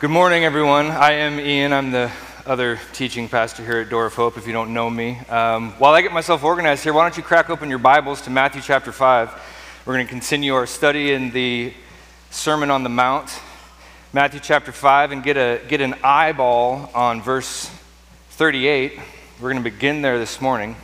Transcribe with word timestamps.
Good 0.00 0.10
morning, 0.10 0.44
everyone. 0.44 0.86
I 0.86 1.12
am 1.12 1.38
Ian. 1.38 1.72
I'm 1.72 1.92
the 1.92 2.10
other 2.46 2.80
teaching 2.92 3.28
pastor 3.28 3.64
here 3.64 3.78
at 3.78 3.90
Door 3.90 4.06
of 4.06 4.14
Hope, 4.14 4.36
if 4.36 4.44
you 4.44 4.52
don't 4.52 4.74
know 4.74 4.90
me. 4.90 5.20
Um, 5.28 5.70
while 5.78 5.94
I 5.94 6.02
get 6.02 6.12
myself 6.12 6.42
organized 6.42 6.82
here, 6.82 6.92
why 6.92 7.02
don't 7.02 7.16
you 7.16 7.22
crack 7.22 7.48
open 7.48 7.70
your 7.70 7.78
Bibles 7.78 8.20
to 8.22 8.30
Matthew 8.30 8.60
chapter 8.60 8.90
5? 8.90 9.30
We're 9.86 9.94
going 9.94 10.04
to 10.04 10.10
continue 10.10 10.52
our 10.54 10.66
study 10.66 11.12
in 11.12 11.30
the 11.30 11.72
Sermon 12.30 12.72
on 12.72 12.82
the 12.82 12.88
Mount, 12.88 13.40
Matthew 14.12 14.40
chapter 14.40 14.72
5, 14.72 15.12
and 15.12 15.22
get, 15.22 15.36
a, 15.36 15.60
get 15.68 15.80
an 15.80 15.94
eyeball 16.02 16.90
on 16.92 17.22
verse 17.22 17.70
38. 18.30 18.98
We're 19.40 19.52
going 19.52 19.62
to 19.62 19.70
begin 19.70 20.02
there 20.02 20.18
this 20.18 20.40
morning. 20.40 20.74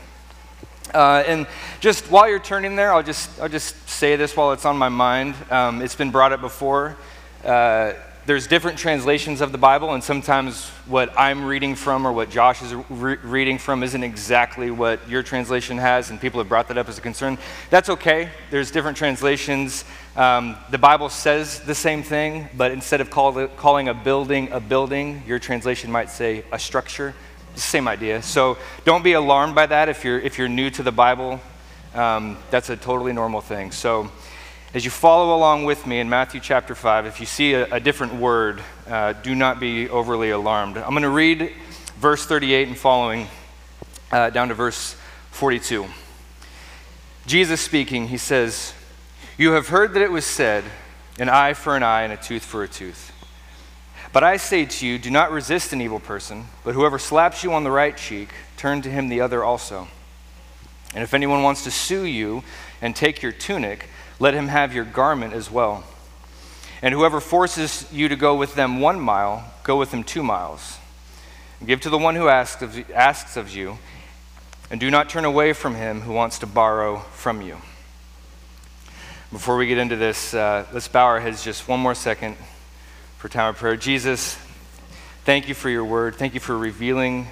Uh, 0.94 1.24
and 1.26 1.48
just 1.80 2.12
while 2.12 2.28
you're 2.28 2.38
turning 2.38 2.76
there, 2.76 2.92
I'll 2.92 3.02
just, 3.02 3.40
I'll 3.40 3.48
just 3.48 3.88
say 3.88 4.14
this 4.14 4.36
while 4.36 4.52
it's 4.52 4.64
on 4.64 4.76
my 4.76 4.88
mind. 4.88 5.34
Um, 5.50 5.82
it's 5.82 5.96
been 5.96 6.12
brought 6.12 6.32
up 6.32 6.40
before. 6.40 6.96
Uh, 7.44 7.94
there's 8.30 8.46
different 8.46 8.78
translations 8.78 9.40
of 9.40 9.50
the 9.50 9.58
Bible, 9.58 9.92
and 9.92 10.04
sometimes 10.04 10.68
what 10.86 11.12
I'm 11.18 11.44
reading 11.44 11.74
from 11.74 12.06
or 12.06 12.12
what 12.12 12.30
Josh 12.30 12.62
is 12.62 12.72
re- 12.88 13.16
reading 13.24 13.58
from 13.58 13.82
isn't 13.82 14.04
exactly 14.04 14.70
what 14.70 15.00
your 15.08 15.24
translation 15.24 15.78
has, 15.78 16.10
and 16.10 16.20
people 16.20 16.38
have 16.38 16.48
brought 16.48 16.68
that 16.68 16.78
up 16.78 16.88
as 16.88 16.96
a 16.96 17.00
concern. 17.00 17.38
That's 17.70 17.88
okay. 17.88 18.30
There's 18.52 18.70
different 18.70 18.96
translations. 18.96 19.84
Um, 20.14 20.56
the 20.70 20.78
Bible 20.78 21.08
says 21.08 21.58
the 21.58 21.74
same 21.74 22.04
thing, 22.04 22.48
but 22.56 22.70
instead 22.70 23.00
of 23.00 23.10
call 23.10 23.48
calling 23.48 23.88
a 23.88 23.94
building 23.94 24.52
a 24.52 24.60
building, 24.60 25.24
your 25.26 25.40
translation 25.40 25.90
might 25.90 26.08
say 26.08 26.44
a 26.52 26.58
structure. 26.60 27.16
Same 27.56 27.88
idea. 27.88 28.22
So 28.22 28.58
don't 28.84 29.02
be 29.02 29.14
alarmed 29.14 29.56
by 29.56 29.66
that 29.66 29.88
if 29.88 30.04
you're, 30.04 30.20
if 30.20 30.38
you're 30.38 30.48
new 30.48 30.70
to 30.70 30.84
the 30.84 30.92
Bible. 30.92 31.40
Um, 31.96 32.36
that's 32.52 32.70
a 32.70 32.76
totally 32.76 33.12
normal 33.12 33.40
thing. 33.40 33.72
So 33.72 34.12
as 34.72 34.84
you 34.84 34.90
follow 34.90 35.36
along 35.36 35.64
with 35.64 35.84
me 35.84 35.98
in 35.98 36.08
Matthew 36.08 36.40
chapter 36.40 36.76
5, 36.76 37.06
if 37.06 37.18
you 37.18 37.26
see 37.26 37.54
a, 37.54 37.66
a 37.74 37.80
different 37.80 38.14
word, 38.14 38.62
uh, 38.86 39.14
do 39.14 39.34
not 39.34 39.58
be 39.58 39.88
overly 39.88 40.30
alarmed. 40.30 40.76
I'm 40.78 40.90
going 40.90 41.02
to 41.02 41.08
read 41.08 41.52
verse 41.96 42.24
38 42.24 42.68
and 42.68 42.78
following 42.78 43.26
uh, 44.12 44.30
down 44.30 44.46
to 44.48 44.54
verse 44.54 44.94
42. 45.32 45.86
Jesus 47.26 47.60
speaking, 47.60 48.08
he 48.08 48.16
says, 48.16 48.72
You 49.36 49.52
have 49.52 49.68
heard 49.68 49.92
that 49.94 50.02
it 50.02 50.12
was 50.12 50.24
said, 50.24 50.62
an 51.18 51.28
eye 51.28 51.54
for 51.54 51.76
an 51.76 51.82
eye 51.82 52.02
and 52.02 52.12
a 52.12 52.16
tooth 52.16 52.44
for 52.44 52.62
a 52.62 52.68
tooth. 52.68 53.12
But 54.12 54.22
I 54.22 54.36
say 54.36 54.66
to 54.66 54.86
you, 54.86 54.98
do 54.98 55.10
not 55.10 55.32
resist 55.32 55.72
an 55.72 55.80
evil 55.80 56.00
person, 56.00 56.44
but 56.64 56.74
whoever 56.74 56.98
slaps 57.00 57.42
you 57.42 57.52
on 57.52 57.64
the 57.64 57.70
right 57.72 57.96
cheek, 57.96 58.28
turn 58.56 58.82
to 58.82 58.90
him 58.90 59.08
the 59.08 59.20
other 59.20 59.42
also. 59.42 59.88
And 60.94 61.02
if 61.02 61.12
anyone 61.12 61.42
wants 61.42 61.64
to 61.64 61.72
sue 61.72 62.04
you 62.04 62.44
and 62.80 62.94
take 62.94 63.20
your 63.20 63.32
tunic, 63.32 63.88
let 64.20 64.34
him 64.34 64.48
have 64.48 64.72
your 64.74 64.84
garment 64.84 65.32
as 65.32 65.50
well. 65.50 65.82
And 66.82 66.94
whoever 66.94 67.20
forces 67.20 67.90
you 67.90 68.08
to 68.08 68.16
go 68.16 68.36
with 68.36 68.54
them 68.54 68.80
one 68.80 69.00
mile, 69.00 69.52
go 69.64 69.76
with 69.76 69.92
him 69.92 70.04
two 70.04 70.22
miles. 70.22 70.78
Give 71.64 71.80
to 71.80 71.90
the 71.90 71.98
one 71.98 72.14
who 72.14 72.28
asks 72.28 72.62
of, 72.62 72.90
asks 72.92 73.36
of 73.36 73.54
you, 73.54 73.78
and 74.70 74.78
do 74.78 74.90
not 74.90 75.08
turn 75.08 75.24
away 75.24 75.52
from 75.52 75.74
him 75.74 76.02
who 76.02 76.12
wants 76.12 76.38
to 76.38 76.46
borrow 76.46 76.98
from 77.12 77.42
you. 77.42 77.56
Before 79.32 79.56
we 79.56 79.66
get 79.66 79.78
into 79.78 79.96
this, 79.96 80.32
uh, 80.32 80.66
let's 80.72 80.88
bow 80.88 81.06
our 81.06 81.20
heads 81.20 81.42
just 81.42 81.66
one 81.66 81.80
more 81.80 81.94
second 81.94 82.36
for 83.18 83.28
time 83.28 83.50
of 83.50 83.56
prayer. 83.56 83.76
Jesus, 83.76 84.36
thank 85.24 85.48
you 85.48 85.54
for 85.54 85.68
your 85.68 85.84
word. 85.84 86.16
Thank 86.16 86.34
you 86.34 86.40
for 86.40 86.56
revealing 86.56 87.28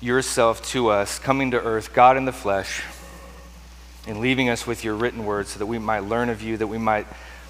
yourself 0.00 0.66
to 0.70 0.88
us, 0.88 1.18
coming 1.18 1.50
to 1.50 1.60
earth, 1.60 1.92
God 1.92 2.16
in 2.16 2.24
the 2.24 2.32
flesh 2.32 2.82
and 4.06 4.20
leaving 4.20 4.48
us 4.48 4.66
with 4.66 4.84
your 4.84 4.94
written 4.94 5.24
word 5.24 5.46
so 5.46 5.58
that 5.58 5.66
we 5.66 5.78
might 5.78 6.00
learn 6.00 6.28
of 6.28 6.42
you, 6.42 6.56
that 6.56 6.66
we 6.66 6.78
might 6.78 7.06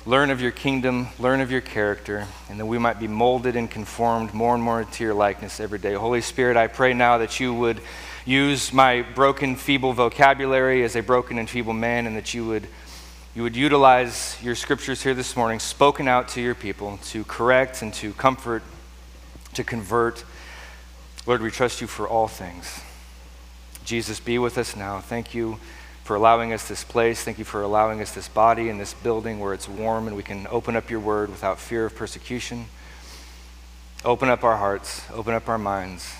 learn 0.06 0.30
of 0.30 0.40
your 0.40 0.50
kingdom, 0.50 1.08
learn 1.18 1.40
of 1.40 1.50
your 1.50 1.60
character, 1.60 2.26
and 2.48 2.58
that 2.58 2.66
we 2.66 2.78
might 2.78 2.98
be 2.98 3.06
molded 3.06 3.54
and 3.54 3.70
conformed 3.70 4.32
more 4.32 4.54
and 4.54 4.62
more 4.62 4.84
to 4.84 5.04
your 5.04 5.14
likeness 5.14 5.60
every 5.60 5.78
day. 5.78 5.92
Holy 5.94 6.20
Spirit, 6.20 6.56
I 6.56 6.66
pray 6.66 6.94
now 6.94 7.18
that 7.18 7.38
you 7.38 7.52
would 7.52 7.80
use 8.24 8.72
my 8.72 9.02
broken, 9.02 9.56
feeble 9.56 9.92
vocabulary 9.92 10.84
as 10.84 10.96
a 10.96 11.02
broken 11.02 11.38
and 11.38 11.48
feeble 11.48 11.72
man, 11.72 12.06
and 12.06 12.16
that 12.16 12.32
you 12.32 12.46
would, 12.46 12.66
you 13.34 13.42
would 13.42 13.56
utilize 13.56 14.36
your 14.42 14.54
scriptures 14.54 15.02
here 15.02 15.14
this 15.14 15.36
morning, 15.36 15.58
spoken 15.58 16.08
out 16.08 16.28
to 16.28 16.40
your 16.40 16.54
people, 16.54 16.98
to 17.04 17.24
correct 17.24 17.82
and 17.82 17.92
to 17.94 18.12
comfort, 18.14 18.62
to 19.54 19.62
convert. 19.62 20.24
Lord, 21.26 21.42
we 21.42 21.50
trust 21.50 21.80
you 21.80 21.86
for 21.86 22.08
all 22.08 22.26
things. 22.26 22.80
Jesus, 23.84 24.18
be 24.18 24.38
with 24.38 24.56
us 24.56 24.76
now. 24.76 25.00
Thank 25.00 25.34
you 25.34 25.58
for 26.10 26.16
allowing 26.16 26.52
us 26.52 26.66
this 26.66 26.82
place. 26.82 27.22
Thank 27.22 27.38
you 27.38 27.44
for 27.44 27.62
allowing 27.62 28.02
us 28.02 28.10
this 28.10 28.26
body 28.26 28.68
and 28.68 28.80
this 28.80 28.94
building 28.94 29.38
where 29.38 29.54
it's 29.54 29.68
warm 29.68 30.08
and 30.08 30.16
we 30.16 30.24
can 30.24 30.48
open 30.50 30.74
up 30.74 30.90
your 30.90 30.98
word 30.98 31.30
without 31.30 31.60
fear 31.60 31.84
of 31.86 31.94
persecution. 31.94 32.64
Open 34.04 34.28
up 34.28 34.42
our 34.42 34.56
hearts, 34.56 35.04
open 35.12 35.34
up 35.34 35.48
our 35.48 35.56
minds. 35.56 36.12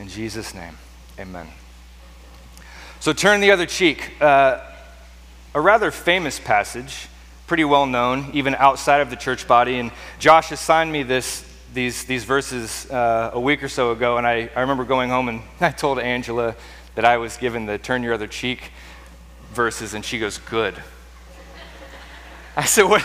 In 0.00 0.08
Jesus' 0.08 0.54
name, 0.54 0.76
amen. 1.20 1.46
So 2.98 3.12
turn 3.12 3.40
the 3.40 3.52
other 3.52 3.64
cheek. 3.64 4.20
Uh, 4.20 4.58
a 5.54 5.60
rather 5.60 5.92
famous 5.92 6.40
passage, 6.40 7.06
pretty 7.46 7.62
well 7.62 7.86
known, 7.86 8.32
even 8.32 8.56
outside 8.56 9.02
of 9.02 9.08
the 9.08 9.14
church 9.14 9.46
body. 9.46 9.78
And 9.78 9.92
Josh 10.18 10.50
assigned 10.50 10.90
me 10.90 11.04
this, 11.04 11.44
these, 11.72 12.02
these 12.06 12.24
verses 12.24 12.90
uh, 12.90 13.30
a 13.34 13.40
week 13.40 13.62
or 13.62 13.68
so 13.68 13.92
ago, 13.92 14.18
and 14.18 14.26
I, 14.26 14.50
I 14.56 14.62
remember 14.62 14.82
going 14.82 15.10
home 15.10 15.28
and 15.28 15.42
I 15.60 15.70
told 15.70 16.00
Angela 16.00 16.56
that 16.96 17.04
I 17.04 17.18
was 17.18 17.36
given 17.36 17.66
the 17.66 17.78
turn 17.78 18.02
your 18.02 18.14
other 18.14 18.26
cheek 18.26 18.72
verses, 19.58 19.92
and 19.92 20.04
she 20.04 20.20
goes, 20.20 20.38
Good. 20.38 20.72
I 22.56 22.64
said, 22.64 22.84
What? 22.84 23.02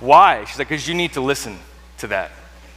Why? 0.00 0.44
She's 0.44 0.58
like, 0.58 0.68
Because 0.68 0.88
you 0.88 0.94
need 0.94 1.12
to 1.12 1.20
listen 1.20 1.60
to 1.98 2.08
that. 2.08 2.32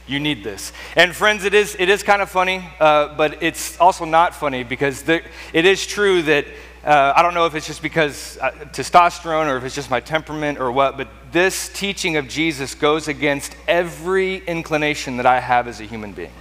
You 0.06 0.20
need 0.20 0.44
this. 0.44 0.72
And 0.94 1.14
friends, 1.14 1.44
it 1.44 1.52
is, 1.52 1.74
it 1.78 1.88
is 1.88 2.04
kind 2.04 2.22
of 2.22 2.30
funny, 2.30 2.64
uh, 2.78 3.16
but 3.16 3.42
it's 3.42 3.80
also 3.80 4.04
not 4.04 4.32
funny 4.32 4.62
because 4.62 5.02
there, 5.02 5.22
it 5.52 5.64
is 5.64 5.88
true 5.88 6.22
that 6.22 6.46
uh, 6.84 7.12
I 7.16 7.22
don't 7.22 7.34
know 7.34 7.46
if 7.46 7.56
it's 7.56 7.66
just 7.66 7.82
because 7.82 8.38
uh, 8.38 8.52
testosterone 8.72 9.46
or 9.52 9.56
if 9.56 9.64
it's 9.64 9.74
just 9.74 9.90
my 9.90 10.00
temperament 10.00 10.60
or 10.60 10.70
what, 10.70 10.96
but 10.96 11.08
this 11.32 11.68
teaching 11.68 12.16
of 12.16 12.28
Jesus 12.28 12.76
goes 12.76 13.08
against 13.08 13.56
every 13.66 14.36
inclination 14.46 15.16
that 15.16 15.26
I 15.26 15.40
have 15.40 15.66
as 15.66 15.80
a 15.80 15.84
human 15.84 16.12
being. 16.12 16.32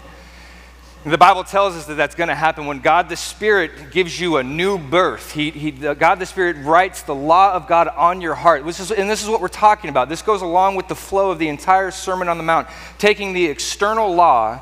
The 1.05 1.17
Bible 1.17 1.45
tells 1.45 1.77
us 1.77 1.85
that 1.85 1.95
that's 1.95 2.13
going 2.13 2.27
to 2.27 2.35
happen 2.35 2.65
when 2.65 2.79
God 2.79 3.07
the 3.07 3.15
Spirit 3.15 3.91
gives 3.91 4.19
you 4.19 4.35
a 4.35 4.43
new 4.43 4.77
birth. 4.77 5.31
He, 5.31 5.49
he, 5.49 5.71
God 5.71 6.19
the 6.19 6.25
Spirit 6.25 6.57
writes 6.57 7.03
the 7.03 7.15
law 7.15 7.53
of 7.53 7.67
God 7.67 7.87
on 7.87 8.19
your 8.19 8.35
heart. 8.35 8.65
This 8.65 8.81
is, 8.81 8.91
and 8.91 9.09
this 9.09 9.23
is 9.23 9.29
what 9.29 9.39
we're 9.39 9.47
talking 9.47 9.89
about. 9.89 10.09
This 10.09 10.21
goes 10.21 10.41
along 10.41 10.75
with 10.75 10.89
the 10.89 10.95
flow 10.95 11.31
of 11.31 11.39
the 11.39 11.47
entire 11.47 11.91
Sermon 11.91 12.27
on 12.27 12.38
the 12.38 12.43
Mount, 12.43 12.67
taking 12.97 13.31
the 13.31 13.45
external 13.45 14.13
law 14.13 14.61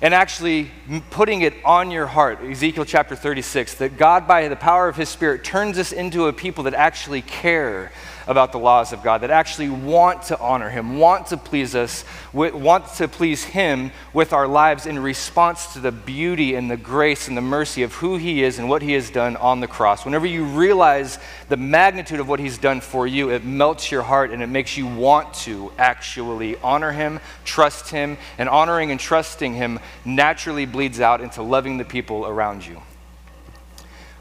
and 0.00 0.14
actually 0.14 0.70
putting 1.10 1.42
it 1.42 1.52
on 1.62 1.90
your 1.90 2.06
heart. 2.06 2.40
Ezekiel 2.42 2.86
chapter 2.86 3.14
36, 3.14 3.74
that 3.74 3.98
God, 3.98 4.26
by 4.26 4.48
the 4.48 4.56
power 4.56 4.88
of 4.88 4.96
His 4.96 5.10
Spirit, 5.10 5.44
turns 5.44 5.78
us 5.78 5.92
into 5.92 6.26
a 6.26 6.32
people 6.32 6.64
that 6.64 6.74
actually 6.74 7.20
care 7.20 7.92
about 8.26 8.52
the 8.52 8.58
laws 8.58 8.92
of 8.92 9.02
God, 9.02 9.20
that 9.20 9.30
actually 9.30 9.68
want 9.68 10.22
to 10.24 10.38
honor 10.38 10.68
Him, 10.68 10.98
want 10.98 11.28
to 11.28 11.36
please 11.36 11.74
us, 11.74 12.04
want 12.32 12.86
to 12.94 13.08
please 13.08 13.44
Him 13.44 13.92
with 14.12 14.32
our 14.32 14.48
lives 14.48 14.86
in 14.86 14.98
response 14.98 15.72
to 15.74 15.80
the 15.80 15.92
beauty 15.92 16.54
and 16.54 16.70
the 16.70 16.76
grace 16.76 17.28
and 17.28 17.36
the 17.36 17.42
mercy 17.42 17.82
of 17.82 17.94
who 17.94 18.16
He 18.16 18.42
is 18.42 18.58
and 18.58 18.68
what 18.68 18.82
He 18.82 18.92
has 18.92 19.10
done 19.10 19.36
on 19.36 19.60
the 19.60 19.68
cross. 19.68 20.04
Whenever 20.04 20.26
you 20.26 20.44
realize 20.44 21.18
the 21.48 21.56
magnitude 21.56 22.20
of 22.20 22.28
what 22.28 22.40
He's 22.40 22.58
done 22.58 22.80
for 22.80 23.06
you, 23.06 23.30
it 23.30 23.44
melts 23.44 23.90
your 23.90 24.02
heart 24.02 24.30
and 24.30 24.42
it 24.42 24.48
makes 24.48 24.76
you 24.76 24.86
want 24.86 25.32
to 25.34 25.72
actually 25.78 26.56
honor 26.58 26.92
Him, 26.92 27.20
trust 27.44 27.90
Him, 27.90 28.18
and 28.38 28.48
honoring 28.48 28.90
and 28.90 28.98
trusting 28.98 29.54
Him 29.54 29.78
naturally 30.04 30.66
bleeds 30.66 31.00
out 31.00 31.20
into 31.20 31.42
loving 31.42 31.78
the 31.78 31.84
people 31.84 32.26
around 32.26 32.66
you. 32.66 32.82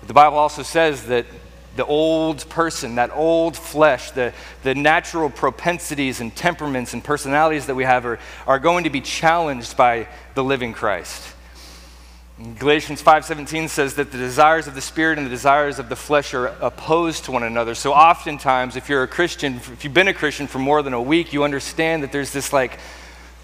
The 0.06 0.14
Bible 0.14 0.38
also 0.38 0.62
says 0.62 1.08
that 1.08 1.26
the 1.76 1.86
old 1.86 2.48
person, 2.50 2.96
that 2.96 3.12
old 3.14 3.58
flesh, 3.58 4.12
the, 4.12 4.34
the 4.64 4.76
natural 4.76 5.30
propensities 5.30 6.22
and 6.22 6.36
temperaments 6.36 6.94
and 6.94 7.04
personalities 7.04 7.66
that 7.66 7.76
we 7.76 7.84
have 7.84 8.06
are, 8.06 8.20
are 8.48 8.60
going 8.60 8.86
to 8.86 8.90
be 8.90 9.02
challenged 9.02 9.76
by 9.76 10.08
the 10.36 10.44
living 10.44 10.74
Christ. 10.74 11.34
Galatians 12.60 13.02
5:17 13.02 13.70
says 13.70 13.96
that 13.96 14.12
the 14.12 14.18
desires 14.18 14.68
of 14.68 14.76
the 14.76 14.82
spirit 14.82 15.18
and 15.18 15.26
the 15.26 15.32
desires 15.32 15.80
of 15.80 15.88
the 15.88 15.96
flesh 15.96 16.34
are 16.34 16.48
opposed 16.60 17.24
to 17.26 17.32
one 17.32 17.44
another. 17.44 17.74
So 17.76 17.94
oftentimes 17.94 18.76
if 18.76 18.90
you're 18.90 19.04
a 19.04 19.08
Christian, 19.08 19.56
if 19.56 19.86
you've 19.86 19.94
been 19.94 20.10
a 20.10 20.14
Christian 20.14 20.46
for 20.46 20.60
more 20.60 20.84
than 20.84 20.94
a 20.94 21.02
week, 21.02 21.32
you 21.32 21.46
understand 21.46 22.04
that 22.04 22.12
there's 22.12 22.32
this 22.32 22.52
like 22.52 22.78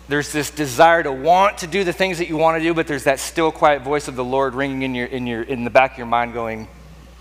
there's 0.09 0.33
this 0.33 0.51
desire 0.51 1.03
to 1.03 1.11
want 1.11 1.59
to 1.59 1.67
do 1.67 1.85
the 1.85 1.93
things 1.93 2.17
that 2.17 2.27
you 2.27 2.35
want 2.35 2.59
to 2.59 2.63
do, 2.63 2.73
but 2.73 2.85
there's 2.85 3.05
that 3.05 3.21
still 3.21 3.49
quiet 3.49 3.81
voice 3.81 4.09
of 4.09 4.17
the 4.17 4.25
Lord 4.25 4.55
ringing 4.55 4.81
in 4.81 4.93
your 4.93 5.07
in 5.07 5.25
your 5.25 5.43
in 5.43 5.63
the 5.63 5.69
back 5.69 5.93
of 5.93 5.97
your 5.97 6.07
mind 6.07 6.33
going, 6.33 6.67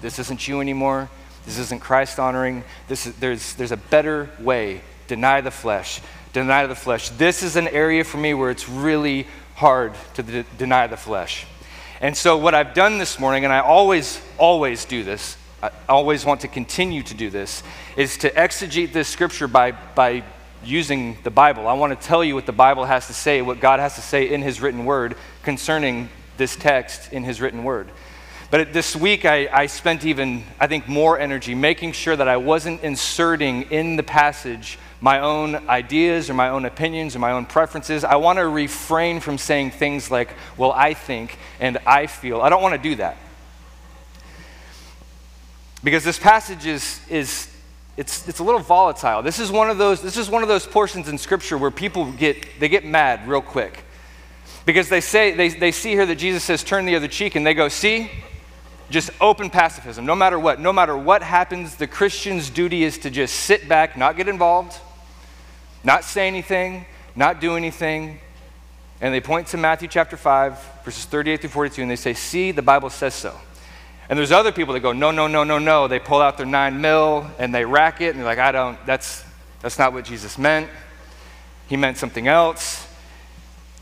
this 0.01 0.19
isn't 0.19 0.47
you 0.49 0.61
anymore. 0.61 1.09
This 1.47 1.59
isn't 1.59 1.81
Christ 1.81 2.19
honoring. 2.19 2.65
This 2.89 3.07
is, 3.07 3.15
there's, 3.17 3.55
there's 3.55 3.73
a 3.73 3.77
better 3.77 4.31
way. 4.41 4.83
Deny 5.07 5.41
the 5.41 5.51
flesh. 5.51 6.01
Deny 6.33 6.67
the 6.67 6.75
flesh. 6.75 7.09
This 7.11 7.43
is 7.43 7.57
an 7.57 7.69
area 7.69 8.05
for 8.05 8.19
me 8.19 8.35
where 8.35 8.51
it's 8.51 8.69
really 8.69 9.27
hard 9.57 9.95
to 10.15 10.23
de- 10.23 10.45
deny 10.59 10.87
the 10.87 10.97
flesh. 10.97 11.47
And 12.01 12.17
so, 12.17 12.37
what 12.37 12.55
I've 12.55 12.73
done 12.73 12.99
this 12.99 13.19
morning, 13.19 13.45
and 13.45 13.53
I 13.53 13.61
always, 13.61 14.21
always 14.39 14.85
do 14.85 15.05
this, 15.05 15.37
I 15.63 15.71
always 15.89 16.25
want 16.25 16.41
to 16.43 16.49
continue 16.49 17.03
to 17.03 17.15
do 17.15 17.29
this, 17.29 17.63
is 17.97 18.17
to 18.19 18.31
exegete 18.31 18.93
this 18.93 19.09
scripture 19.09 19.49
by, 19.49 19.73
by 19.73 20.23
using 20.65 21.19
the 21.25 21.31
Bible. 21.31 21.67
I 21.69 21.75
want 21.75 21.99
to 21.99 22.07
tell 22.07 22.25
you 22.25 22.35
what 22.35 22.47
the 22.47 22.53
Bible 22.53 22.85
has 22.85 23.07
to 23.09 23.13
say, 23.13 23.43
what 23.43 23.61
God 23.61 23.81
has 23.81 23.97
to 23.97 24.01
say 24.01 24.31
in 24.31 24.41
His 24.41 24.61
written 24.61 24.85
word 24.85 25.17
concerning 25.43 26.09
this 26.37 26.57
text 26.57 27.13
in 27.13 27.25
His 27.25 27.41
written 27.41 27.65
word. 27.65 27.91
But 28.51 28.73
this 28.73 28.97
week, 28.97 29.25
I, 29.25 29.49
I, 29.53 29.67
spent 29.67 30.05
even, 30.05 30.43
I 30.59 30.67
think, 30.67 30.89
more 30.89 31.17
energy 31.17 31.55
making 31.55 31.93
sure 31.93 32.17
that 32.17 32.27
I 32.27 32.37
wasn't 32.37 32.83
inserting 32.83 33.63
in 33.71 33.95
the 33.95 34.03
passage 34.03 34.77
my 35.01 35.21
own 35.21 35.69
ideas 35.69 36.29
or 36.29 36.35
my 36.35 36.49
own 36.49 36.65
opinions 36.65 37.15
or 37.15 37.21
my 37.21 37.31
own 37.31 37.47
preferences. 37.47 38.03
I 38.03 38.17
want 38.17 38.39
to 38.39 38.49
refrain 38.49 39.21
from 39.21 39.39
saying 39.39 39.71
things 39.71 40.11
like, 40.11 40.35
well, 40.57 40.73
I 40.73 40.95
think 40.95 41.39
and 41.61 41.79
I 41.87 42.09
feel. 42.09 42.41
I 42.41 42.49
don't 42.49 42.61
want 42.61 42.75
to 42.75 42.83
do 42.83 42.97
that. 42.97 43.17
Because 45.85 46.03
this 46.03 46.19
passage 46.19 46.67
is, 46.67 47.01
is 47.09 47.49
it's, 47.97 48.29
it's 48.29 48.41
a 48.41 48.45
little 48.45 48.61
volatile. 48.61 49.23
This 49.23 49.39
is, 49.39 49.53
one 49.53 49.71
of 49.71 49.79
those, 49.79 50.03
this 50.03 50.17
is 50.17 50.29
one 50.29 50.43
of 50.43 50.49
those 50.49 50.67
portions 50.67 51.09
in 51.09 51.19
Scripture 51.19 51.57
where 51.57 51.71
people 51.71 52.11
get, 52.13 52.59
they 52.59 52.69
get 52.69 52.85
mad 52.85 53.29
real 53.29 53.43
quick. 53.43 53.85
Because 54.67 54.89
they 54.89 55.01
say, 55.01 55.33
they, 55.35 55.51
they 55.51 55.71
see 55.71 55.91
here 55.91 56.05
that 56.05 56.17
Jesus 56.17 56.43
says, 56.43 56.65
turn 56.65 56.85
the 56.85 56.97
other 56.97 57.09
cheek, 57.09 57.37
and 57.37 57.47
they 57.47 57.55
go, 57.55 57.69
see, 57.69 58.11
just 58.91 59.11
open 59.21 59.51
pacifism. 59.51 60.05
No 60.05 60.15
matter 60.15 60.39
what, 60.39 60.61
no 60.61 60.73
matter 60.73 60.97
what 60.97 61.23
happens, 61.23 61.77
the 61.77 61.87
Christian's 61.87 62.51
duty 62.51 62.83
is 62.83 62.99
to 62.99 63.11
just 63.11 63.35
sit 63.35 63.69
back, 63.69 63.97
not 63.97 64.17
get 64.17 64.29
involved, 64.29 64.77
not 65.85 66.05
say 66.05 66.27
anything, 66.27 66.85
not 67.15 67.41
do 67.41 67.57
anything. 67.57 68.19
And 69.01 69.15
they 69.15 69.21
point 69.21 69.47
to 69.49 69.57
Matthew 69.57 69.89
chapter 69.89 70.17
5, 70.17 70.83
verses 70.85 71.05
38 71.07 71.41
through 71.41 71.51
42, 71.51 71.83
and 71.83 71.91
they 71.91 71.97
say, 71.97 72.13
See, 72.13 72.51
the 72.51 72.63
Bible 72.63 72.91
says 72.91 73.15
so. 73.15 73.35
And 74.09 74.19
there's 74.19 74.33
other 74.33 74.53
people 74.53 74.75
that 74.75 74.81
go, 74.81 74.93
No, 74.93 75.11
no, 75.11 75.27
no, 75.29 75.45
no, 75.45 75.59
no. 75.59 75.89
They 75.89 76.01
pull 76.01 76.21
out 76.21 76.37
their 76.37 76.47
nine 76.47 76.81
mil 76.81 77.27
and 77.39 77.55
they 77.55 77.65
rack 77.65 78.01
it, 78.01 78.11
and 78.11 78.19
they're 78.19 78.27
like, 78.27 78.39
I 78.39 78.53
don't, 78.53 78.85
that's, 78.85 79.25
that's 79.61 79.79
not 79.79 79.93
what 79.93 80.05
Jesus 80.05 80.37
meant. 80.37 80.69
He 81.69 81.77
meant 81.77 81.97
something 81.97 82.27
else. 82.27 82.87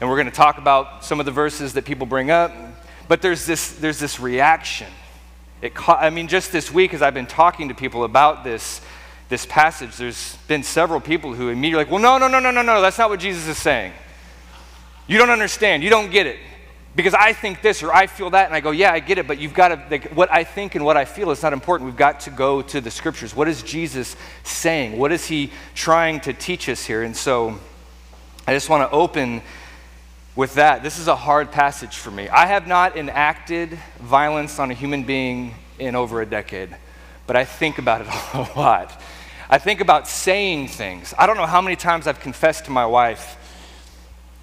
And 0.01 0.09
we're 0.09 0.17
going 0.17 0.27
to 0.27 0.33
talk 0.33 0.59
about 0.59 1.05
some 1.05 1.19
of 1.19 1.27
the 1.27 1.33
verses 1.33 1.73
that 1.73 1.85
people 1.85 2.07
bring 2.07 2.31
up. 2.31 2.53
But 3.09 3.23
there's 3.23 3.47
this, 3.47 3.73
there's 3.73 3.99
this 3.99 4.21
reaction. 4.21 4.89
It, 5.61 5.73
I 5.89 6.11
mean, 6.11 6.29
just 6.29 6.53
this 6.53 6.73
week, 6.73 6.95
as 6.95 7.03
I've 7.03 7.15
been 7.15 7.27
talking 7.27 7.69
to 7.69 7.75
people 7.75 8.05
about 8.05 8.45
this, 8.45 8.81
this 9.29 9.45
passage, 9.45 9.97
there's 9.97 10.37
been 10.47 10.63
several 10.63 11.01
people 11.01 11.35
who 11.35 11.49
immediately 11.49 11.85
like, 11.85 11.91
well, 11.91 12.01
no, 12.01 12.17
no, 12.17 12.29
no, 12.29 12.39
no, 12.39 12.51
no, 12.51 12.63
no, 12.63 12.81
that's 12.81 12.99
not 12.99 13.11
what 13.11 13.21
Jesus 13.21 13.47
is 13.49 13.59
saying. 13.59 13.93
You 15.09 15.19
don't 15.19 15.31
understand. 15.31 15.83
You 15.83 15.91
don't 15.91 16.11
get 16.11 16.27
it. 16.27 16.39
Because 16.95 17.15
I 17.15 17.33
think 17.33 17.61
this 17.61 17.83
or 17.83 17.93
I 17.93 18.07
feel 18.07 18.31
that, 18.31 18.47
and 18.47 18.55
I 18.55 18.61
go, 18.61 18.71
yeah, 18.71 18.93
I 18.93 19.01
get 19.01 19.19
it, 19.19 19.27
but 19.27 19.39
you've 19.39 19.55
got 19.55 19.69
to, 19.69 19.83
like, 19.91 20.11
what 20.13 20.33
I 20.33 20.45
think 20.45 20.75
and 20.75 20.85
what 20.85 20.97
I 20.97 21.05
feel 21.05 21.31
is 21.31 21.43
not 21.43 21.53
important. 21.53 21.87
We've 21.87 21.97
got 21.97 22.21
to 22.21 22.31
go 22.31 22.63
to 22.63 22.81
the 22.81 22.91
scriptures. 22.91 23.35
What 23.37 23.49
is 23.49 23.63
Jesus 23.63 24.17
saying? 24.43 24.99
What 24.99 25.13
is 25.13 25.27
he 25.27 25.51
trying 25.75 26.21
to 26.21 26.33
teach 26.33 26.69
us 26.69 26.85
here? 26.85 27.03
And 27.03 27.17
so 27.17 27.59
I 28.47 28.53
just 28.53 28.69
want 28.69 28.89
to 28.89 28.97
open 28.97 29.43
with 30.39 30.55
that, 30.55 30.85
this 30.85 31.01
is 31.01 31.09
a 31.09 31.17
hard 31.17 31.51
passage 31.51 31.97
for 31.97 32.13
me. 32.13 32.29
I 32.29 32.47
have 32.47 32.69
not 32.69 32.97
enacted 32.97 33.77
violence 33.99 34.61
on 34.61 34.71
a 34.71 34.75
human 34.75 35.03
being 35.03 35.53
in 35.81 35.97
over 35.97 36.23
a 36.23 36.27
decade, 36.27 36.77
but 37.27 37.35
I 37.35 37.45
think 37.45 37.79
about 37.79 38.03
it 38.03 38.07
a 38.35 38.49
lot. 38.57 39.03
I 39.51 39.59
think 39.59 39.81
about 39.81 40.07
saying 40.07 40.69
things. 40.69 41.13
I 41.19 41.27
don't 41.27 41.39
know 41.39 41.47
how 41.47 41.61
many 41.61 41.75
times 41.75 42.07
I've 42.07 42.21
confessed 42.21 42.67
to 42.67 42.71
my 42.71 42.87
wife 42.87 43.35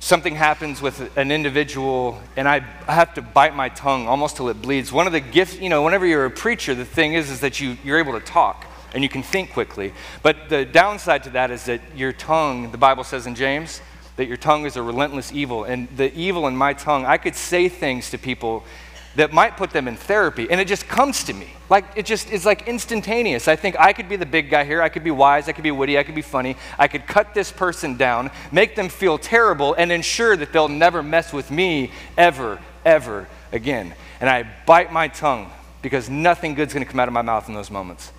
something 0.02 0.36
happens 0.36 0.82
with 0.82 1.16
an 1.18 1.32
individual 1.32 2.20
and 2.36 2.46
I, 2.46 2.60
have 2.88 3.14
to 3.14 3.22
bite 3.22 3.56
my 3.56 3.70
tongue 3.70 4.06
almost 4.06 4.36
till 4.36 4.50
it 4.50 4.62
bleeds. 4.62 4.92
One 4.92 5.08
of 5.08 5.14
the 5.14 5.22
gifts, 5.22 5.62
you 5.62 5.70
know, 5.70 5.82
whenever 5.82 6.06
you're 6.06 6.26
a 6.26 6.30
preacher, 6.30 6.76
the 6.76 6.84
thing 6.84 7.14
is, 7.14 7.32
is 7.32 7.40
that 7.40 7.62
you, 7.62 7.78
you're 7.86 8.00
able 8.00 8.20
to 8.20 8.26
talk 8.26 8.66
and 8.94 9.02
you 9.02 9.08
can 9.08 9.24
think 9.24 9.54
quickly. 9.54 9.94
But 10.22 10.50
the 10.50 10.66
downside 10.66 11.24
to 11.24 11.30
that 11.30 11.52
is 11.52 11.64
that 11.66 11.80
your 11.96 12.12
tongue, 12.12 12.72
the 12.72 12.78
Bible 12.78 13.06
says 13.06 13.28
in 13.28 13.36
James, 13.36 13.80
that 14.16 14.28
your 14.28 14.38
tongue 14.38 14.66
is 14.66 14.76
a 14.78 14.82
relentless 14.82 15.32
evil. 15.32 15.64
And 15.64 15.88
the 15.96 16.14
evil 16.14 16.48
in 16.48 16.56
my 16.56 16.74
tongue, 16.74 17.06
I 17.06 17.18
could 17.18 17.36
say 17.36 17.70
things 17.70 18.10
to 18.12 18.18
people 18.18 18.64
that 19.16 19.32
might 19.32 19.56
put 19.56 19.72
them 19.72 19.88
in 19.88 19.96
therapy, 19.96 20.48
and 20.50 20.60
it 20.60 20.68
just 20.68 20.88
comes 20.88 21.24
to 21.24 21.34
me. 21.34 21.48
Like, 21.70 21.86
it 21.96 22.06
just 22.06 22.30
is 22.30 22.46
like 22.46 22.68
instantaneous. 22.68 23.48
I 23.48 23.56
think 23.56 23.80
I 23.80 23.94
could 23.94 24.10
be 24.10 24.18
the 24.18 24.26
big 24.26 24.50
guy 24.50 24.66
here. 24.66 24.82
I 24.82 24.90
could 24.90 25.04
be 25.04 25.12
wise. 25.12 25.48
I 25.48 25.54
could 25.54 25.64
be 25.64 25.72
witty. 25.72 25.98
I 25.98 26.04
could 26.04 26.16
be 26.16 26.22
funny. 26.22 26.58
I 26.78 26.88
could 26.88 27.08
cut 27.08 27.34
this 27.34 27.52
person 27.52 27.96
down, 27.96 28.30
make 28.52 28.76
them 28.76 28.90
feel 28.90 29.18
terrible, 29.18 29.74
and 29.74 29.92
ensure 29.92 30.36
that 30.36 30.52
they'll 30.52 30.68
never 30.68 31.02
mess 31.02 31.32
with 31.32 31.50
me 31.50 31.92
ever, 32.18 32.60
ever 32.84 33.28
again. 33.52 33.94
And 34.20 34.30
I 34.30 34.44
bite 34.66 34.92
my 34.92 35.08
tongue 35.08 35.50
because 35.82 36.10
nothing 36.10 36.54
good's 36.54 36.74
going 36.74 36.86
to 36.86 36.92
come 36.92 37.00
out 37.00 37.08
of 37.08 37.14
my 37.14 37.22
mouth 37.22 37.48
in 37.48 37.56
those 37.56 37.72
moments. 37.72 38.12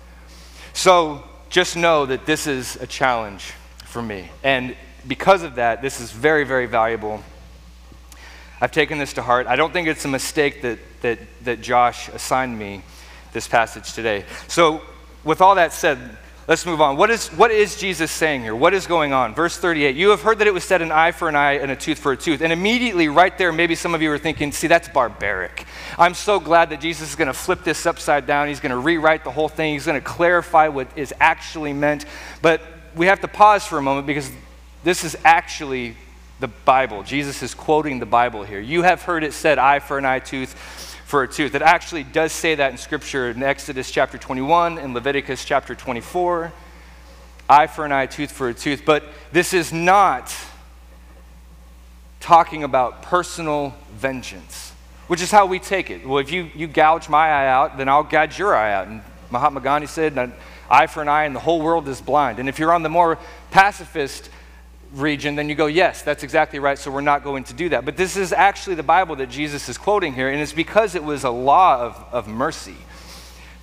So 0.73 1.23
just 1.49 1.77
know 1.77 2.05
that 2.07 2.25
this 2.25 2.47
is 2.47 2.75
a 2.77 2.87
challenge 2.87 3.53
for 3.85 4.01
me. 4.01 4.29
And 4.43 4.75
because 5.07 5.43
of 5.43 5.55
that, 5.55 5.81
this 5.81 5.99
is 5.99 6.11
very, 6.11 6.43
very 6.43 6.65
valuable. 6.65 7.23
I've 8.59 8.71
taken 8.71 8.97
this 8.97 9.13
to 9.13 9.21
heart. 9.21 9.47
I 9.47 9.55
don't 9.55 9.71
think 9.71 9.87
it's 9.87 10.05
a 10.05 10.09
mistake 10.09 10.61
that, 10.63 10.79
that, 11.01 11.19
that 11.43 11.61
Josh 11.61 12.09
assigned 12.09 12.57
me 12.57 12.81
this 13.33 13.47
passage 13.47 13.93
today. 13.93 14.25
So, 14.47 14.81
with 15.23 15.41
all 15.41 15.55
that 15.55 15.73
said, 15.73 16.17
let's 16.47 16.65
move 16.65 16.81
on. 16.81 16.97
What 16.97 17.11
is, 17.11 17.27
what 17.29 17.51
is 17.51 17.75
Jesus 17.75 18.11
saying 18.11 18.41
here? 18.41 18.55
What 18.55 18.73
is 18.73 18.87
going 18.87 19.13
on? 19.13 19.35
Verse 19.35 19.57
38 19.57 19.95
You 19.95 20.09
have 20.09 20.21
heard 20.21 20.39
that 20.39 20.47
it 20.47 20.53
was 20.53 20.63
said 20.63 20.81
an 20.81 20.91
eye 20.91 21.11
for 21.11 21.29
an 21.29 21.35
eye 21.35 21.53
and 21.53 21.69
a 21.69 21.75
tooth 21.75 21.99
for 21.99 22.13
a 22.13 22.17
tooth. 22.17 22.41
And 22.41 22.51
immediately, 22.51 23.09
right 23.09 23.37
there, 23.37 23.51
maybe 23.51 23.75
some 23.75 23.93
of 23.93 24.01
you 24.01 24.11
are 24.11 24.17
thinking, 24.17 24.51
see, 24.51 24.67
that's 24.67 24.89
barbaric. 24.89 25.65
I'm 25.99 26.15
so 26.15 26.39
glad 26.39 26.71
that 26.71 26.81
Jesus 26.81 27.09
is 27.09 27.15
going 27.15 27.27
to 27.27 27.33
flip 27.33 27.63
this 27.63 27.85
upside 27.85 28.25
down. 28.25 28.47
He's 28.47 28.59
going 28.59 28.71
to 28.71 28.77
rewrite 28.77 29.23
the 29.23 29.31
whole 29.31 29.49
thing, 29.49 29.73
he's 29.73 29.85
going 29.85 29.99
to 29.99 30.05
clarify 30.05 30.69
what 30.69 30.87
is 30.95 31.13
actually 31.19 31.73
meant. 31.73 32.05
But 32.41 32.61
we 32.95 33.05
have 33.05 33.21
to 33.21 33.27
pause 33.27 33.65
for 33.65 33.77
a 33.77 33.81
moment 33.83 34.07
because 34.07 34.31
this 34.87 35.03
is 35.03 35.17
actually 35.25 35.97
the 36.39 36.47
Bible. 36.47 37.03
Jesus 37.03 37.43
is 37.43 37.53
quoting 37.53 37.99
the 37.99 38.05
Bible 38.05 38.45
here. 38.45 38.61
You 38.61 38.83
have 38.83 39.01
heard 39.01 39.25
it 39.25 39.33
said, 39.33 39.57
eye 39.57 39.79
for 39.79 39.97
an 39.97 40.05
eye, 40.05 40.19
tooth 40.19 40.53
for 41.05 41.23
a 41.23 41.27
tooth. 41.27 41.55
It 41.55 41.61
actually 41.61 42.03
does 42.03 42.31
say 42.31 42.55
that 42.55 42.71
in 42.71 42.77
Scripture 42.77 43.29
in 43.29 43.43
Exodus 43.43 43.91
chapter 43.91 44.17
21 44.17 44.77
and 44.77 44.93
Leviticus 44.93 45.43
chapter 45.43 45.75
24. 45.75 46.53
Eye 47.49 47.67
for 47.67 47.83
an 47.83 47.91
eye, 47.91 48.05
tooth 48.05 48.31
for 48.31 48.47
a 48.47 48.53
tooth. 48.53 48.83
But 48.85 49.03
this 49.33 49.53
is 49.53 49.73
not 49.73 50.33
talking 52.21 52.63
about 52.63 53.01
personal 53.01 53.75
vengeance, 53.91 54.71
which 55.07 55.21
is 55.21 55.31
how 55.31 55.47
we 55.47 55.59
take 55.59 55.89
it. 55.89 56.07
Well, 56.07 56.19
if 56.19 56.31
you, 56.31 56.49
you 56.55 56.65
gouge 56.65 57.09
my 57.09 57.27
eye 57.27 57.49
out, 57.49 57.77
then 57.77 57.89
I'll 57.89 58.03
gouge 58.03 58.39
your 58.39 58.55
eye 58.55 58.71
out. 58.71 58.87
And 58.87 59.01
Mahatma 59.31 59.59
Gandhi 59.59 59.87
said, 59.87 60.31
eye 60.69 60.87
for 60.87 61.01
an 61.01 61.09
eye, 61.09 61.25
and 61.25 61.35
the 61.35 61.41
whole 61.41 61.61
world 61.61 61.89
is 61.89 61.99
blind. 61.99 62.39
And 62.39 62.47
if 62.47 62.57
you're 62.57 62.71
on 62.71 62.83
the 62.83 62.89
more 62.89 63.19
pacifist 63.51 64.29
region, 64.93 65.35
then 65.35 65.49
you 65.49 65.55
go, 65.55 65.67
yes, 65.67 66.01
that's 66.01 66.23
exactly 66.23 66.59
right, 66.59 66.77
so 66.77 66.91
we're 66.91 67.01
not 67.01 67.23
going 67.23 67.43
to 67.45 67.53
do 67.53 67.69
that. 67.69 67.85
But 67.85 67.97
this 67.97 68.15
is 68.17 68.33
actually 68.33 68.75
the 68.75 68.83
Bible 68.83 69.15
that 69.17 69.29
Jesus 69.29 69.69
is 69.69 69.77
quoting 69.77 70.13
here, 70.13 70.29
and 70.29 70.41
it's 70.41 70.53
because 70.53 70.95
it 70.95 71.03
was 71.03 71.23
a 71.23 71.29
law 71.29 71.79
of, 71.79 72.05
of 72.11 72.27
mercy 72.27 72.75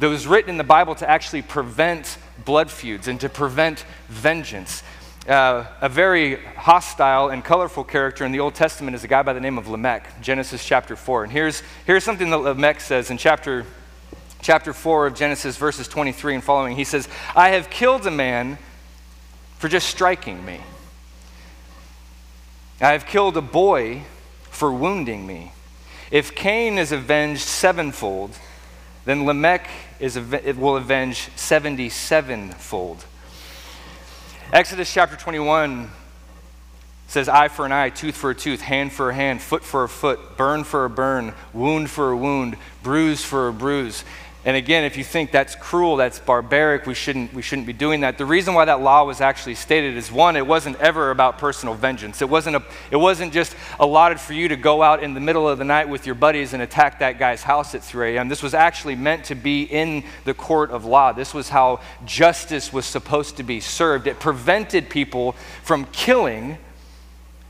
that 0.01 0.09
was 0.09 0.27
written 0.27 0.51
in 0.51 0.57
the 0.57 0.65
Bible 0.65 0.95
to 0.97 1.09
actually 1.09 1.43
prevent 1.43 2.19
blood 2.45 2.71
feuds 2.71 3.09
and 3.09 3.21
to 3.21 3.29
prevent 3.29 3.85
vengeance. 4.09 4.83
Uh, 5.29 5.65
a 5.81 5.89
very 5.89 6.45
hostile 6.57 7.31
and 7.31 7.43
colorful 7.43 7.85
character 7.85 8.27
in 8.27 8.33
the 8.33 8.41
Old 8.41 8.55
Testament 8.55 8.95
is 8.95 9.05
a 9.05 9.09
guy 9.09 9.23
by 9.23 9.33
the 9.33 9.41
name 9.41 9.57
of 9.57 9.69
Lamech, 9.69 10.21
Genesis 10.21 10.65
chapter 10.65 10.97
4. 10.97 11.25
And 11.25 11.33
here's, 11.33 11.63
here's 11.87 12.05
something 12.05 12.29
that 12.31 12.39
Lamech 12.39 12.81
says 12.81 13.11
in 13.11 13.17
chapter, 13.17 13.65
chapter 14.43 14.75
4 14.75 15.07
of 15.07 15.15
Genesis, 15.15 15.57
verses 15.57 15.89
23 15.89 16.35
and 16.35 16.45
following. 16.45 16.77
He 16.77 16.85
says, 16.85 17.09
I 17.35 17.51
have 17.51 17.71
killed 17.71 18.07
a 18.07 18.11
man 18.11 18.59
for 19.57 19.69
just 19.69 19.89
striking 19.89 20.45
me. 20.45 20.61
I 22.81 22.93
have 22.93 23.07
killed 23.07 23.37
a 23.37 23.43
boy 23.43 24.03
for 24.51 24.73
wounding 24.73 25.27
me. 25.27 25.53
If 26.11 26.35
Cain 26.35 26.79
is 26.79 26.93
avenged 26.93 27.43
sevenfold, 27.43 28.37
then 29.05 29.27
Lamech 29.27 29.69
is, 30.01 30.19
will 30.19 30.77
avenge 30.77 31.31
77fold. 31.37 33.05
Exodus 34.53 34.93
chapter 34.93 35.17
21 35.17 35.91
says 37.07 37.29
eye 37.29 37.49
for 37.49 37.65
an 37.65 37.73
eye, 37.73 37.91
tooth 37.91 38.17
for 38.17 38.31
a 38.31 38.35
tooth, 38.35 38.61
hand 38.61 38.93
for 38.93 39.11
a 39.11 39.15
hand, 39.15 39.41
foot 39.41 39.63
for 39.63 39.85
a 39.85 39.89
foot, 39.89 40.37
burn 40.37 40.65
for 40.65 40.85
a 40.85 40.91
burn, 40.91 41.33
wound 41.53 41.91
for 41.91 42.11
a 42.11 42.17
wound, 42.17 42.57
bruise 42.83 43.25
for 43.25 43.49
a 43.49 43.53
bruise. 43.53 44.05
And 44.47 44.59
again, 44.59 44.85
if 44.85 44.99
you 44.99 45.05
think 45.05 45.31
that's 45.31 45.55
cruel, 45.55 45.97
that's 45.97 46.19
barbaric, 46.19 46.87
we 46.87 46.93
shouldn't, 46.93 47.33
we 47.33 47.41
shouldn't 47.41 47.67
be 47.67 47.73
doing 47.73 48.03
that. 48.03 48.19
The 48.19 48.27
reason 48.27 48.53
why 48.53 48.67
that 48.67 48.83
law 48.83 49.05
was 49.05 49.23
actually 49.23 49.55
stated 49.55 49.97
is 49.97 50.13
one, 50.13 50.37
it 50.37 50.47
wasn't 50.47 50.79
ever 50.81 51.11
about 51.11 51.39
personal 51.39 51.75
vengeance. 51.75 52.21
It 52.21 52.29
wasn't, 52.29 52.57
a, 52.57 52.63
it 52.91 52.97
wasn't 52.97 53.33
just 53.33 53.57
allotted 53.81 54.21
for 54.21 54.35
you 54.35 54.49
to 54.49 54.57
go 54.57 54.83
out 54.83 55.03
in 55.03 55.15
the 55.15 55.21
middle 55.21 55.49
of 55.49 55.57
the 55.57 55.65
night 55.65 55.89
with 55.89 56.05
your 56.05 56.15
buddies 56.15 56.53
and 56.53 56.63
attack 56.63 56.99
that 56.99 57.19
guy's 57.19 57.43
house 57.43 57.75
at 57.75 57.83
3 57.83 58.17
a.m. 58.17 58.29
This 58.29 58.43
was 58.43 58.53
actually 58.53 58.97
meant 58.97 59.25
to 59.25 59.35
be 59.35 59.63
in 59.63 60.05
the 60.25 60.35
court 60.35 60.71
of 60.71 60.85
law. 60.85 61.13
This 61.13 61.33
was 61.33 61.49
how 61.49 61.81
justice 62.05 62.71
was 62.71 62.85
supposed 62.85 63.39
to 63.39 63.43
be 63.43 63.61
served. 63.61 64.07
It 64.07 64.21
prevented 64.21 64.91
people 64.91 65.33
from 65.63 65.87
killing 65.87 66.59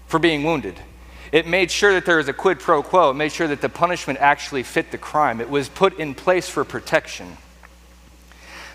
for 0.07 0.21
being 0.21 0.45
wounded. 0.45 0.79
It 1.35 1.49
made 1.49 1.73
sure 1.73 1.93
that 1.95 2.07
there 2.07 2.19
was 2.19 2.29
a 2.29 2.33
quid 2.33 2.61
pro 2.61 2.81
quo. 2.81 3.11
It 3.11 3.15
made 3.15 3.33
sure 3.33 3.49
that 3.49 3.61
the 3.61 3.69
punishment 3.69 4.21
actually 4.21 4.63
fit 4.63 4.93
the 4.93 4.99
crime. 4.99 5.41
It 5.41 5.51
was 5.51 5.69
put 5.69 5.99
in 5.99 6.15
place 6.15 6.49
for 6.49 6.65
protection. 6.65 7.37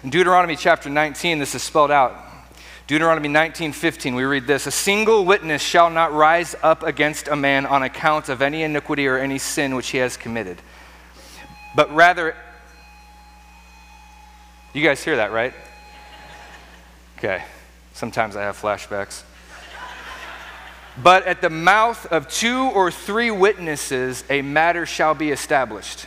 In 0.04 0.10
Deuteronomy 0.10 0.58
chapter 0.58 0.90
19, 0.90 1.40
this 1.40 1.56
is 1.56 1.64
spelled 1.64 1.90
out. 1.90 2.18
Deuteronomy 2.86 3.30
19:15 3.30 4.14
we 4.14 4.26
read 4.26 4.46
this, 4.46 4.68
a 4.68 4.72
single 4.72 5.24
witness 5.24 5.62
shall 5.62 5.90
not 5.90 6.12
rise 6.12 6.54
up 6.62 6.84
against 6.84 7.30
a 7.30 7.36
man 7.38 7.66
on 7.66 7.82
account 7.82 8.28
of 8.28 8.42
any 8.42 8.64
iniquity 8.64 9.08
or 9.08 9.18
any 9.18 9.38
sin 9.38 9.74
which 9.74 9.92
he 9.92 10.00
has 10.00 10.18
committed. 10.18 10.62
But 11.76 11.96
rather 11.96 12.36
You 14.74 14.84
guys 14.84 15.02
hear 15.02 15.16
that, 15.16 15.32
right? 15.32 15.54
Okay. 17.18 17.42
Sometimes 17.94 18.36
I 18.36 18.42
have 18.42 18.60
flashbacks. 18.60 19.24
But 21.02 21.26
at 21.26 21.42
the 21.42 21.50
mouth 21.50 22.06
of 22.08 22.28
two 22.28 22.64
or 22.74 22.92
three 22.92 23.32
witnesses, 23.32 24.24
a 24.30 24.42
matter 24.42 24.86
shall 24.86 25.14
be 25.14 25.32
established. 25.32 26.06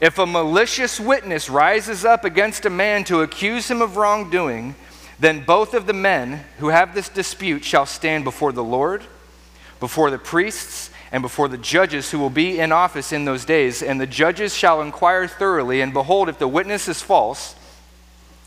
If 0.00 0.18
a 0.18 0.26
malicious 0.26 1.00
witness 1.00 1.50
rises 1.50 2.04
up 2.04 2.24
against 2.24 2.64
a 2.64 2.70
man 2.70 3.04
to 3.04 3.22
accuse 3.22 3.70
him 3.70 3.82
of 3.82 3.96
wrongdoing, 3.96 4.76
then 5.18 5.44
both 5.44 5.74
of 5.74 5.86
the 5.86 5.92
men 5.92 6.44
who 6.58 6.68
have 6.68 6.94
this 6.94 7.08
dispute 7.08 7.64
shall 7.64 7.86
stand 7.86 8.24
before 8.24 8.52
the 8.52 8.64
Lord, 8.64 9.02
before 9.80 10.10
the 10.10 10.18
priests, 10.18 10.90
and 11.10 11.22
before 11.22 11.48
the 11.48 11.58
judges 11.58 12.10
who 12.10 12.18
will 12.18 12.30
be 12.30 12.60
in 12.60 12.70
office 12.70 13.12
in 13.12 13.24
those 13.24 13.44
days. 13.44 13.82
And 13.82 14.00
the 14.00 14.06
judges 14.06 14.54
shall 14.54 14.80
inquire 14.80 15.26
thoroughly, 15.26 15.80
and 15.80 15.92
behold, 15.92 16.28
if 16.28 16.38
the 16.38 16.48
witness 16.48 16.86
is 16.88 17.02
false, 17.02 17.56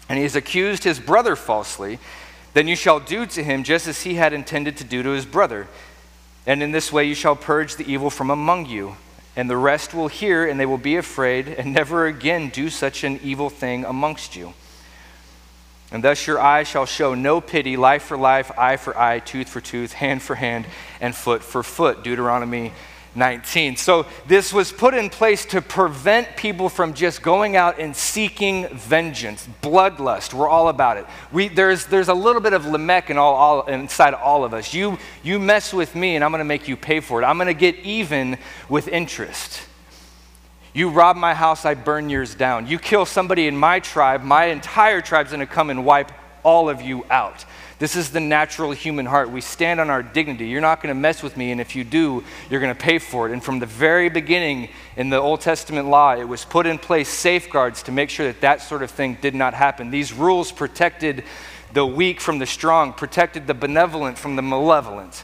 and 0.07 0.17
he 0.17 0.23
has 0.23 0.35
accused 0.35 0.83
his 0.83 0.99
brother 0.99 1.35
falsely, 1.35 1.99
then 2.53 2.67
you 2.67 2.75
shall 2.75 2.99
do 2.99 3.25
to 3.25 3.43
him 3.43 3.63
just 3.63 3.87
as 3.87 4.01
he 4.01 4.15
had 4.15 4.33
intended 4.33 4.77
to 4.77 4.83
do 4.83 5.03
to 5.03 5.09
his 5.09 5.25
brother. 5.25 5.67
And 6.45 6.61
in 6.61 6.71
this 6.71 6.91
way 6.91 7.05
you 7.05 7.15
shall 7.15 7.35
purge 7.35 7.75
the 7.75 7.91
evil 7.91 8.09
from 8.09 8.29
among 8.29 8.65
you. 8.65 8.97
And 9.35 9.49
the 9.49 9.57
rest 9.57 9.93
will 9.93 10.09
hear, 10.09 10.45
and 10.45 10.59
they 10.59 10.65
will 10.65 10.77
be 10.77 10.97
afraid, 10.97 11.47
and 11.47 11.73
never 11.73 12.05
again 12.05 12.49
do 12.49 12.69
such 12.69 13.05
an 13.05 13.19
evil 13.23 13.49
thing 13.49 13.85
amongst 13.85 14.35
you. 14.35 14.53
And 15.91 16.03
thus 16.03 16.27
your 16.27 16.39
eye 16.39 16.63
shall 16.63 16.85
show 16.85 17.15
no 17.15 17.39
pity, 17.41 17.77
life 17.77 18.03
for 18.03 18.17
life, 18.17 18.51
eye 18.57 18.77
for 18.77 18.97
eye, 18.97 19.19
tooth 19.19 19.49
for 19.49 19.61
tooth, 19.61 19.93
hand 19.93 20.21
for 20.21 20.35
hand, 20.35 20.65
and 20.99 21.15
foot 21.15 21.43
for 21.43 21.63
foot. 21.63 22.03
Deuteronomy 22.03 22.73
19. 23.13 23.75
So 23.75 24.05
this 24.25 24.53
was 24.53 24.71
put 24.71 24.93
in 24.93 25.09
place 25.09 25.45
to 25.47 25.61
prevent 25.61 26.37
people 26.37 26.69
from 26.69 26.93
just 26.93 27.21
going 27.21 27.55
out 27.55 27.79
and 27.79 27.95
seeking 27.95 28.67
vengeance, 28.69 29.47
bloodlust. 29.61 30.33
We're 30.33 30.47
all 30.47 30.69
about 30.69 30.97
it. 30.97 31.05
We, 31.31 31.49
there's, 31.49 31.85
there's 31.87 32.07
a 32.07 32.13
little 32.13 32.41
bit 32.41 32.53
of 32.53 32.65
Lamech 32.65 33.09
in 33.09 33.17
all, 33.17 33.35
all, 33.35 33.61
inside 33.67 34.13
all 34.13 34.45
of 34.45 34.53
us. 34.53 34.73
You, 34.73 34.97
you 35.23 35.39
mess 35.39 35.73
with 35.73 35.93
me, 35.93 36.15
and 36.15 36.23
I'm 36.23 36.31
going 36.31 36.39
to 36.39 36.45
make 36.45 36.67
you 36.67 36.77
pay 36.77 37.01
for 37.01 37.21
it. 37.21 37.25
I'm 37.25 37.37
going 37.37 37.47
to 37.47 37.53
get 37.53 37.75
even 37.77 38.37
with 38.69 38.87
interest. 38.87 39.61
You 40.73 40.89
rob 40.89 41.17
my 41.17 41.33
house, 41.33 41.65
I 41.65 41.73
burn 41.73 42.09
yours 42.09 42.33
down. 42.33 42.67
You 42.67 42.79
kill 42.79 43.05
somebody 43.05 43.47
in 43.47 43.57
my 43.57 43.81
tribe, 43.81 44.23
my 44.23 44.45
entire 44.45 45.01
tribe's 45.01 45.31
going 45.31 45.41
to 45.41 45.45
come 45.45 45.69
and 45.69 45.85
wipe 45.85 46.13
all 46.43 46.69
of 46.69 46.81
you 46.81 47.05
out. 47.09 47.43
This 47.81 47.95
is 47.95 48.11
the 48.11 48.19
natural 48.19 48.73
human 48.73 49.07
heart. 49.07 49.31
We 49.31 49.41
stand 49.41 49.79
on 49.79 49.89
our 49.89 50.03
dignity. 50.03 50.45
You're 50.47 50.61
not 50.61 50.83
going 50.83 50.93
to 50.93 51.01
mess 51.01 51.23
with 51.23 51.35
me, 51.35 51.51
and 51.51 51.59
if 51.59 51.75
you 51.75 51.83
do, 51.83 52.23
you're 52.47 52.59
going 52.59 52.71
to 52.71 52.79
pay 52.79 52.99
for 52.99 53.27
it. 53.27 53.31
And 53.31 53.43
from 53.43 53.57
the 53.57 53.65
very 53.65 54.07
beginning 54.07 54.69
in 54.95 55.09
the 55.09 55.17
Old 55.17 55.41
Testament 55.41 55.87
law, 55.87 56.15
it 56.15 56.25
was 56.25 56.45
put 56.45 56.67
in 56.67 56.77
place 56.77 57.09
safeguards 57.09 57.81
to 57.81 57.91
make 57.91 58.11
sure 58.11 58.27
that 58.27 58.41
that 58.41 58.61
sort 58.61 58.83
of 58.83 58.91
thing 58.91 59.17
did 59.19 59.33
not 59.33 59.55
happen. 59.55 59.89
These 59.89 60.13
rules 60.13 60.51
protected 60.51 61.23
the 61.73 61.83
weak 61.83 62.21
from 62.21 62.37
the 62.37 62.45
strong, 62.45 62.93
protected 62.93 63.47
the 63.47 63.55
benevolent 63.55 64.15
from 64.15 64.35
the 64.35 64.43
malevolent, 64.43 65.23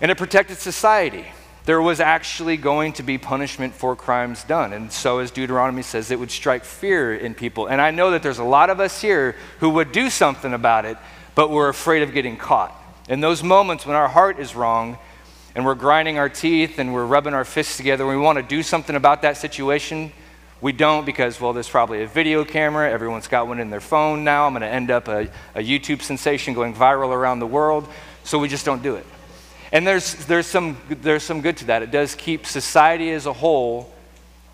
and 0.00 0.10
it 0.10 0.18
protected 0.18 0.58
society. 0.58 1.24
There 1.66 1.80
was 1.80 2.00
actually 2.00 2.56
going 2.56 2.94
to 2.94 3.04
be 3.04 3.16
punishment 3.16 3.74
for 3.74 3.94
crimes 3.94 4.42
done. 4.42 4.72
And 4.72 4.90
so, 4.90 5.20
as 5.20 5.30
Deuteronomy 5.30 5.82
says, 5.82 6.10
it 6.10 6.18
would 6.18 6.32
strike 6.32 6.64
fear 6.64 7.14
in 7.14 7.32
people. 7.32 7.68
And 7.68 7.80
I 7.80 7.92
know 7.92 8.10
that 8.10 8.24
there's 8.24 8.40
a 8.40 8.44
lot 8.44 8.70
of 8.70 8.80
us 8.80 9.00
here 9.00 9.36
who 9.60 9.70
would 9.70 9.92
do 9.92 10.10
something 10.10 10.52
about 10.52 10.84
it, 10.84 10.98
but 11.34 11.50
we're 11.50 11.68
afraid 11.68 12.02
of 12.02 12.12
getting 12.12 12.36
caught. 12.36 12.72
In 13.08 13.20
those 13.20 13.42
moments 13.42 13.84
when 13.84 13.96
our 13.96 14.08
heart 14.08 14.38
is 14.38 14.54
wrong 14.54 14.98
and 15.54 15.64
we're 15.64 15.74
grinding 15.74 16.18
our 16.18 16.28
teeth 16.28 16.78
and 16.78 16.94
we're 16.94 17.06
rubbing 17.06 17.34
our 17.34 17.44
fists 17.44 17.76
together, 17.76 18.06
we 18.06 18.16
want 18.16 18.38
to 18.38 18.42
do 18.42 18.62
something 18.62 18.96
about 18.96 19.22
that 19.22 19.36
situation, 19.36 20.12
we 20.60 20.72
don't 20.72 21.04
because, 21.04 21.40
well, 21.40 21.52
there's 21.52 21.68
probably 21.68 22.02
a 22.02 22.06
video 22.06 22.44
camera. 22.44 22.90
Everyone's 22.90 23.28
got 23.28 23.46
one 23.46 23.60
in 23.60 23.68
their 23.68 23.80
phone 23.80 24.24
now. 24.24 24.46
I'm 24.46 24.52
going 24.52 24.62
to 24.62 24.68
end 24.68 24.90
up 24.90 25.08
a, 25.08 25.28
a 25.54 25.62
YouTube 25.62 26.00
sensation 26.00 26.54
going 26.54 26.74
viral 26.74 27.10
around 27.10 27.40
the 27.40 27.46
world. 27.46 27.86
So 28.22 28.38
we 28.38 28.48
just 28.48 28.64
don't 28.64 28.82
do 28.82 28.94
it. 28.94 29.04
And 29.72 29.86
there's, 29.86 30.14
there's, 30.26 30.46
some, 30.46 30.78
there's 30.88 31.22
some 31.22 31.42
good 31.42 31.58
to 31.58 31.64
that. 31.66 31.82
It 31.82 31.90
does 31.90 32.14
keep 32.14 32.46
society 32.46 33.10
as 33.10 33.26
a 33.26 33.32
whole 33.32 33.92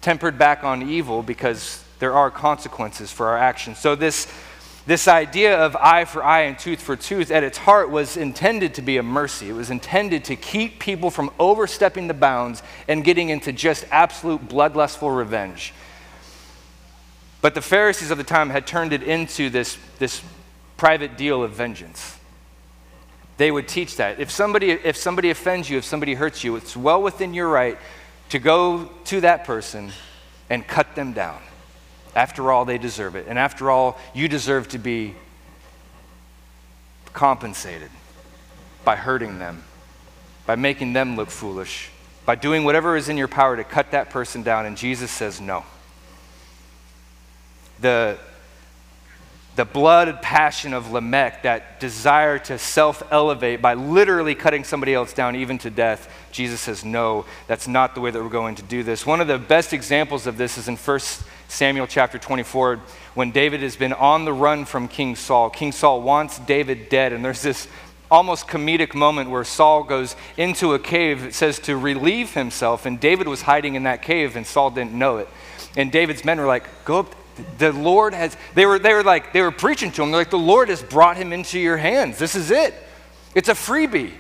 tempered 0.01 0.39
back 0.39 0.65
on 0.65 0.89
evil 0.89 1.23
because 1.23 1.85
there 1.99 2.15
are 2.15 2.31
consequences 2.31 3.13
for 3.13 3.29
our 3.29 3.37
actions. 3.37 3.79
So 3.79 3.95
this 3.95 4.27
this 4.87 5.07
idea 5.09 5.59
of 5.59 5.77
eye 5.77 6.05
for 6.05 6.25
eye 6.25 6.43
and 6.43 6.59
tooth 6.59 6.81
for 6.81 6.97
tooth 6.97 7.31
at 7.31 7.45
its 7.45 7.59
heart 7.59 7.91
was 7.91 8.17
intended 8.17 8.75
to 8.75 8.83
be 8.83 8.97
a 8.97 9.03
mercy. 9.03 9.51
It 9.51 9.53
was 9.53 9.71
intended 9.71 10.25
to 10.25 10.37
keep 10.37 10.79
people 10.79 11.11
from 11.11 11.31
overstepping 11.39 12.09
the 12.09 12.15
bounds 12.15 12.63
and 12.89 13.05
getting 13.05 13.29
into 13.29 13.53
just 13.53 13.85
absolute 13.91 14.49
bloodlustful 14.49 15.15
revenge. 15.15 15.75
But 17.43 17.55
the 17.55 17.63
Pharisees 17.63 18.11
of 18.11 18.19
the 18.19 18.25
time 18.25 18.51
had 18.51 18.67
turned 18.67 18.93
it 18.93 19.03
into 19.03 19.51
this, 19.51 19.79
this 19.99 20.23
private 20.77 21.17
deal 21.17 21.43
of 21.43 21.53
vengeance. 21.53 22.19
They 23.37 23.51
would 23.51 23.69
teach 23.69 23.97
that. 23.97 24.21
If 24.21 24.31
somebody, 24.31 24.71
if 24.71 24.97
somebody 24.97 25.31
offends 25.31 25.71
you, 25.71 25.79
if 25.79 25.85
somebody 25.85 26.15
hurts 26.15 26.45
you, 26.45 26.57
it's 26.57 26.77
well 26.77 27.03
within 27.03 27.33
your 27.33 27.49
right 27.49 27.79
to 28.31 28.39
go 28.39 28.91
to 29.05 29.21
that 29.23 29.45
person 29.45 29.93
and 30.51 30.67
cut 30.67 30.95
them 30.95 31.13
down. 31.13 31.41
After 32.15 32.51
all, 32.51 32.65
they 32.65 32.79
deserve 32.79 33.15
it. 33.15 33.27
And 33.29 33.39
after 33.39 33.71
all, 33.71 33.99
you 34.15 34.29
deserve 34.29 34.69
to 34.69 34.79
be 34.79 35.15
compensated 37.13 37.91
by 38.85 38.97
hurting 38.97 39.39
them, 39.39 39.63
by 40.47 40.57
making 40.57 40.93
them 40.93 41.17
look 41.17 41.31
foolish, 41.31 41.91
by 42.27 42.35
doing 42.35 42.65
whatever 42.65 42.97
is 42.97 43.09
in 43.09 43.17
your 43.17 43.29
power 43.29 43.57
to 43.57 43.65
cut 43.65 43.93
that 43.93 44.11
person 44.11 44.43
down. 44.43 44.67
And 44.67 44.77
Jesus 44.77 45.11
says 45.11 45.41
no. 45.41 45.65
The, 47.81 48.19
the 49.57 49.65
blood 49.65 50.23
passion 50.23 50.73
of 50.73 50.93
Lamech, 50.93 51.43
that 51.43 51.81
desire 51.81 52.39
to 52.39 52.57
self 52.59 53.03
elevate 53.11 53.61
by 53.61 53.75
literally 53.75 54.35
cutting 54.35 54.65
somebody 54.65 54.95
else 54.95 55.13
down, 55.13 55.37
even 55.37 55.59
to 55.59 55.71
death, 55.71 56.09
Jesus 56.31 56.61
says, 56.61 56.85
No, 56.85 57.27
that's 57.47 57.67
not 57.67 57.95
the 57.95 58.01
way 58.01 58.11
that 58.11 58.23
we're 58.23 58.29
going 58.29 58.55
to 58.57 58.63
do 58.63 58.83
this. 58.83 59.05
One 59.05 59.21
of 59.21 59.29
the 59.29 59.39
best 59.39 59.73
examples 59.73 60.27
of 60.27 60.37
this 60.37 60.57
is 60.57 60.69
in 60.69 60.77
1 60.77 61.01
Samuel 61.49 61.89
chapter 61.89 62.17
24, 62.17 62.81
when 63.15 63.33
David 63.33 63.61
has 63.63 63.77
been 63.77 63.93
on 63.93 64.25
the 64.25 64.33
run 64.33 64.65
from 64.65 64.87
King 64.87 65.17
Saul. 65.17 65.51
King 65.51 65.73
Saul 65.73 66.01
wants 66.01 66.39
David 66.39 66.89
dead, 66.89 67.13
and 67.13 67.25
there's 67.25 67.43
this 67.43 67.67
almost 68.11 68.49
comedic 68.49 68.95
moment 68.95 69.31
where 69.31 69.45
Saul 69.45 69.85
goes 69.85 70.17
into 70.37 70.75
a 70.75 70.79
cave, 70.79 71.25
it 71.25 71.35
says 71.35 71.59
to 71.61 71.77
relieve 71.77 72.35
himself, 72.35 72.87
and 72.87 72.99
David 72.99 73.29
was 73.29 73.43
hiding 73.43 73.75
in 73.75 73.83
that 73.85 74.03
cave, 74.03 74.37
and 74.37 74.47
Saul 74.47 74.71
didn't 74.71 74.93
know 74.93 75.19
it. 75.19 75.29
And 75.77 75.93
David's 75.93 76.25
men 76.25 76.39
were 76.39 76.47
like, 76.47 76.85
Go 76.85 77.01
up. 77.01 77.15
The 77.59 77.73
Lord 77.73 78.15
has, 78.15 78.37
they 78.55 78.67
were, 78.67 78.79
they 78.79 78.95
were 78.95 79.03
like, 79.03 79.33
they 79.33 79.43
were 79.43 79.51
preaching 79.51 79.91
to 79.93 80.03
him. 80.03 80.11
They're 80.11 80.21
like, 80.21 80.31
the 80.31 80.39
Lord 80.39 80.69
has 80.69 80.83
brought 80.83 81.17
him 81.17 81.33
into 81.33 81.59
your 81.59 81.77
hands. 81.77 82.19
This 82.19 82.35
is 82.35 82.51
it. 82.51 82.75
It's 83.35 83.49
a 83.49 83.55
freebie. 83.55 84.13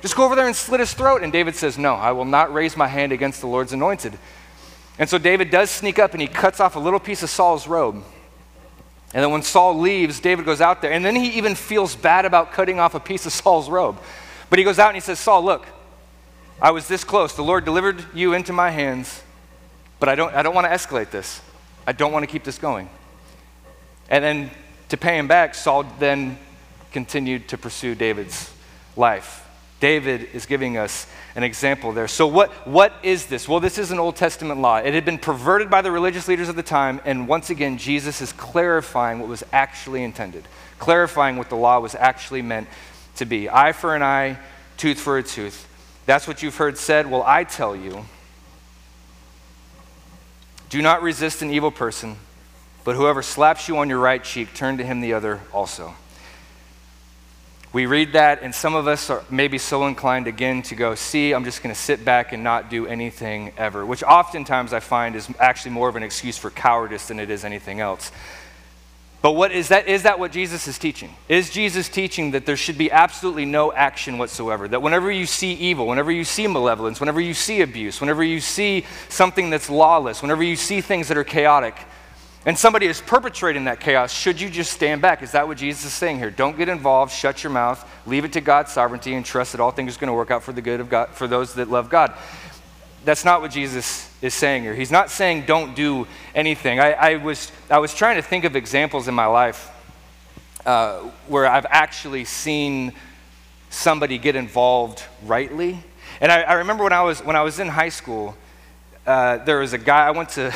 Just 0.00 0.14
go 0.16 0.24
over 0.24 0.34
there 0.34 0.46
and 0.46 0.54
slit 0.54 0.80
his 0.80 0.92
throat. 0.92 1.22
And 1.22 1.32
David 1.32 1.56
says, 1.56 1.78
No, 1.78 1.94
I 1.94 2.12
will 2.12 2.24
not 2.24 2.52
raise 2.52 2.76
my 2.76 2.86
hand 2.86 3.12
against 3.12 3.40
the 3.40 3.46
Lord's 3.46 3.72
anointed. 3.72 4.18
And 4.98 5.08
so 5.08 5.18
David 5.18 5.50
does 5.50 5.70
sneak 5.70 5.98
up 5.98 6.12
and 6.12 6.20
he 6.20 6.28
cuts 6.28 6.60
off 6.60 6.76
a 6.76 6.80
little 6.80 7.00
piece 7.00 7.22
of 7.22 7.30
Saul's 7.30 7.66
robe. 7.66 8.02
And 9.14 9.22
then 9.24 9.30
when 9.30 9.42
Saul 9.42 9.78
leaves, 9.78 10.20
David 10.20 10.44
goes 10.44 10.60
out 10.60 10.82
there. 10.82 10.92
And 10.92 11.04
then 11.04 11.16
he 11.16 11.30
even 11.38 11.54
feels 11.54 11.96
bad 11.96 12.24
about 12.24 12.52
cutting 12.52 12.78
off 12.78 12.94
a 12.94 13.00
piece 13.00 13.26
of 13.26 13.32
Saul's 13.44 13.70
robe. 13.70 13.98
But 14.50 14.58
he 14.58 14.64
goes 14.64 14.78
out 14.78 14.88
and 14.88 14.96
he 14.96 15.00
says, 15.00 15.18
Saul, 15.18 15.44
look, 15.44 15.66
I 16.60 16.72
was 16.72 16.88
this 16.88 17.04
close. 17.04 17.34
The 17.34 17.42
Lord 17.42 17.64
delivered 17.64 18.04
you 18.14 18.34
into 18.34 18.52
my 18.52 18.70
hands, 18.70 19.22
but 20.00 20.08
I 20.08 20.14
don't, 20.14 20.34
I 20.34 20.42
don't 20.42 20.54
want 20.54 20.66
to 20.66 20.70
escalate 20.70 21.10
this. 21.10 21.40
I 21.88 21.92
don't 21.92 22.12
want 22.12 22.22
to 22.22 22.30
keep 22.30 22.44
this 22.44 22.58
going. 22.58 22.86
And 24.10 24.22
then 24.22 24.50
to 24.90 24.98
pay 24.98 25.16
him 25.16 25.26
back, 25.26 25.54
Saul 25.54 25.84
then 25.98 26.36
continued 26.92 27.48
to 27.48 27.56
pursue 27.56 27.94
David's 27.94 28.52
life. 28.94 29.48
David 29.80 30.28
is 30.34 30.44
giving 30.44 30.76
us 30.76 31.06
an 31.34 31.44
example 31.44 31.92
there. 31.92 32.06
So, 32.06 32.26
what, 32.26 32.50
what 32.66 32.92
is 33.02 33.24
this? 33.24 33.48
Well, 33.48 33.60
this 33.60 33.78
is 33.78 33.90
an 33.90 33.98
Old 33.98 34.16
Testament 34.16 34.60
law. 34.60 34.76
It 34.76 34.92
had 34.92 35.06
been 35.06 35.16
perverted 35.16 35.70
by 35.70 35.80
the 35.80 35.90
religious 35.90 36.28
leaders 36.28 36.50
of 36.50 36.56
the 36.56 36.62
time, 36.62 37.00
and 37.06 37.26
once 37.26 37.48
again, 37.48 37.78
Jesus 37.78 38.20
is 38.20 38.34
clarifying 38.34 39.18
what 39.18 39.30
was 39.30 39.42
actually 39.50 40.04
intended, 40.04 40.46
clarifying 40.78 41.38
what 41.38 41.48
the 41.48 41.56
law 41.56 41.80
was 41.80 41.94
actually 41.94 42.42
meant 42.42 42.68
to 43.16 43.24
be 43.24 43.48
eye 43.48 43.72
for 43.72 43.96
an 43.96 44.02
eye, 44.02 44.38
tooth 44.76 45.00
for 45.00 45.16
a 45.16 45.22
tooth. 45.22 45.66
That's 46.04 46.28
what 46.28 46.42
you've 46.42 46.56
heard 46.56 46.76
said. 46.76 47.10
Well, 47.10 47.24
I 47.26 47.44
tell 47.44 47.74
you 47.74 48.04
do 50.68 50.82
not 50.82 51.02
resist 51.02 51.42
an 51.42 51.50
evil 51.50 51.70
person, 51.70 52.16
but 52.84 52.96
whoever 52.96 53.22
slaps 53.22 53.68
you 53.68 53.78
on 53.78 53.88
your 53.88 53.98
right 53.98 54.22
cheek, 54.22 54.54
turn 54.54 54.78
to 54.78 54.84
him 54.84 55.00
the 55.00 55.14
other 55.14 55.40
also. 55.52 55.94
We 57.70 57.84
read 57.84 58.14
that, 58.14 58.42
and 58.42 58.54
some 58.54 58.74
of 58.74 58.88
us 58.88 59.10
are 59.10 59.22
maybe 59.28 59.58
so 59.58 59.86
inclined 59.86 60.26
again 60.26 60.62
to 60.62 60.74
go, 60.74 60.94
see, 60.94 61.32
I'm 61.32 61.44
just 61.44 61.62
going 61.62 61.74
to 61.74 61.80
sit 61.80 62.02
back 62.02 62.32
and 62.32 62.42
not 62.42 62.70
do 62.70 62.86
anything 62.86 63.52
ever, 63.58 63.84
which 63.84 64.02
oftentimes 64.02 64.72
I 64.72 64.80
find 64.80 65.14
is 65.14 65.28
actually 65.38 65.72
more 65.72 65.88
of 65.88 65.96
an 65.96 66.02
excuse 66.02 66.38
for 66.38 66.50
cowardice 66.50 67.08
than 67.08 67.20
it 67.20 67.28
is 67.28 67.44
anything 67.44 67.80
else. 67.80 68.10
But 69.20 69.32
what 69.32 69.50
is 69.50 69.68
that 69.68 69.88
is 69.88 70.04
that 70.04 70.20
what 70.20 70.30
Jesus 70.30 70.68
is 70.68 70.78
teaching? 70.78 71.12
Is 71.28 71.50
Jesus 71.50 71.88
teaching 71.88 72.30
that 72.32 72.46
there 72.46 72.56
should 72.56 72.78
be 72.78 72.90
absolutely 72.90 73.46
no 73.46 73.72
action 73.72 74.16
whatsoever? 74.16 74.68
That 74.68 74.80
whenever 74.80 75.10
you 75.10 75.26
see 75.26 75.54
evil, 75.54 75.88
whenever 75.88 76.12
you 76.12 76.24
see 76.24 76.46
malevolence, 76.46 77.00
whenever 77.00 77.20
you 77.20 77.34
see 77.34 77.62
abuse, 77.62 78.00
whenever 78.00 78.22
you 78.22 78.40
see 78.40 78.84
something 79.08 79.50
that's 79.50 79.68
lawless, 79.68 80.22
whenever 80.22 80.44
you 80.44 80.54
see 80.54 80.80
things 80.80 81.08
that 81.08 81.16
are 81.16 81.24
chaotic, 81.24 81.74
and 82.46 82.56
somebody 82.56 82.86
is 82.86 83.00
perpetrating 83.00 83.64
that 83.64 83.80
chaos, 83.80 84.12
should 84.12 84.40
you 84.40 84.48
just 84.48 84.72
stand 84.72 85.02
back? 85.02 85.22
Is 85.22 85.32
that 85.32 85.48
what 85.48 85.58
Jesus 85.58 85.84
is 85.84 85.92
saying 85.92 86.18
here? 86.18 86.30
Don't 86.30 86.56
get 86.56 86.68
involved, 86.68 87.12
shut 87.12 87.42
your 87.42 87.52
mouth, 87.52 87.84
leave 88.06 88.24
it 88.24 88.32
to 88.34 88.40
God's 88.40 88.72
sovereignty, 88.72 89.14
and 89.14 89.26
trust 89.26 89.50
that 89.52 89.60
all 89.60 89.72
things 89.72 89.96
are 89.96 90.00
going 90.00 90.08
to 90.08 90.14
work 90.14 90.30
out 90.30 90.44
for 90.44 90.52
the 90.52 90.62
good 90.62 90.78
of 90.78 90.88
God 90.88 91.10
for 91.10 91.26
those 91.26 91.54
that 91.54 91.68
love 91.68 91.90
God. 91.90 92.14
That's 93.04 93.24
not 93.24 93.40
what 93.40 93.50
Jesus 93.50 94.07
is 94.20 94.34
saying 94.34 94.62
here. 94.62 94.74
He's 94.74 94.90
not 94.90 95.10
saying 95.10 95.44
don't 95.46 95.74
do 95.74 96.06
anything. 96.34 96.80
I, 96.80 96.92
I 96.92 97.16
was, 97.16 97.52
I 97.70 97.78
was 97.78 97.94
trying 97.94 98.16
to 98.16 98.22
think 98.22 98.44
of 98.44 98.56
examples 98.56 99.08
in 99.08 99.14
my 99.14 99.26
life 99.26 99.70
uh, 100.66 100.98
where 101.28 101.46
I've 101.46 101.66
actually 101.70 102.24
seen 102.24 102.92
somebody 103.70 104.18
get 104.18 104.34
involved 104.34 105.04
rightly. 105.24 105.78
And 106.20 106.32
I, 106.32 106.42
I 106.42 106.52
remember 106.54 106.84
when 106.84 106.92
I 106.92 107.02
was, 107.02 107.22
when 107.22 107.36
I 107.36 107.42
was 107.42 107.60
in 107.60 107.68
high 107.68 107.90
school, 107.90 108.36
uh, 109.06 109.38
there 109.38 109.60
was 109.60 109.72
a 109.72 109.78
guy, 109.78 110.06
I 110.06 110.10
went 110.10 110.30
to, 110.30 110.52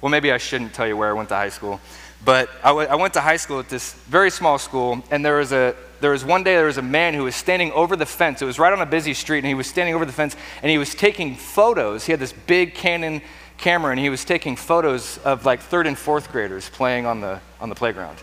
well, 0.00 0.10
maybe 0.10 0.30
I 0.30 0.38
shouldn't 0.38 0.74
tell 0.74 0.86
you 0.86 0.96
where 0.96 1.08
I 1.08 1.12
went 1.12 1.28
to 1.30 1.36
high 1.36 1.48
school, 1.48 1.80
but 2.24 2.50
I, 2.62 2.68
w- 2.68 2.88
I 2.88 2.96
went 2.96 3.14
to 3.14 3.20
high 3.20 3.36
school 3.36 3.60
at 3.60 3.68
this 3.68 3.94
very 3.94 4.30
small 4.30 4.58
school, 4.58 5.02
and 5.10 5.24
there 5.24 5.38
was 5.38 5.52
a, 5.52 5.74
there 6.00 6.10
was 6.10 6.24
one 6.24 6.42
day 6.42 6.56
there 6.56 6.66
was 6.66 6.78
a 6.78 6.82
man 6.82 7.14
who 7.14 7.24
was 7.24 7.34
standing 7.34 7.72
over 7.72 7.96
the 7.96 8.06
fence. 8.06 8.42
It 8.42 8.44
was 8.44 8.58
right 8.58 8.72
on 8.72 8.80
a 8.80 8.86
busy 8.86 9.14
street, 9.14 9.38
and 9.38 9.46
he 9.46 9.54
was 9.54 9.66
standing 9.66 9.94
over 9.94 10.04
the 10.04 10.12
fence 10.12 10.36
and 10.62 10.70
he 10.70 10.78
was 10.78 10.94
taking 10.94 11.34
photos. 11.34 12.04
He 12.04 12.12
had 12.12 12.20
this 12.20 12.32
big 12.32 12.74
Canon 12.74 13.22
camera, 13.58 13.90
and 13.90 13.98
he 13.98 14.10
was 14.10 14.24
taking 14.24 14.56
photos 14.56 15.18
of 15.18 15.46
like 15.46 15.60
third 15.60 15.86
and 15.86 15.96
fourth 15.96 16.30
graders 16.30 16.68
playing 16.68 17.06
on 17.06 17.20
the, 17.20 17.40
on 17.60 17.68
the 17.68 17.74
playground. 17.74 18.18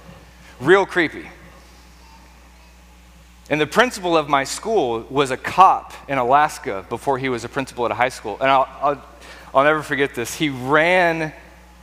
Real 0.60 0.86
creepy. 0.86 1.28
And 3.50 3.60
the 3.60 3.68
principal 3.68 4.16
of 4.16 4.30
my 4.30 4.44
school 4.44 5.06
was 5.10 5.32
a 5.32 5.38
cop 5.38 5.94
in 6.08 6.18
Alaska 6.18 6.86
before 6.88 7.18
he 7.18 7.30
was 7.30 7.44
a 7.44 7.50
principal 7.50 7.86
at 7.86 7.92
a 7.92 7.96
high 7.96 8.10
school. 8.10 8.38
And 8.40 8.50
I'll, 8.50 8.70
I'll, 8.82 9.06
I'll 9.54 9.64
never 9.64 9.82
forget 9.82 10.16
this. 10.16 10.36
He 10.36 10.50
ran 10.50 11.34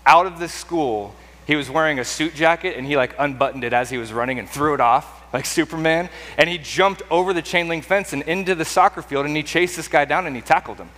out 0.06 0.26
of 0.26 0.38
the 0.38 0.48
school. 0.48 1.14
He 1.46 1.56
was 1.56 1.68
wearing 1.68 1.98
a 1.98 2.04
suit 2.04 2.34
jacket, 2.34 2.76
and 2.76 2.86
he 2.86 2.96
like 2.96 3.14
unbuttoned 3.18 3.64
it 3.64 3.72
as 3.72 3.90
he 3.90 3.98
was 3.98 4.12
running 4.12 4.38
and 4.38 4.48
threw 4.48 4.74
it 4.74 4.80
off 4.80 5.19
like 5.32 5.46
Superman. 5.46 6.08
And 6.38 6.48
he 6.48 6.58
jumped 6.58 7.02
over 7.10 7.32
the 7.32 7.42
chain 7.42 7.68
link 7.68 7.84
fence 7.84 8.12
and 8.12 8.22
into 8.22 8.54
the 8.54 8.64
soccer 8.64 9.02
field 9.02 9.26
and 9.26 9.36
he 9.36 9.42
chased 9.42 9.76
this 9.76 9.88
guy 9.88 10.04
down 10.04 10.26
and 10.26 10.34
he 10.34 10.42
tackled 10.42 10.78
him. 10.78 10.88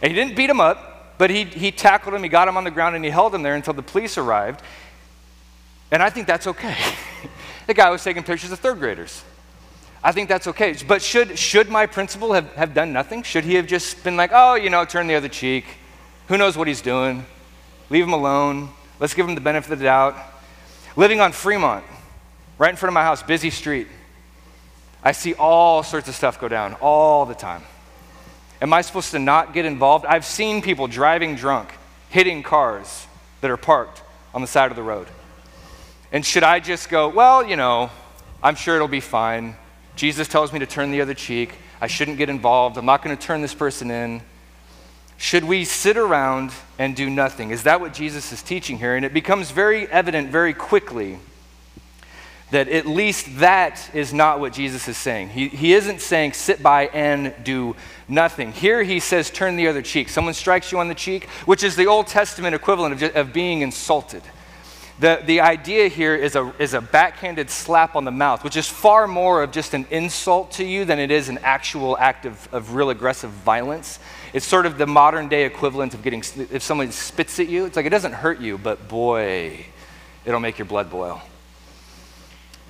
And 0.00 0.10
he 0.10 0.18
didn't 0.18 0.36
beat 0.36 0.50
him 0.50 0.60
up, 0.60 1.18
but 1.18 1.30
he, 1.30 1.44
he 1.44 1.70
tackled 1.70 2.14
him, 2.14 2.22
he 2.22 2.28
got 2.28 2.48
him 2.48 2.56
on 2.56 2.64
the 2.64 2.70
ground 2.70 2.96
and 2.96 3.04
he 3.04 3.10
held 3.10 3.34
him 3.34 3.42
there 3.42 3.54
until 3.54 3.74
the 3.74 3.82
police 3.82 4.18
arrived. 4.18 4.62
And 5.90 6.02
I 6.02 6.10
think 6.10 6.26
that's 6.26 6.46
okay. 6.46 6.76
the 7.66 7.74
guy 7.74 7.90
was 7.90 8.02
taking 8.02 8.22
pictures 8.22 8.50
of 8.50 8.58
third 8.58 8.78
graders. 8.78 9.22
I 10.02 10.10
think 10.10 10.28
that's 10.28 10.48
okay. 10.48 10.74
But 10.86 11.00
should, 11.00 11.38
should 11.38 11.68
my 11.68 11.86
principal 11.86 12.32
have, 12.32 12.52
have 12.54 12.74
done 12.74 12.92
nothing? 12.92 13.22
Should 13.22 13.44
he 13.44 13.54
have 13.54 13.66
just 13.66 14.02
been 14.02 14.16
like, 14.16 14.30
oh, 14.32 14.54
you 14.54 14.68
know, 14.68 14.84
turn 14.84 15.06
the 15.06 15.14
other 15.14 15.28
cheek? 15.28 15.64
Who 16.26 16.38
knows 16.38 16.56
what 16.56 16.66
he's 16.66 16.80
doing? 16.80 17.24
Leave 17.88 18.04
him 18.04 18.12
alone. 18.12 18.70
Let's 18.98 19.14
give 19.14 19.28
him 19.28 19.34
the 19.34 19.40
benefit 19.40 19.72
of 19.72 19.78
the 19.78 19.84
doubt. 19.84 20.16
Living 20.96 21.20
on 21.20 21.32
Fremont, 21.32 21.84
right 22.62 22.70
in 22.70 22.76
front 22.76 22.90
of 22.90 22.94
my 22.94 23.02
house, 23.02 23.24
busy 23.24 23.50
street. 23.50 23.88
I 25.02 25.10
see 25.10 25.34
all 25.34 25.82
sorts 25.82 26.06
of 26.06 26.14
stuff 26.14 26.40
go 26.40 26.46
down 26.46 26.74
all 26.74 27.26
the 27.26 27.34
time. 27.34 27.60
Am 28.60 28.72
I 28.72 28.82
supposed 28.82 29.10
to 29.10 29.18
not 29.18 29.52
get 29.52 29.64
involved? 29.64 30.06
I've 30.06 30.24
seen 30.24 30.62
people 30.62 30.86
driving 30.86 31.34
drunk, 31.34 31.74
hitting 32.08 32.44
cars 32.44 33.08
that 33.40 33.50
are 33.50 33.56
parked 33.56 34.00
on 34.32 34.42
the 34.42 34.46
side 34.46 34.70
of 34.70 34.76
the 34.76 34.82
road. 34.84 35.08
And 36.12 36.24
should 36.24 36.44
I 36.44 36.60
just 36.60 36.88
go, 36.88 37.08
well, 37.08 37.44
you 37.44 37.56
know, 37.56 37.90
I'm 38.44 38.54
sure 38.54 38.76
it'll 38.76 38.86
be 38.86 39.00
fine. 39.00 39.56
Jesus 39.96 40.28
tells 40.28 40.52
me 40.52 40.60
to 40.60 40.66
turn 40.66 40.92
the 40.92 41.00
other 41.00 41.14
cheek. 41.14 41.56
I 41.80 41.88
shouldn't 41.88 42.16
get 42.16 42.30
involved. 42.30 42.78
I'm 42.78 42.86
not 42.86 43.02
going 43.02 43.16
to 43.16 43.20
turn 43.20 43.42
this 43.42 43.54
person 43.54 43.90
in. 43.90 44.22
Should 45.16 45.42
we 45.42 45.64
sit 45.64 45.96
around 45.96 46.52
and 46.78 46.94
do 46.94 47.10
nothing? 47.10 47.50
Is 47.50 47.64
that 47.64 47.80
what 47.80 47.92
Jesus 47.92 48.30
is 48.30 48.40
teaching 48.40 48.78
here? 48.78 48.94
And 48.94 49.04
it 49.04 49.12
becomes 49.12 49.50
very 49.50 49.88
evident 49.88 50.30
very 50.30 50.54
quickly 50.54 51.18
that 52.52 52.68
at 52.68 52.84
least 52.84 53.38
that 53.38 53.90
is 53.94 54.12
not 54.12 54.38
what 54.38 54.52
Jesus 54.52 54.86
is 54.86 54.98
saying. 54.98 55.30
He, 55.30 55.48
he 55.48 55.72
isn't 55.72 56.02
saying 56.02 56.34
sit 56.34 56.62
by 56.62 56.88
and 56.88 57.34
do 57.42 57.74
nothing. 58.08 58.52
Here 58.52 58.82
he 58.82 59.00
says 59.00 59.30
turn 59.30 59.56
the 59.56 59.68
other 59.68 59.80
cheek. 59.80 60.10
Someone 60.10 60.34
strikes 60.34 60.70
you 60.70 60.78
on 60.78 60.88
the 60.88 60.94
cheek, 60.94 61.30
which 61.46 61.62
is 61.62 61.76
the 61.76 61.86
Old 61.86 62.08
Testament 62.08 62.54
equivalent 62.54 63.02
of, 63.02 63.16
of 63.16 63.32
being 63.32 63.62
insulted. 63.62 64.22
The, 65.00 65.22
the 65.24 65.40
idea 65.40 65.88
here 65.88 66.14
is 66.14 66.36
a, 66.36 66.52
is 66.58 66.74
a 66.74 66.82
backhanded 66.82 67.48
slap 67.48 67.96
on 67.96 68.04
the 68.04 68.10
mouth, 68.10 68.44
which 68.44 68.58
is 68.58 68.68
far 68.68 69.08
more 69.08 69.42
of 69.42 69.50
just 69.50 69.72
an 69.72 69.86
insult 69.90 70.52
to 70.52 70.64
you 70.64 70.84
than 70.84 70.98
it 70.98 71.10
is 71.10 71.30
an 71.30 71.38
actual 71.38 71.96
act 71.96 72.26
of, 72.26 72.52
of 72.52 72.74
real 72.74 72.90
aggressive 72.90 73.30
violence. 73.30 73.98
It's 74.34 74.46
sort 74.46 74.66
of 74.66 74.76
the 74.76 74.86
modern 74.86 75.28
day 75.28 75.46
equivalent 75.46 75.94
of 75.94 76.02
getting, 76.02 76.22
if 76.36 76.62
someone 76.62 76.92
spits 76.92 77.40
at 77.40 77.48
you, 77.48 77.64
it's 77.64 77.76
like 77.76 77.86
it 77.86 77.90
doesn't 77.90 78.12
hurt 78.12 78.40
you, 78.40 78.58
but 78.58 78.88
boy, 78.88 79.64
it'll 80.26 80.38
make 80.38 80.58
your 80.58 80.66
blood 80.66 80.90
boil. 80.90 81.22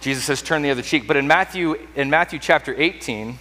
Jesus 0.03 0.25
says, 0.25 0.43
turn 0.43 0.63
the 0.63 0.71
other 0.71 0.83
cheek. 0.83 1.07
But 1.07 1.17
in 1.17 1.29
Matthew, 1.29 1.77
in 1.95 2.11
Matthew 2.11 2.41
chapter 2.41 2.75
18, 2.77 3.39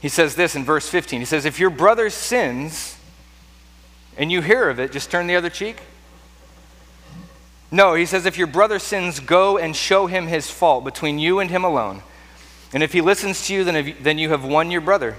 he 0.00 0.08
says 0.08 0.34
this 0.34 0.56
in 0.56 0.64
verse 0.64 0.88
15. 0.88 1.20
He 1.20 1.24
says, 1.24 1.44
If 1.44 1.60
your 1.60 1.70
brother 1.70 2.10
sins 2.10 2.98
and 4.16 4.32
you 4.32 4.42
hear 4.42 4.68
of 4.68 4.80
it, 4.80 4.90
just 4.90 5.08
turn 5.08 5.28
the 5.28 5.36
other 5.36 5.50
cheek. 5.50 5.76
No, 7.70 7.94
he 7.94 8.04
says, 8.04 8.26
If 8.26 8.36
your 8.36 8.48
brother 8.48 8.80
sins, 8.80 9.20
go 9.20 9.56
and 9.56 9.76
show 9.76 10.08
him 10.08 10.26
his 10.26 10.50
fault 10.50 10.82
between 10.82 11.20
you 11.20 11.38
and 11.38 11.48
him 11.48 11.62
alone. 11.62 12.02
And 12.74 12.82
if 12.82 12.92
he 12.92 13.00
listens 13.00 13.46
to 13.46 13.54
you, 13.54 13.62
then, 13.62 13.94
then 14.00 14.18
you 14.18 14.30
have 14.30 14.44
won 14.44 14.72
your 14.72 14.80
brother. 14.80 15.14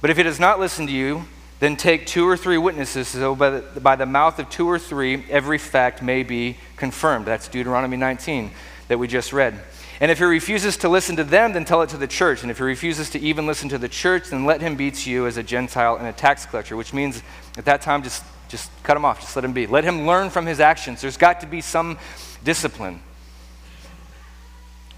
But 0.00 0.10
if 0.10 0.16
he 0.16 0.24
does 0.24 0.40
not 0.40 0.58
listen 0.58 0.88
to 0.88 0.92
you, 0.92 1.26
then 1.60 1.76
take 1.76 2.06
two 2.06 2.26
or 2.26 2.36
three 2.36 2.58
witnesses, 2.58 3.06
so 3.06 3.36
by 3.36 3.50
the, 3.50 3.80
by 3.80 3.94
the 3.94 4.04
mouth 4.04 4.40
of 4.40 4.50
two 4.50 4.68
or 4.68 4.78
three, 4.80 5.24
every 5.30 5.58
fact 5.58 6.02
may 6.02 6.24
be 6.24 6.56
confirmed. 6.74 7.24
That's 7.24 7.46
Deuteronomy 7.46 7.96
19 7.96 8.50
that 8.88 8.98
we 8.98 9.08
just 9.08 9.32
read. 9.32 9.58
And 10.00 10.10
if 10.10 10.18
he 10.18 10.24
refuses 10.24 10.76
to 10.78 10.88
listen 10.88 11.16
to 11.16 11.24
them, 11.24 11.52
then 11.52 11.64
tell 11.64 11.82
it 11.82 11.88
to 11.90 11.96
the 11.96 12.06
church. 12.06 12.42
And 12.42 12.50
if 12.50 12.58
he 12.58 12.64
refuses 12.64 13.08
to 13.10 13.18
even 13.18 13.46
listen 13.46 13.68
to 13.70 13.78
the 13.78 13.88
church, 13.88 14.28
then 14.28 14.44
let 14.44 14.60
him 14.60 14.76
be 14.76 14.90
to 14.90 15.10
you 15.10 15.26
as 15.26 15.36
a 15.38 15.42
Gentile 15.42 15.96
and 15.96 16.06
a 16.06 16.12
tax 16.12 16.44
collector, 16.44 16.76
which 16.76 16.92
means 16.92 17.22
at 17.56 17.64
that 17.64 17.80
time, 17.80 18.02
just, 18.02 18.22
just 18.48 18.70
cut 18.82 18.96
him 18.96 19.04
off, 19.04 19.20
just 19.20 19.34
let 19.36 19.44
him 19.44 19.54
be. 19.54 19.66
Let 19.66 19.84
him 19.84 20.06
learn 20.06 20.28
from 20.28 20.44
his 20.44 20.60
actions. 20.60 21.00
There's 21.00 21.16
got 21.16 21.40
to 21.40 21.46
be 21.46 21.62
some 21.62 21.98
discipline. 22.44 23.00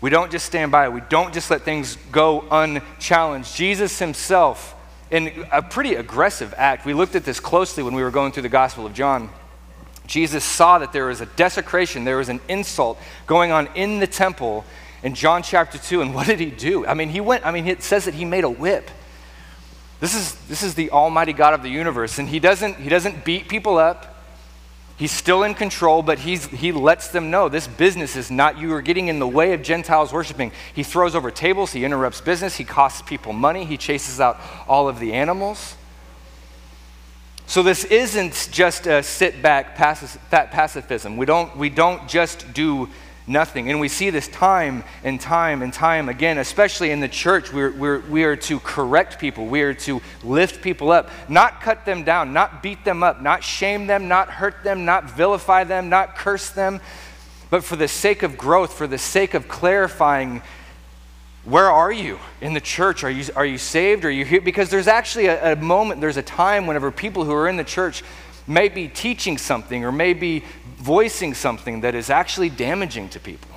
We 0.01 0.11
don't 0.11 0.31
just 0.31 0.47
stand 0.47 0.71
by, 0.71 0.89
we 0.89 1.01
don't 1.09 1.35
just 1.35 1.51
let 1.51 1.63
things 1.63 1.97
go 2.13 2.45
unchallenged. 2.51 3.55
Jesus 3.57 3.99
himself, 3.99 4.77
in 5.11 5.45
a 5.51 5.61
pretty 5.61 5.95
aggressive 5.95 6.55
act, 6.57 6.87
we 6.87 6.95
looked 6.95 7.17
at 7.17 7.25
this 7.25 7.41
closely 7.41 7.83
when 7.83 7.95
we 7.95 8.03
were 8.03 8.11
going 8.11 8.31
through 8.31 8.45
the 8.45 8.49
Gospel 8.49 8.87
of 8.87 8.95
John. 8.95 9.31
Jesus 10.09 10.43
saw 10.43 10.79
that 10.79 10.93
there 10.93 11.07
was 11.07 11.21
a 11.21 11.27
desecration, 11.27 12.05
there 12.05 12.17
was 12.17 12.31
an 12.31 12.41
insult 12.49 12.99
going 13.27 13.53
on 13.53 13.69
in 13.75 14.01
the 14.01 14.07
temple 14.07 14.65
in 15.03 15.15
John 15.15 15.43
chapter 15.43 15.79
2. 15.79 16.01
And 16.01 16.15
what 16.15 16.27
did 16.27 16.41
he 16.41 16.51
do? 16.51 16.87
I 16.87 16.95
mean, 16.95 17.11
he 17.11 17.21
went, 17.21 17.47
I 17.47 17.53
mean, 17.53 17.69
it 17.69 17.83
says 17.83 18.07
that 18.07 18.15
he 18.15 18.25
made 18.25 18.45
a 18.45 18.51
whip. 18.51 18.91
This 20.01 20.15
is, 20.15 20.35
this 20.47 20.63
is 20.63 20.75
the 20.75 20.91
Almighty 20.91 21.35
God 21.35 21.55
of 21.55 21.63
the 21.63 21.69
universe. 21.69 22.19
And 22.19 22.29
he 22.29 22.41
doesn't, 22.41 22.77
he 22.77 22.89
doesn't 22.89 23.25
beat 23.25 23.49
people 23.49 23.77
up. 23.77 24.17
He's 24.97 25.13
still 25.13 25.45
in 25.45 25.55
control, 25.55 26.03
but 26.03 26.19
he's, 26.19 26.47
he 26.47 26.73
lets 26.73 27.09
them 27.09 27.31
know 27.31 27.49
this 27.49 27.69
business 27.69 28.17
is 28.17 28.33
not, 28.33 28.59
you 28.59 28.73
are 28.75 28.83
getting 28.83 29.07
in 29.07 29.21
the 29.21 29.29
way 29.29 29.53
of 29.53 29.63
Gentiles 29.63 30.13
worshiping. 30.13 30.51
He 30.75 30.83
throws 30.83 31.15
over 31.15 31.31
tables, 31.31 31.71
he 31.71 31.85
interrupts 31.85 32.21
business, 32.21 32.57
he 32.57 32.65
costs 32.65 33.03
people 33.03 33.33
money, 33.33 33.65
he 33.65 33.77
chases 33.77 34.21
out 34.21 34.41
all 34.67 34.89
of 34.89 34.99
the 34.99 35.13
animals. 35.13 35.77
So 37.49 37.63
this 37.63 37.85
isn't 37.85 38.51
just 38.53 38.87
a 38.87 39.03
sit 39.03 39.41
back 39.41 39.75
pacifism. 39.75 41.17
We 41.17 41.25
don't, 41.25 41.57
we 41.57 41.71
don't 41.71 42.07
just 42.07 42.53
do 42.53 42.91
nothing. 43.27 43.71
And 43.71 43.81
we 43.81 43.89
see 43.89 44.11
this 44.11 44.29
time 44.29 44.85
and 45.03 45.19
time 45.19 45.63
and 45.63 45.73
time 45.73 46.11
again, 46.11 46.37
especially 46.37 46.91
in 46.91 47.01
the 47.01 47.09
church. 47.09 47.51
We're, 47.51 47.73
we're, 47.73 48.01
we 48.01 48.25
are 48.25 48.37
to 48.37 48.61
correct 48.61 49.19
people, 49.19 49.47
we 49.47 49.63
are 49.63 49.73
to 49.73 50.03
lift 50.23 50.61
people 50.61 50.91
up, 50.91 51.09
not 51.31 51.63
cut 51.63 51.87
them 51.87 52.05
down, 52.05 52.35
not 52.35 52.63
beat 52.63 52.85
them 52.85 53.03
up, 53.03 53.23
not 53.23 53.43
shame 53.43 53.87
them, 53.87 54.09
not 54.09 54.29
hurt 54.29 54.63
them, 54.63 54.85
not 54.85 55.11
vilify 55.11 55.65
them, 55.65 55.89
not 55.89 56.17
curse 56.17 56.51
them, 56.51 56.83
but 57.49 57.65
for 57.65 57.77
the 57.77 57.89
sake 57.89 58.23
of 58.23 58.37
growth, 58.37 58.75
for 58.75 58.87
the 58.87 58.99
sake 58.99 59.33
of 59.33 59.49
clarifying 59.49 60.43
where 61.45 61.71
are 61.71 61.93
you 61.93 62.19
in 62.41 62.55
the 62.55 62.61
church? 62.61 63.05
Are 63.05 63.11
you, 63.11 63.25
are 63.35 63.47
you 63.47 63.59
saved? 63.59 64.05
Are 64.05 64.11
you 64.11 64.25
here? 64.25 64.41
Because 64.41 64.71
there's 64.71 64.89
actually 64.89 65.27
a, 65.27 65.53
a, 65.53 65.57
moment, 65.57 66.01
there's 66.01 66.17
a 66.17 66.23
time 66.23 66.67
whenever 66.67 66.91
people 66.91 67.25
who 67.25 67.33
are 67.33 67.49
in 67.49 67.57
the 67.57 67.65
church 67.65 68.03
may 68.47 68.69
be 68.69 68.89
teaching 68.89 69.39
something 69.39 69.85
or 69.85 69.93
may 69.93 70.15
be 70.15 70.45
voicing 70.77 71.35
something 71.35 71.83
that 71.83 71.95
is 71.95 72.11
actually 72.11 72.49
damaging 72.49 73.09
to 73.11 73.21
people, 73.21 73.51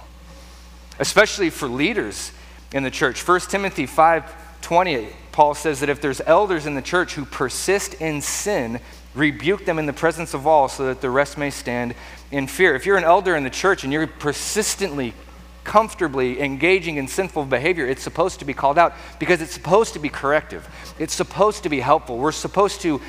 especially 1.00 1.50
for 1.50 1.67
leaders 1.67 2.32
in 2.74 2.84
the 2.84 2.91
church. 2.91 3.28
1 3.28 3.39
Timothy 3.41 3.86
5 3.86 4.36
20, 4.62 5.08
Paul 5.32 5.56
says 5.56 5.80
that 5.80 5.89
if 5.89 6.02
there's 6.02 6.22
elders 6.22 6.65
in 6.67 6.76
the 6.76 6.82
church 6.82 7.15
who 7.15 7.26
persist 7.26 7.96
in 7.96 8.22
sin, 8.22 8.80
rebuke 9.15 9.65
them 9.65 9.80
in 9.80 9.86
the 9.86 9.94
presence 9.94 10.34
of 10.34 10.46
all 10.46 10.70
so 10.70 10.86
that 10.86 11.02
the 11.02 11.10
rest 11.10 11.38
may 11.38 11.50
stand 11.50 11.96
in 12.32 12.48
fear. 12.48 12.76
If 12.76 12.86
you're 12.86 12.98
an 12.98 13.04
elder 13.04 13.36
in 13.36 13.44
the 13.44 13.50
church 13.50 13.84
and 13.84 13.91
you're 13.91 14.08
persistently, 14.08 15.13
comfortably 15.63 16.41
engaging 16.41 16.97
in 16.97 17.08
sinful 17.08 17.45
behavior, 17.45 17.88
it's 17.88 18.04
supposed 18.04 18.39
to 18.39 18.45
be 18.45 18.54
called 18.54 18.78
out 18.78 18.93
because 19.19 19.41
it's 19.41 19.54
supposed 19.54 19.93
to 19.93 20.00
be 20.00 20.10
corrective. 20.10 20.67
It's 21.00 21.13
supposed 21.13 21.63
to 21.63 21.69
be 21.69 21.80
helpful. 21.80 22.17
We're 22.17 22.32
supposed 22.32 22.82
to 22.82 23.02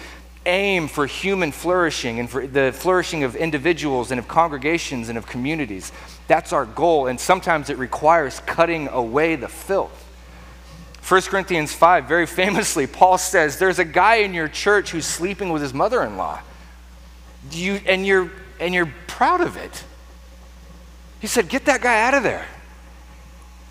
aim 0.44 0.88
for 0.88 1.06
human 1.06 1.52
flourishing 1.52 2.18
and 2.18 2.28
for 2.28 2.46
the 2.46 2.72
flourishing 2.72 3.24
of 3.24 3.36
individuals 3.36 4.10
and 4.10 4.18
of 4.18 4.28
congregations 4.28 5.08
and 5.08 5.16
of 5.16 5.26
communities. 5.26 5.92
That's 6.26 6.52
our 6.52 6.66
goal, 6.66 7.06
and 7.06 7.18
sometimes 7.18 7.70
it 7.70 7.78
requires 7.78 8.40
cutting 8.40 8.88
away 8.88 9.36
the 9.36 9.48
filth. 9.48 9.98
1 11.08 11.22
Corinthians 11.22 11.72
5, 11.72 12.04
very 12.06 12.26
famously, 12.26 12.86
Paul 12.86 13.18
says, 13.18 13.58
There's 13.58 13.78
a 13.78 13.84
guy 13.84 14.16
in 14.16 14.34
your 14.34 14.48
church 14.48 14.90
who's 14.90 15.06
sleeping 15.06 15.50
with 15.50 15.62
his 15.62 15.74
mother 15.74 16.02
in 16.02 16.16
law. 16.16 16.40
You, 17.50 17.80
and, 17.86 18.06
you're, 18.06 18.30
and 18.60 18.72
you're 18.72 18.92
proud 19.08 19.40
of 19.40 19.56
it. 19.56 19.84
He 21.22 21.28
said, 21.28 21.48
Get 21.48 21.66
that 21.66 21.80
guy 21.80 22.02
out 22.02 22.14
of 22.14 22.24
there. 22.24 22.44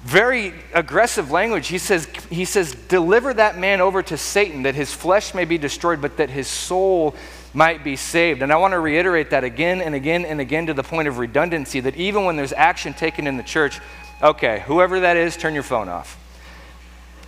Very 0.03 0.53
aggressive 0.73 1.29
language. 1.29 1.67
He 1.67 1.77
says, 1.77 2.07
he 2.29 2.45
says, 2.45 2.73
Deliver 2.73 3.33
that 3.33 3.59
man 3.59 3.81
over 3.81 4.01
to 4.01 4.17
Satan 4.17 4.63
that 4.63 4.73
his 4.73 4.91
flesh 4.93 5.35
may 5.35 5.43
be 5.43 5.57
destroyed, 5.57 6.01
but 6.01 6.15
that 6.17 6.29
his 6.29 6.47
soul 6.47 7.13
might 7.53 7.83
be 7.83 7.97
saved. 7.97 8.41
And 8.41 8.53
I 8.53 8.55
want 8.55 8.71
to 8.71 8.79
reiterate 8.79 9.31
that 9.31 9.43
again 9.43 9.81
and 9.81 9.93
again 9.93 10.23
and 10.23 10.39
again 10.39 10.67
to 10.67 10.73
the 10.73 10.81
point 10.81 11.09
of 11.09 11.17
redundancy 11.17 11.81
that 11.81 11.97
even 11.97 12.23
when 12.23 12.37
there's 12.37 12.53
action 12.53 12.93
taken 12.93 13.27
in 13.27 13.35
the 13.35 13.43
church, 13.43 13.81
okay, 14.23 14.63
whoever 14.65 15.01
that 15.01 15.17
is, 15.17 15.35
turn 15.35 15.53
your 15.53 15.61
phone 15.61 15.89
off. 15.89 16.17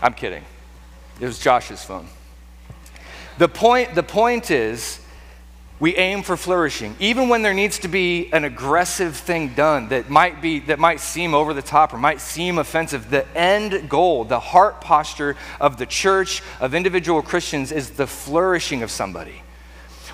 I'm 0.02 0.14
kidding. 0.14 0.46
It 1.20 1.26
was 1.26 1.38
Josh's 1.38 1.84
phone. 1.84 2.08
The 3.40 3.50
point, 3.50 3.94
the 3.94 4.04
point 4.04 4.52
is, 4.52 5.02
we 5.84 5.98
aim 5.98 6.24
for 6.24 6.38
flourishing. 6.38 6.96
Even 7.02 7.28
when 7.28 7.42
there 7.42 7.54
needs 7.54 7.80
to 7.80 7.90
be 7.90 8.32
an 8.32 8.46
aggressive 8.46 9.18
thing 9.18 9.50
done 9.50 9.90
that 9.90 10.10
might, 10.10 10.42
be, 10.42 10.60
that 10.60 10.80
might 10.80 11.02
seem 11.02 11.34
over 11.34 11.54
the 11.54 11.62
top 11.62 11.94
or 11.94 11.98
might 11.98 12.22
seem 12.22 12.58
offensive, 12.58 13.10
the 13.10 13.28
end 13.38 13.90
goal, 13.90 14.24
the 14.24 14.40
heart 14.40 14.80
posture 14.80 15.36
of 15.60 15.76
the 15.76 15.86
church, 15.86 16.42
of 16.62 16.74
individual 16.74 17.22
Christians, 17.22 17.74
is 17.74 17.90
the 17.90 18.08
flourishing 18.08 18.82
of 18.82 18.92
somebody. 18.92 19.44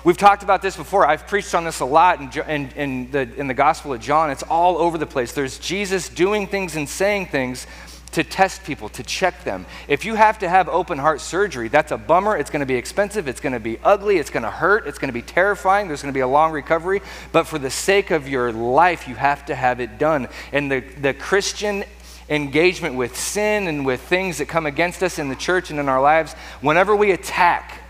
We've 0.02 0.18
talked 0.18 0.42
about 0.42 0.60
this 0.60 0.76
before. 0.76 1.06
I've 1.06 1.28
preached 1.28 1.54
on 1.54 1.62
this 1.62 1.78
a 1.78 1.84
lot 1.84 2.20
in, 2.20 2.42
in, 2.48 2.70
in, 2.72 3.10
the, 3.12 3.32
in 3.36 3.46
the 3.46 3.54
Gospel 3.54 3.92
of 3.92 4.00
John. 4.00 4.32
It's 4.32 4.42
all 4.42 4.76
over 4.76 4.98
the 4.98 5.06
place. 5.06 5.34
There's 5.34 5.60
Jesus 5.60 6.08
doing 6.08 6.48
things 6.48 6.74
and 6.74 6.88
saying 6.88 7.26
things 7.26 7.68
to 8.12 8.24
test 8.24 8.64
people, 8.64 8.88
to 8.90 9.02
check 9.02 9.44
them. 9.44 9.66
If 9.86 10.04
you 10.04 10.16
have 10.16 10.38
to 10.40 10.48
have 10.48 10.68
open 10.68 10.98
heart 10.98 11.20
surgery, 11.20 11.68
that's 11.68 11.92
a 11.92 11.98
bummer. 11.98 12.36
It's 12.36 12.50
going 12.50 12.60
to 12.60 12.66
be 12.66 12.74
expensive. 12.74 13.28
It's 13.28 13.40
going 13.40 13.52
to 13.52 13.60
be 13.60 13.78
ugly. 13.84 14.18
It's 14.18 14.30
going 14.30 14.42
to 14.42 14.50
hurt. 14.50 14.86
It's 14.86 14.98
going 14.98 15.08
to 15.08 15.12
be 15.12 15.22
terrifying. 15.22 15.86
There's 15.86 16.02
going 16.02 16.12
to 16.12 16.16
be 16.16 16.22
a 16.22 16.28
long 16.28 16.52
recovery. 16.52 17.02
But 17.30 17.46
for 17.46 17.58
the 17.58 17.70
sake 17.70 18.10
of 18.10 18.28
your 18.28 18.52
life, 18.52 19.06
you 19.06 19.14
have 19.14 19.46
to 19.46 19.54
have 19.54 19.80
it 19.80 19.98
done. 19.98 20.28
And 20.52 20.70
the, 20.70 20.80
the 20.80 21.14
Christian 21.14 21.84
engagement 22.28 22.94
with 22.94 23.16
sin 23.16 23.66
and 23.66 23.84
with 23.86 24.00
things 24.00 24.38
that 24.38 24.46
come 24.46 24.66
against 24.66 25.02
us 25.02 25.18
in 25.18 25.28
the 25.28 25.36
church 25.36 25.70
and 25.70 25.78
in 25.78 25.88
our 25.88 26.00
lives, 26.00 26.32
whenever 26.60 26.94
we 26.94 27.12
attack, 27.12 27.82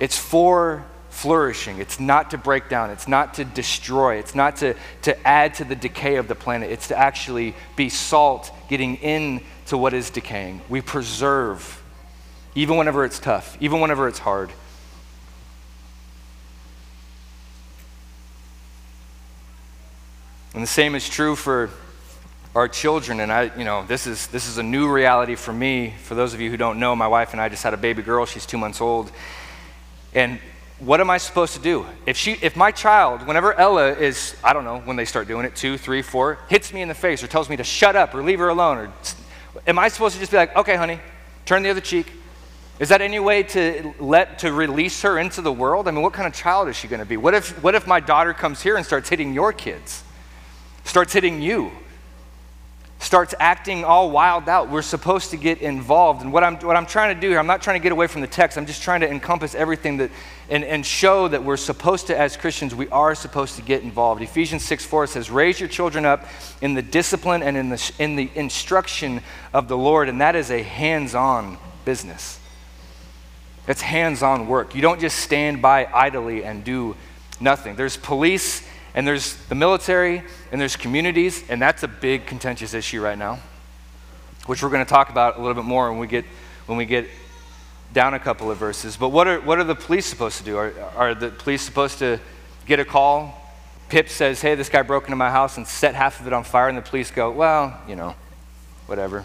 it's 0.00 0.18
for 0.18 0.84
flourishing. 1.12 1.78
It's 1.78 2.00
not 2.00 2.30
to 2.30 2.38
break 2.38 2.70
down. 2.70 2.90
It's 2.90 3.06
not 3.06 3.34
to 3.34 3.44
destroy. 3.44 4.16
It's 4.16 4.34
not 4.34 4.56
to, 4.56 4.74
to 5.02 5.28
add 5.28 5.54
to 5.54 5.64
the 5.64 5.76
decay 5.76 6.16
of 6.16 6.26
the 6.26 6.34
planet. 6.34 6.70
It's 6.70 6.88
to 6.88 6.98
actually 6.98 7.54
be 7.76 7.90
salt 7.90 8.50
getting 8.68 8.96
into 8.96 9.76
what 9.76 9.92
is 9.92 10.08
decaying. 10.08 10.62
We 10.70 10.80
preserve, 10.80 11.82
even 12.54 12.78
whenever 12.78 13.04
it's 13.04 13.18
tough, 13.18 13.58
even 13.60 13.80
whenever 13.80 14.08
it's 14.08 14.18
hard. 14.18 14.50
And 20.54 20.62
the 20.62 20.66
same 20.66 20.94
is 20.94 21.08
true 21.08 21.36
for 21.36 21.70
our 22.54 22.68
children. 22.68 23.20
And 23.20 23.30
I, 23.30 23.54
you 23.56 23.64
know, 23.64 23.84
this 23.86 24.06
is, 24.06 24.28
this 24.28 24.48
is 24.48 24.56
a 24.56 24.62
new 24.62 24.90
reality 24.90 25.34
for 25.34 25.52
me. 25.52 25.94
For 26.04 26.14
those 26.14 26.32
of 26.32 26.40
you 26.40 26.50
who 26.50 26.56
don't 26.56 26.80
know, 26.80 26.96
my 26.96 27.06
wife 27.06 27.32
and 27.32 27.40
I 27.40 27.50
just 27.50 27.62
had 27.62 27.74
a 27.74 27.78
baby 27.78 28.02
girl. 28.02 28.24
She's 28.24 28.46
two 28.46 28.58
months 28.58 28.80
old. 28.80 29.12
And 30.14 30.40
what 30.84 31.00
am 31.00 31.10
I 31.10 31.18
supposed 31.18 31.54
to 31.54 31.60
do? 31.60 31.86
If, 32.06 32.16
she, 32.16 32.32
if 32.42 32.56
my 32.56 32.72
child, 32.72 33.24
whenever 33.26 33.54
Ella 33.54 33.92
is, 33.92 34.34
I 34.42 34.52
don't 34.52 34.64
know, 34.64 34.80
when 34.80 34.96
they 34.96 35.04
start 35.04 35.28
doing 35.28 35.46
it, 35.46 35.54
two, 35.54 35.78
three, 35.78 36.02
four, 36.02 36.40
hits 36.48 36.72
me 36.72 36.82
in 36.82 36.88
the 36.88 36.94
face 36.94 37.22
or 37.22 37.28
tells 37.28 37.48
me 37.48 37.56
to 37.56 37.64
shut 37.64 37.94
up 37.94 38.14
or 38.14 38.22
leave 38.22 38.40
her 38.40 38.48
alone, 38.48 38.78
or 38.78 38.92
am 39.66 39.78
I 39.78 39.86
supposed 39.86 40.14
to 40.14 40.20
just 40.20 40.32
be 40.32 40.38
like, 40.38 40.56
okay, 40.56 40.74
honey, 40.74 40.98
turn 41.46 41.62
the 41.62 41.70
other 41.70 41.80
cheek? 41.80 42.10
Is 42.80 42.88
that 42.88 43.00
any 43.00 43.20
way 43.20 43.44
to 43.44 43.94
let 44.00 44.40
to 44.40 44.52
release 44.52 45.02
her 45.02 45.18
into 45.18 45.40
the 45.40 45.52
world? 45.52 45.86
I 45.86 45.92
mean, 45.92 46.02
what 46.02 46.14
kind 46.14 46.26
of 46.26 46.34
child 46.34 46.68
is 46.68 46.74
she 46.74 46.88
going 46.88 46.98
to 46.98 47.06
be? 47.06 47.16
What 47.16 47.34
if 47.34 47.62
what 47.62 47.76
if 47.76 47.86
my 47.86 48.00
daughter 48.00 48.34
comes 48.34 48.60
here 48.60 48.76
and 48.76 48.84
starts 48.84 49.08
hitting 49.08 49.32
your 49.32 49.52
kids? 49.52 50.02
Starts 50.84 51.12
hitting 51.12 51.40
you? 51.40 51.70
Starts 53.02 53.34
acting 53.40 53.84
all 53.84 54.10
wild 54.10 54.48
out. 54.48 54.70
We're 54.70 54.80
supposed 54.80 55.30
to 55.30 55.36
get 55.36 55.60
involved. 55.60 56.22
And 56.22 56.32
what 56.32 56.44
I'm, 56.44 56.56
what 56.60 56.76
I'm 56.76 56.86
trying 56.86 57.14
to 57.14 57.20
do 57.20 57.28
here, 57.28 57.38
I'm 57.38 57.48
not 57.48 57.60
trying 57.60 57.78
to 57.78 57.82
get 57.82 57.90
away 57.90 58.06
from 58.06 58.20
the 58.20 58.28
text. 58.28 58.56
I'm 58.56 58.66
just 58.66 58.82
trying 58.82 59.00
to 59.00 59.10
encompass 59.10 59.54
everything 59.56 59.96
that, 59.96 60.10
and, 60.48 60.62
and 60.62 60.86
show 60.86 61.26
that 61.26 61.42
we're 61.42 61.56
supposed 61.56 62.06
to, 62.06 62.18
as 62.18 62.36
Christians, 62.36 62.74
we 62.74 62.88
are 62.90 63.14
supposed 63.14 63.56
to 63.56 63.62
get 63.62 63.82
involved. 63.82 64.22
Ephesians 64.22 64.64
6 64.64 64.84
4 64.84 65.08
says, 65.08 65.30
Raise 65.30 65.58
your 65.58 65.68
children 65.68 66.04
up 66.04 66.26
in 66.60 66.74
the 66.74 66.82
discipline 66.82 67.42
and 67.42 67.56
in 67.56 67.70
the, 67.70 67.92
in 67.98 68.14
the 68.14 68.30
instruction 68.36 69.20
of 69.52 69.66
the 69.66 69.76
Lord. 69.76 70.08
And 70.08 70.20
that 70.20 70.36
is 70.36 70.50
a 70.50 70.62
hands 70.62 71.14
on 71.14 71.58
business. 71.84 72.38
It's 73.66 73.80
hands 73.80 74.22
on 74.22 74.46
work. 74.46 74.74
You 74.74 74.82
don't 74.82 75.00
just 75.00 75.18
stand 75.18 75.60
by 75.60 75.86
idly 75.92 76.44
and 76.44 76.62
do 76.62 76.96
nothing. 77.40 77.74
There's 77.74 77.96
police 77.96 78.66
and 78.94 79.06
there's 79.06 79.36
the 79.46 79.54
military, 79.54 80.22
and 80.50 80.60
there's 80.60 80.76
communities, 80.76 81.44
and 81.48 81.60
that's 81.60 81.82
a 81.82 81.88
big 81.88 82.26
contentious 82.26 82.74
issue 82.74 83.02
right 83.02 83.18
now, 83.18 83.38
which 84.46 84.62
we're 84.62 84.70
going 84.70 84.84
to 84.84 84.88
talk 84.88 85.08
about 85.08 85.38
a 85.38 85.40
little 85.40 85.54
bit 85.54 85.64
more 85.64 85.90
when 85.90 85.98
we 85.98 86.06
get, 86.06 86.24
when 86.66 86.78
we 86.78 86.84
get 86.84 87.08
down 87.92 88.14
a 88.14 88.18
couple 88.18 88.50
of 88.50 88.58
verses. 88.58 88.96
But 88.96 89.10
what 89.10 89.26
are, 89.26 89.40
what 89.40 89.58
are 89.58 89.64
the 89.64 89.74
police 89.74 90.06
supposed 90.06 90.38
to 90.38 90.44
do? 90.44 90.56
Are, 90.56 90.72
are 90.96 91.14
the 91.14 91.30
police 91.30 91.62
supposed 91.62 91.98
to 91.98 92.20
get 92.66 92.80
a 92.80 92.84
call? 92.84 93.38
Pip 93.88 94.08
says, 94.08 94.40
hey, 94.40 94.54
this 94.54 94.68
guy 94.68 94.82
broke 94.82 95.04
into 95.04 95.16
my 95.16 95.30
house 95.30 95.58
and 95.58 95.66
set 95.66 95.94
half 95.94 96.20
of 96.20 96.26
it 96.26 96.32
on 96.32 96.44
fire, 96.44 96.68
and 96.68 96.78
the 96.78 96.82
police 96.82 97.10
go, 97.10 97.30
well, 97.30 97.78
you 97.86 97.96
know, 97.96 98.14
whatever. 98.86 99.24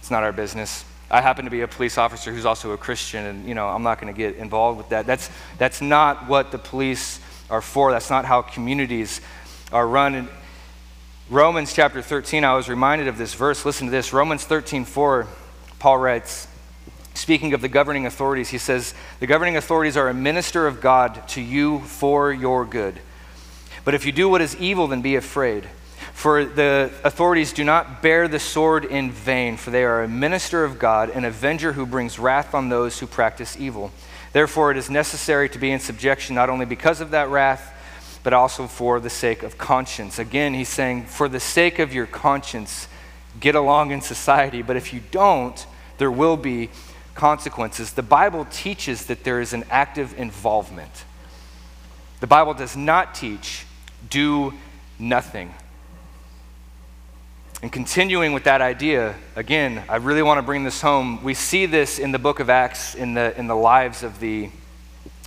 It's 0.00 0.10
not 0.10 0.22
our 0.22 0.32
business. 0.32 0.84
I 1.10 1.20
happen 1.20 1.44
to 1.44 1.50
be 1.50 1.60
a 1.60 1.68
police 1.68 1.96
officer 1.96 2.32
who's 2.32 2.44
also 2.44 2.72
a 2.72 2.76
Christian, 2.76 3.24
and 3.24 3.48
you 3.48 3.54
know, 3.54 3.68
I'm 3.68 3.82
not 3.82 4.00
going 4.00 4.12
to 4.12 4.16
get 4.16 4.36
involved 4.36 4.78
with 4.78 4.88
that. 4.88 5.06
That's, 5.06 5.30
that's 5.58 5.80
not 5.80 6.28
what 6.28 6.50
the 6.50 6.58
police 6.58 7.20
are 7.54 7.62
for. 7.62 7.92
That's 7.92 8.10
not 8.10 8.24
how 8.24 8.42
communities 8.42 9.20
are 9.72 9.86
run. 9.86 10.14
In 10.16 10.28
Romans 11.30 11.72
chapter 11.72 12.02
13, 12.02 12.44
I 12.44 12.54
was 12.54 12.68
reminded 12.68 13.06
of 13.06 13.16
this 13.16 13.34
verse. 13.34 13.64
Listen 13.64 13.86
to 13.86 13.90
this 13.92 14.12
Romans 14.12 14.44
13, 14.44 14.84
4, 14.84 15.28
Paul 15.78 15.98
writes, 15.98 16.48
speaking 17.14 17.54
of 17.54 17.60
the 17.60 17.68
governing 17.68 18.06
authorities, 18.06 18.48
he 18.48 18.58
says, 18.58 18.92
The 19.20 19.28
governing 19.28 19.56
authorities 19.56 19.96
are 19.96 20.08
a 20.08 20.14
minister 20.14 20.66
of 20.66 20.80
God 20.80 21.28
to 21.28 21.40
you 21.40 21.78
for 21.80 22.32
your 22.32 22.64
good. 22.64 22.98
But 23.84 23.94
if 23.94 24.04
you 24.04 24.10
do 24.10 24.28
what 24.28 24.40
is 24.40 24.56
evil, 24.56 24.88
then 24.88 25.00
be 25.00 25.14
afraid. 25.14 25.68
For 26.12 26.44
the 26.44 26.90
authorities 27.04 27.52
do 27.52 27.62
not 27.62 28.02
bear 28.02 28.26
the 28.26 28.40
sword 28.40 28.84
in 28.84 29.12
vain, 29.12 29.56
for 29.56 29.70
they 29.70 29.84
are 29.84 30.02
a 30.02 30.08
minister 30.08 30.64
of 30.64 30.80
God, 30.80 31.10
an 31.10 31.24
avenger 31.24 31.74
who 31.74 31.86
brings 31.86 32.18
wrath 32.18 32.52
on 32.52 32.68
those 32.68 32.98
who 32.98 33.06
practice 33.06 33.56
evil. 33.56 33.92
Therefore, 34.34 34.72
it 34.72 34.76
is 34.76 34.90
necessary 34.90 35.48
to 35.48 35.58
be 35.60 35.70
in 35.70 35.78
subjection 35.78 36.34
not 36.34 36.50
only 36.50 36.66
because 36.66 37.00
of 37.00 37.12
that 37.12 37.28
wrath, 37.28 37.70
but 38.24 38.32
also 38.32 38.66
for 38.66 38.98
the 38.98 39.08
sake 39.08 39.44
of 39.44 39.56
conscience. 39.58 40.18
Again, 40.18 40.54
he's 40.54 40.68
saying, 40.68 41.04
for 41.04 41.28
the 41.28 41.38
sake 41.38 41.78
of 41.78 41.94
your 41.94 42.06
conscience, 42.06 42.88
get 43.38 43.54
along 43.54 43.92
in 43.92 44.00
society. 44.00 44.60
But 44.60 44.76
if 44.76 44.92
you 44.92 45.00
don't, 45.12 45.64
there 45.98 46.10
will 46.10 46.36
be 46.36 46.70
consequences. 47.14 47.92
The 47.92 48.02
Bible 48.02 48.44
teaches 48.50 49.06
that 49.06 49.22
there 49.22 49.40
is 49.40 49.52
an 49.52 49.64
active 49.70 50.18
involvement. 50.18 51.04
The 52.18 52.26
Bible 52.26 52.54
does 52.54 52.76
not 52.76 53.14
teach 53.14 53.66
do 54.10 54.52
nothing. 54.98 55.54
And 57.64 57.72
continuing 57.72 58.34
with 58.34 58.44
that 58.44 58.60
idea, 58.60 59.14
again, 59.36 59.84
I 59.88 59.96
really 59.96 60.20
want 60.20 60.36
to 60.36 60.42
bring 60.42 60.64
this 60.64 60.82
home. 60.82 61.24
We 61.24 61.32
see 61.32 61.64
this 61.64 61.98
in 61.98 62.12
the 62.12 62.18
book 62.18 62.38
of 62.38 62.50
Acts, 62.50 62.94
in 62.94 63.14
the, 63.14 63.34
in 63.38 63.46
the 63.46 63.56
lives 63.56 64.02
of 64.02 64.20
the 64.20 64.50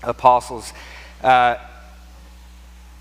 apostles. 0.04 0.72
Uh, 1.24 1.56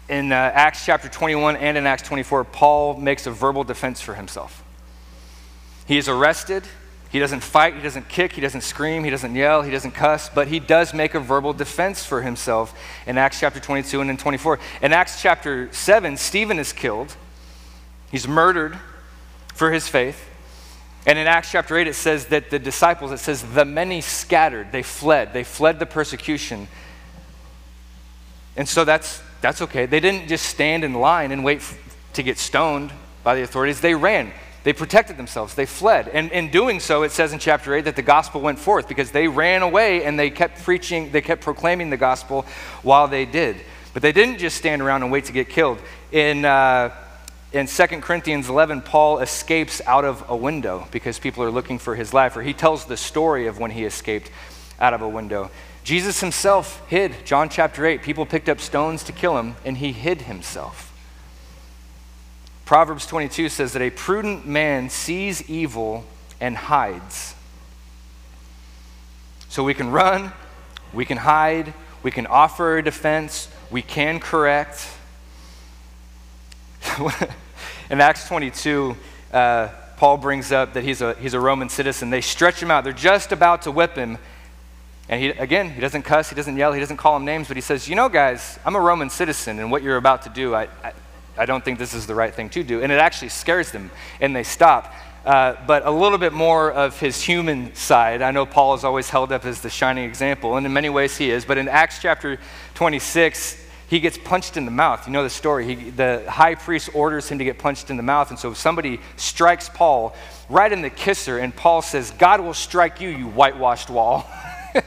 in 0.08 0.32
uh, 0.32 0.36
Acts 0.36 0.86
chapter 0.86 1.10
21 1.10 1.56
and 1.56 1.76
in 1.76 1.86
Acts 1.86 2.04
24, 2.04 2.44
Paul 2.44 2.98
makes 2.98 3.26
a 3.26 3.30
verbal 3.30 3.62
defense 3.62 4.00
for 4.00 4.14
himself. 4.14 4.64
He 5.86 5.98
is 5.98 6.08
arrested. 6.08 6.62
He 7.10 7.18
doesn't 7.18 7.40
fight, 7.40 7.74
he 7.74 7.82
doesn't 7.82 8.08
kick, 8.08 8.32
he 8.32 8.40
doesn't 8.40 8.62
scream, 8.62 9.04
he 9.04 9.10
doesn't 9.10 9.34
yell, 9.34 9.60
he 9.60 9.70
doesn't 9.70 9.92
cuss, 9.92 10.30
but 10.30 10.48
he 10.48 10.60
does 10.60 10.94
make 10.94 11.14
a 11.14 11.20
verbal 11.20 11.52
defense 11.52 12.02
for 12.02 12.22
himself 12.22 12.74
in 13.06 13.18
Acts 13.18 13.40
chapter 13.40 13.60
22 13.60 14.00
and 14.00 14.08
in 14.08 14.16
24. 14.16 14.58
In 14.80 14.94
Acts 14.94 15.20
chapter 15.20 15.70
7, 15.74 16.16
Stephen 16.16 16.58
is 16.58 16.72
killed. 16.72 17.14
He's 18.10 18.26
murdered 18.26 18.78
for 19.56 19.72
his 19.72 19.88
faith. 19.88 20.28
And 21.06 21.18
in 21.18 21.26
Acts 21.26 21.50
chapter 21.50 21.76
8, 21.76 21.86
it 21.86 21.94
says 21.94 22.26
that 22.26 22.50
the 22.50 22.58
disciples, 22.58 23.10
it 23.10 23.18
says, 23.18 23.42
the 23.42 23.64
many 23.64 24.00
scattered, 24.00 24.70
they 24.70 24.82
fled, 24.82 25.32
they 25.32 25.44
fled 25.44 25.78
the 25.78 25.86
persecution. 25.86 26.68
And 28.54 28.68
so 28.68 28.84
that's, 28.84 29.22
that's 29.40 29.62
okay. 29.62 29.86
They 29.86 30.00
didn't 30.00 30.28
just 30.28 30.46
stand 30.46 30.84
in 30.84 30.92
line 30.92 31.32
and 31.32 31.42
wait 31.42 31.58
f- 31.58 31.78
to 32.14 32.22
get 32.22 32.38
stoned 32.38 32.92
by 33.24 33.34
the 33.34 33.42
authorities, 33.42 33.80
they 33.80 33.94
ran. 33.94 34.32
They 34.64 34.72
protected 34.72 35.16
themselves, 35.16 35.54
they 35.54 35.64
fled. 35.64 36.08
And 36.08 36.30
in 36.32 36.50
doing 36.50 36.80
so, 36.80 37.02
it 37.02 37.12
says 37.12 37.32
in 37.32 37.38
chapter 37.38 37.72
8 37.72 37.84
that 37.84 37.96
the 37.96 38.02
gospel 38.02 38.40
went 38.40 38.58
forth 38.58 38.88
because 38.88 39.10
they 39.10 39.28
ran 39.28 39.62
away 39.62 40.04
and 40.04 40.18
they 40.18 40.28
kept 40.28 40.64
preaching, 40.64 41.12
they 41.12 41.22
kept 41.22 41.40
proclaiming 41.40 41.88
the 41.88 41.96
gospel 41.96 42.44
while 42.82 43.08
they 43.08 43.24
did. 43.24 43.56
But 43.94 44.02
they 44.02 44.12
didn't 44.12 44.38
just 44.38 44.56
stand 44.56 44.82
around 44.82 45.02
and 45.02 45.12
wait 45.12 45.26
to 45.26 45.32
get 45.32 45.48
killed. 45.48 45.78
In, 46.10 46.44
uh, 46.44 46.90
in 47.52 47.66
2 47.66 47.86
Corinthians 48.00 48.48
11, 48.48 48.82
Paul 48.82 49.18
escapes 49.18 49.80
out 49.86 50.04
of 50.04 50.28
a 50.28 50.36
window 50.36 50.88
because 50.90 51.18
people 51.18 51.42
are 51.44 51.50
looking 51.50 51.78
for 51.78 51.94
his 51.94 52.12
life, 52.12 52.36
or 52.36 52.42
he 52.42 52.52
tells 52.52 52.84
the 52.84 52.96
story 52.96 53.46
of 53.46 53.58
when 53.58 53.70
he 53.70 53.84
escaped 53.84 54.30
out 54.80 54.94
of 54.94 55.02
a 55.02 55.08
window. 55.08 55.50
Jesus 55.84 56.20
himself 56.20 56.82
hid, 56.88 57.14
John 57.24 57.48
chapter 57.48 57.86
8. 57.86 58.02
People 58.02 58.26
picked 58.26 58.48
up 58.48 58.60
stones 58.60 59.04
to 59.04 59.12
kill 59.12 59.38
him, 59.38 59.54
and 59.64 59.76
he 59.76 59.92
hid 59.92 60.22
himself. 60.22 60.92
Proverbs 62.64 63.06
22 63.06 63.48
says 63.48 63.72
that 63.74 63.82
a 63.82 63.90
prudent 63.90 64.44
man 64.44 64.90
sees 64.90 65.48
evil 65.48 66.04
and 66.40 66.56
hides. 66.56 67.36
So 69.48 69.62
we 69.62 69.72
can 69.72 69.92
run, 69.92 70.32
we 70.92 71.04
can 71.04 71.18
hide, 71.18 71.72
we 72.02 72.10
can 72.10 72.26
offer 72.26 72.78
a 72.78 72.82
defense, 72.82 73.48
we 73.70 73.82
can 73.82 74.18
correct. 74.18 74.88
In 77.90 78.00
Acts 78.00 78.28
22, 78.28 78.96
uh, 79.32 79.68
Paul 79.96 80.18
brings 80.18 80.52
up 80.52 80.74
that 80.74 80.84
he's 80.84 81.00
a, 81.00 81.14
he's 81.14 81.34
a 81.34 81.40
Roman 81.40 81.68
citizen. 81.68 82.10
They 82.10 82.20
stretch 82.20 82.62
him 82.62 82.70
out. 82.70 82.84
They're 82.84 82.92
just 82.92 83.32
about 83.32 83.62
to 83.62 83.70
whip 83.70 83.96
him. 83.96 84.18
And 85.08 85.22
he, 85.22 85.28
again, 85.30 85.70
he 85.70 85.80
doesn't 85.80 86.02
cuss, 86.02 86.28
he 86.28 86.34
doesn't 86.34 86.56
yell, 86.56 86.72
he 86.72 86.80
doesn't 86.80 86.96
call 86.96 87.14
them 87.14 87.24
names, 87.24 87.48
but 87.48 87.56
he 87.56 87.60
says, 87.60 87.88
You 87.88 87.94
know, 87.94 88.08
guys, 88.08 88.58
I'm 88.64 88.74
a 88.74 88.80
Roman 88.80 89.08
citizen, 89.08 89.60
and 89.60 89.70
what 89.70 89.82
you're 89.82 89.96
about 89.96 90.22
to 90.22 90.28
do, 90.30 90.54
I, 90.54 90.64
I, 90.82 90.92
I 91.38 91.46
don't 91.46 91.64
think 91.64 91.78
this 91.78 91.94
is 91.94 92.06
the 92.06 92.14
right 92.14 92.34
thing 92.34 92.48
to 92.50 92.64
do. 92.64 92.82
And 92.82 92.90
it 92.90 92.98
actually 92.98 93.28
scares 93.28 93.70
them, 93.70 93.90
and 94.20 94.34
they 94.34 94.42
stop. 94.42 94.92
Uh, 95.24 95.56
but 95.66 95.86
a 95.86 95.90
little 95.90 96.18
bit 96.18 96.32
more 96.32 96.70
of 96.70 96.98
his 97.00 97.20
human 97.22 97.74
side. 97.74 98.22
I 98.22 98.30
know 98.30 98.46
Paul 98.46 98.74
is 98.74 98.84
always 98.84 99.10
held 99.10 99.32
up 99.32 99.44
as 99.44 99.60
the 99.60 99.70
shining 99.70 100.04
example, 100.04 100.56
and 100.56 100.66
in 100.66 100.72
many 100.72 100.88
ways 100.88 101.16
he 101.16 101.30
is. 101.30 101.44
But 101.44 101.58
in 101.58 101.68
Acts 101.68 102.00
chapter 102.00 102.38
26, 102.74 103.65
he 103.88 104.00
gets 104.00 104.18
punched 104.18 104.56
in 104.56 104.64
the 104.64 104.70
mouth. 104.70 105.06
You 105.06 105.12
know 105.12 105.22
the 105.22 105.30
story. 105.30 105.74
He, 105.74 105.90
the 105.90 106.24
high 106.28 106.56
priest 106.56 106.90
orders 106.92 107.28
him 107.28 107.38
to 107.38 107.44
get 107.44 107.58
punched 107.58 107.90
in 107.90 107.96
the 107.96 108.02
mouth, 108.02 108.30
and 108.30 108.38
so 108.38 108.52
somebody 108.52 109.00
strikes 109.16 109.68
Paul 109.68 110.14
right 110.48 110.70
in 110.70 110.82
the 110.82 110.90
kisser, 110.90 111.38
and 111.38 111.54
Paul 111.54 111.82
says, 111.82 112.10
God 112.12 112.40
will 112.40 112.54
strike 112.54 113.00
you, 113.00 113.08
you 113.08 113.26
whitewashed 113.26 113.88
wall. 113.88 114.28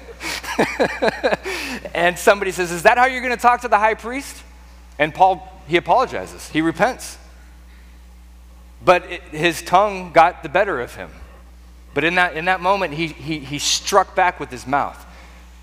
and 1.93 2.19
somebody 2.19 2.51
says, 2.51 2.71
Is 2.71 2.83
that 2.83 2.97
how 2.97 3.05
you're 3.05 3.21
going 3.21 3.35
to 3.35 3.41
talk 3.41 3.61
to 3.61 3.69
the 3.69 3.79
high 3.79 3.93
priest? 3.93 4.43
And 4.97 5.13
Paul, 5.13 5.47
he 5.67 5.77
apologizes, 5.77 6.49
he 6.49 6.61
repents. 6.61 7.17
But 8.83 9.09
it, 9.09 9.21
his 9.23 9.61
tongue 9.61 10.11
got 10.11 10.43
the 10.43 10.49
better 10.49 10.81
of 10.81 10.95
him. 10.95 11.09
But 11.93 12.03
in 12.03 12.15
that, 12.15 12.35
in 12.35 12.45
that 12.45 12.61
moment, 12.61 12.93
he, 12.93 13.07
he, 13.07 13.39
he 13.39 13.59
struck 13.59 14.15
back 14.15 14.39
with 14.39 14.51
his 14.51 14.67
mouth. 14.67 15.05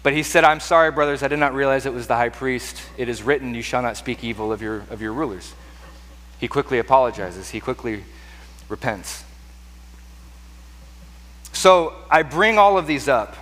But 0.06 0.12
he 0.12 0.22
said, 0.22 0.44
I'm 0.44 0.60
sorry, 0.60 0.92
brothers, 0.92 1.24
I 1.24 1.26
did 1.26 1.40
not 1.40 1.52
realize 1.52 1.84
it 1.84 1.92
was 1.92 2.06
the 2.06 2.14
high 2.14 2.28
priest. 2.28 2.80
It 2.96 3.08
is 3.08 3.24
written, 3.24 3.56
You 3.56 3.62
shall 3.62 3.82
not 3.82 3.96
speak 3.96 4.22
evil 4.22 4.52
of 4.52 4.62
your, 4.62 4.84
of 4.88 5.02
your 5.02 5.12
rulers. 5.12 5.52
He 6.38 6.46
quickly 6.46 6.78
apologizes, 6.78 7.50
he 7.50 7.58
quickly 7.58 8.04
repents. 8.68 9.24
So 11.52 11.92
I 12.08 12.22
bring 12.22 12.56
all 12.56 12.78
of 12.78 12.86
these 12.86 13.08
up 13.08 13.34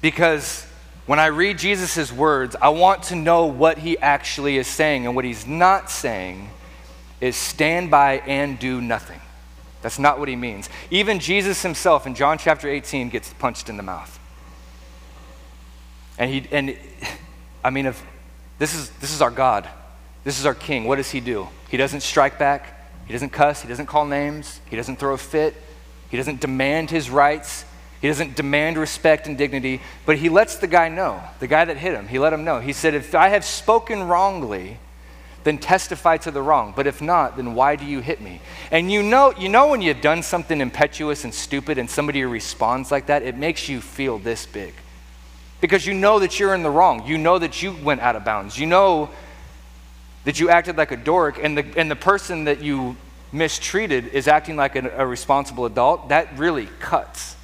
because 0.00 0.66
when 1.04 1.18
I 1.18 1.26
read 1.26 1.58
Jesus' 1.58 2.10
words, 2.10 2.56
I 2.62 2.70
want 2.70 3.02
to 3.02 3.16
know 3.16 3.44
what 3.44 3.76
he 3.76 3.98
actually 3.98 4.56
is 4.56 4.66
saying. 4.66 5.04
And 5.04 5.14
what 5.14 5.26
he's 5.26 5.46
not 5.46 5.90
saying 5.90 6.48
is 7.20 7.36
stand 7.36 7.90
by 7.90 8.20
and 8.20 8.58
do 8.58 8.80
nothing. 8.80 9.20
That's 9.82 9.98
not 9.98 10.18
what 10.18 10.28
he 10.28 10.36
means. 10.36 10.70
Even 10.90 11.18
Jesus 11.18 11.60
himself 11.60 12.06
in 12.06 12.14
John 12.14 12.38
chapter 12.38 12.66
18 12.66 13.10
gets 13.10 13.30
punched 13.34 13.68
in 13.68 13.76
the 13.76 13.82
mouth. 13.82 14.18
And 16.18 16.30
he 16.30 16.48
and 16.50 16.76
I 17.64 17.70
mean 17.70 17.86
if 17.86 18.02
this 18.58 18.74
is 18.74 18.90
this 19.00 19.12
is 19.12 19.20
our 19.20 19.30
God. 19.30 19.68
This 20.24 20.40
is 20.40 20.46
our 20.46 20.54
king. 20.54 20.84
What 20.84 20.96
does 20.96 21.10
he 21.10 21.20
do? 21.20 21.48
He 21.68 21.76
doesn't 21.76 22.00
strike 22.00 22.38
back. 22.38 22.72
He 23.06 23.12
doesn't 23.12 23.30
cuss. 23.30 23.62
He 23.62 23.68
doesn't 23.68 23.86
call 23.86 24.06
names. 24.06 24.60
He 24.68 24.76
doesn't 24.76 24.96
throw 24.96 25.14
a 25.14 25.18
fit. 25.18 25.54
He 26.10 26.16
doesn't 26.16 26.40
demand 26.40 26.90
his 26.90 27.10
rights. 27.10 27.64
He 28.00 28.08
doesn't 28.08 28.36
demand 28.36 28.76
respect 28.76 29.26
and 29.26 29.38
dignity, 29.38 29.80
but 30.04 30.18
he 30.18 30.28
lets 30.28 30.56
the 30.56 30.66
guy 30.66 30.88
know, 30.88 31.22
the 31.40 31.46
guy 31.46 31.64
that 31.64 31.76
hit 31.78 31.94
him, 31.94 32.08
he 32.08 32.18
let 32.18 32.32
him 32.32 32.44
know. 32.44 32.60
He 32.60 32.72
said, 32.72 32.94
If 32.94 33.14
I 33.14 33.28
have 33.28 33.44
spoken 33.44 34.02
wrongly, 34.06 34.78
then 35.44 35.58
testify 35.58 36.16
to 36.18 36.30
the 36.30 36.42
wrong. 36.42 36.74
But 36.76 36.86
if 36.86 37.00
not, 37.00 37.36
then 37.36 37.54
why 37.54 37.76
do 37.76 37.84
you 37.84 38.00
hit 38.00 38.20
me? 38.20 38.40
And 38.70 38.90
you 38.90 39.02
know, 39.02 39.32
you 39.38 39.48
know 39.48 39.68
when 39.68 39.80
you've 39.80 40.00
done 40.00 40.22
something 40.22 40.60
impetuous 40.60 41.24
and 41.24 41.32
stupid 41.32 41.78
and 41.78 41.88
somebody 41.88 42.24
responds 42.24 42.90
like 42.90 43.06
that, 43.06 43.22
it 43.22 43.36
makes 43.36 43.68
you 43.68 43.80
feel 43.80 44.18
this 44.18 44.44
big 44.44 44.74
because 45.66 45.84
you 45.84 45.94
know 45.94 46.20
that 46.20 46.38
you're 46.38 46.54
in 46.54 46.62
the 46.62 46.70
wrong. 46.70 47.04
You 47.08 47.18
know 47.18 47.40
that 47.40 47.60
you 47.60 47.72
went 47.82 48.00
out 48.00 48.14
of 48.14 48.24
bounds. 48.24 48.56
You 48.56 48.66
know 48.66 49.10
that 50.22 50.38
you 50.38 50.48
acted 50.48 50.76
like 50.76 50.92
a 50.92 50.96
dork, 50.96 51.42
and 51.42 51.58
the, 51.58 51.66
and 51.76 51.90
the 51.90 51.96
person 51.96 52.44
that 52.44 52.62
you 52.62 52.96
mistreated 53.32 54.06
is 54.06 54.28
acting 54.28 54.54
like 54.54 54.76
a, 54.76 54.88
a 54.96 55.04
responsible 55.04 55.66
adult. 55.66 56.10
That 56.10 56.38
really 56.38 56.68
cuts. 56.78 57.34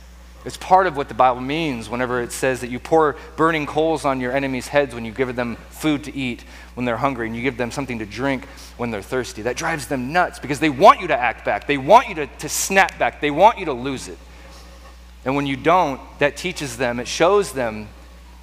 It's 0.45 0.57
part 0.57 0.87
of 0.87 0.97
what 0.97 1.09
the 1.09 1.15
Bible 1.15 1.41
means 1.41 1.91
whenever 1.91 2.23
it 2.23 2.31
says 2.31 2.61
that 2.61 2.71
you 2.71 2.79
pour 2.79 3.17
burning 3.37 3.67
coals 3.67 4.05
on 4.05 4.21
your 4.21 4.31
enemies' 4.31 4.69
heads 4.69 4.95
when 4.95 5.05
you 5.05 5.11
give 5.11 5.35
them 5.35 5.57
food 5.71 6.05
to 6.05 6.17
eat 6.17 6.45
when 6.75 6.87
they're 6.87 6.97
hungry 6.97 7.27
and 7.27 7.35
you 7.35 7.43
give 7.43 7.57
them 7.57 7.73
something 7.73 7.99
to 7.99 8.07
drink 8.07 8.47
when 8.77 8.93
they're 8.93 9.03
thirsty. 9.03 9.43
That 9.43 9.57
drives 9.57 9.89
them 9.89 10.13
nuts 10.13 10.39
because 10.39 10.61
they 10.61 10.71
want 10.71 11.01
you 11.01 11.09
to 11.09 11.17
act 11.17 11.45
back. 11.45 11.67
They 11.67 11.77
want 11.77 12.09
you 12.09 12.15
to, 12.15 12.27
to 12.29 12.49
snap 12.49 13.01
back. 13.01 13.21
They 13.21 13.33
want 13.33 13.59
you 13.59 13.65
to 13.65 13.73
lose 13.73 14.07
it. 14.07 14.19
And 15.25 15.35
when 15.35 15.47
you 15.47 15.57
don't, 15.57 16.01
that 16.21 16.37
teaches 16.37 16.77
them, 16.77 17.01
it 17.01 17.09
shows 17.09 17.53
them 17.53 17.89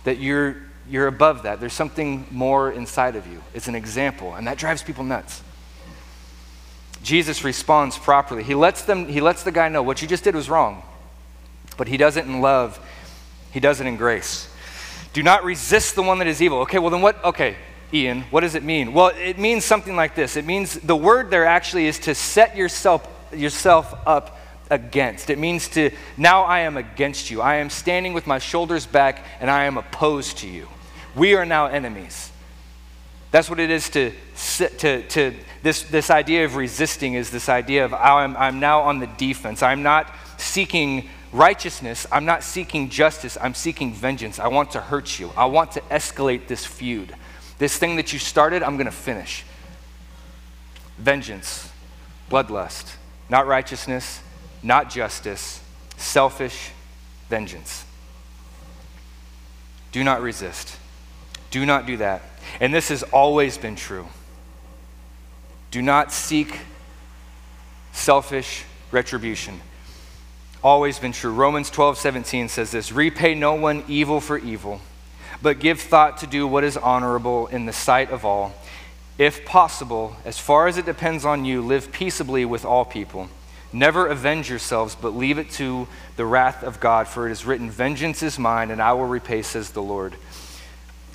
that 0.10 0.17
you're, 0.17 0.56
you're 0.89 1.06
above 1.06 1.43
that. 1.43 1.60
There's 1.60 1.74
something 1.74 2.26
more 2.32 2.72
inside 2.72 3.15
of 3.15 3.28
you. 3.28 3.43
It's 3.54 3.67
an 3.67 3.76
example, 3.76 4.34
and 4.34 4.48
that 4.48 4.58
drives 4.58 4.82
people 4.82 5.04
nuts. 5.04 5.43
Jesus 7.04 7.43
responds 7.43 7.95
properly. 7.95 8.41
He 8.41 8.56
lets, 8.56 8.82
them, 8.82 9.08
he 9.08 9.22
lets 9.22 9.43
the 9.43 9.52
guy 9.52 9.69
know 9.69 9.84
what 9.84 10.02
you 10.02 10.08
just 10.08 10.24
did 10.24 10.34
was 10.34 10.50
wrong, 10.50 10.82
but 11.78 11.88
he 11.88 11.95
does 11.95 12.17
it 12.17 12.26
in 12.26 12.41
love, 12.41 12.80
he 13.52 13.60
does 13.60 13.82
it 13.82 13.86
in 13.86 13.98
grace. 13.98 14.52
Do 15.13 15.22
not 15.22 15.43
resist 15.43 15.93
the 15.93 16.02
one 16.02 16.17
that 16.17 16.28
is 16.28 16.41
evil. 16.41 16.62
Okay, 16.62 16.80
well, 16.80 16.89
then 16.89 17.02
what? 17.02 17.24
Okay, 17.24 17.56
Ian, 17.93 18.24
what 18.32 18.41
does 18.41 18.56
it 18.56 18.63
mean? 18.63 18.93
Well, 18.93 19.12
it 19.15 19.38
means 19.38 19.63
something 19.63 19.95
like 19.95 20.15
this. 20.15 20.38
It 20.38 20.45
means 20.45 20.74
the 20.74 20.95
word 20.95 21.30
there 21.30 21.45
actually 21.45 21.86
is 21.86 22.00
to 22.00 22.15
set 22.15 22.58
yourself, 22.58 23.08
yourself 23.32 23.93
up 24.08 24.38
against. 24.70 25.30
It 25.30 25.40
means 25.40 25.68
to, 25.70 25.92
now 26.18 26.44
I 26.44 26.60
am 26.60 26.78
against 26.78 27.32
you. 27.32 27.42
I 27.42 27.56
am 27.56 27.70
standing 27.70 28.14
with 28.14 28.28
my 28.28 28.40
shoulders 28.40 28.86
back 28.86 29.26
and 29.40 29.50
I 29.50 29.66
am 29.66 29.78
opposed 29.78 30.38
to 30.40 30.48
you. 30.48 30.68
We 31.16 31.36
are 31.36 31.46
now 31.46 31.68
enemies. 31.68 32.32
That's 33.32 33.50
what 33.50 33.60
it 33.60 33.70
is 33.70 33.90
to, 33.92 34.12
to, 34.78 35.08
to 35.08 35.34
this, 35.62 35.84
this 35.84 36.10
idea 36.10 36.46
of 36.46 36.56
resisting 36.56 37.14
is 37.14 37.30
this 37.30 37.50
idea 37.50 37.86
of 37.86 37.94
I'm, 37.94 38.36
I'm 38.38 38.60
now 38.60 38.82
on 38.82 39.00
the 39.00 39.08
defense. 39.08 39.62
I'm 39.62 39.84
not 39.84 40.12
seeking 40.38 41.10
righteousness. 41.32 42.08
I'm 42.12 42.26
not 42.26 42.44
seeking 42.44 42.90
justice. 42.90 43.38
I'm 43.40 43.54
seeking 43.54 43.94
vengeance. 43.94 44.40
I 44.40 44.48
want 44.48 44.72
to 44.72 44.82
hurt 44.82 45.20
you. 45.20 45.32
I 45.38 45.46
want 45.46 45.74
to 45.74 45.82
escalate 45.82 46.48
this 46.48 46.66
feud. 46.66 47.14
This 47.60 47.78
thing 47.78 47.98
that 47.98 48.14
you 48.14 48.20
started, 48.20 48.64
I'm 48.64 48.78
going 48.78 48.86
to 48.86 48.92
finish. 48.92 49.44
Vengeance, 50.98 51.72
bloodlust, 52.32 52.96
not 53.30 53.48
righteousness, 53.48 54.22
not 54.62 54.89
justice, 54.89 55.62
selfish 55.98 56.72
vengeance. 57.30 57.86
Do 59.91 60.04
not 60.04 60.22
resist. 60.22 60.78
Do 61.52 61.65
not 61.65 61.86
do 61.86 61.98
that. 61.98 62.22
And 62.60 62.74
this 62.74 62.89
has 62.89 63.04
always 63.04 63.58
been 63.58 63.76
true. 63.76 64.08
Do 65.72 65.82
not 65.82 66.12
seek 66.12 66.60
selfish 67.91 68.63
retribution. 68.91 69.62
Always 70.63 71.00
been 71.00 71.12
true. 71.12 71.32
Romans 71.32 71.69
12, 71.69 71.98
17 71.98 72.50
says 72.50 72.72
this 72.72 72.91
Repay 72.91 73.34
no 73.34 73.56
one 73.56 73.84
evil 73.88 74.19
for 74.19 74.38
evil, 74.38 74.82
but 75.41 75.60
give 75.60 75.80
thought 75.80 76.17
to 76.17 76.28
do 76.28 76.45
what 76.48 76.63
is 76.63 76.76
honorable 76.76 77.48
in 77.48 77.65
the 77.65 77.74
sight 77.74 78.12
of 78.12 78.26
all. 78.26 78.54
If 79.17 79.45
possible, 79.45 80.15
as 80.26 80.38
far 80.38 80.67
as 80.67 80.78
it 80.78 80.86
depends 80.86 81.26
on 81.26 81.45
you, 81.45 81.62
live 81.62 81.91
peaceably 81.91 82.45
with 82.45 82.65
all 82.65 82.86
people. 82.86 83.30
Never 83.72 84.08
avenge 84.08 84.50
yourselves, 84.50 84.96
but 85.00 85.16
leave 85.16 85.38
it 85.38 85.52
to 85.52 85.88
the 86.16 86.26
wrath 86.26 86.64
of 86.64 86.80
God, 86.80 87.08
for 87.08 87.28
it 87.28 87.32
is 87.32 87.46
written, 87.46 87.70
Vengeance 87.70 88.24
is 88.24 88.40
mine, 88.40 88.72
and 88.72 88.82
I 88.82 88.94
will 88.94 89.06
repay, 89.06 89.44
says 89.44 89.72
the 89.72 89.82
Lord. 89.82 90.16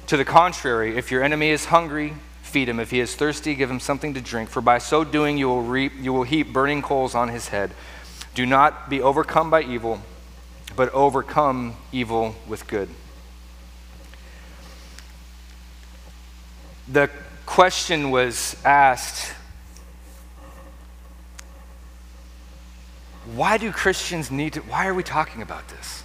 To 0.07 0.17
the 0.17 0.25
contrary, 0.25 0.97
if 0.97 1.11
your 1.11 1.23
enemy 1.23 1.51
is 1.51 1.67
hungry, 1.67 2.15
feed 2.43 2.69
him. 2.69 2.79
If 2.79 2.93
he 2.93 3.01
is 3.01 3.17
thirsty, 3.17 3.57
give 3.57 3.69
him 3.69 3.81
something 3.81 4.15
to 4.15 4.21
drink, 4.21 4.49
for 4.51 4.61
by 4.61 4.79
so 4.79 5.03
doing 5.03 5.37
you 5.37 5.49
will, 5.49 5.63
reap, 5.63 5.93
you 5.99 6.13
will 6.13 6.23
heap 6.23 6.53
burning 6.53 6.83
coals 6.83 7.15
on 7.15 7.29
his 7.29 7.49
head. 7.49 7.73
Do 8.35 8.47
not 8.47 8.89
be 8.89 9.03
overcome 9.03 9.51
by 9.51 9.63
evil, 9.63 10.01
but 10.77 10.93
overcome 10.93 11.75
evil 11.91 12.37
with 12.47 12.69
good. 12.69 12.89
The 16.87 17.11
question 17.47 18.11
was 18.11 18.57
asked 18.65 19.33
why 23.35 23.59
do 23.59 23.73
Christians 23.73 24.31
need 24.31 24.55
to, 24.55 24.61
why 24.61 24.87
are 24.87 24.95
we 24.95 25.03
talking 25.03 25.43
about 25.43 25.69
this? 25.69 26.03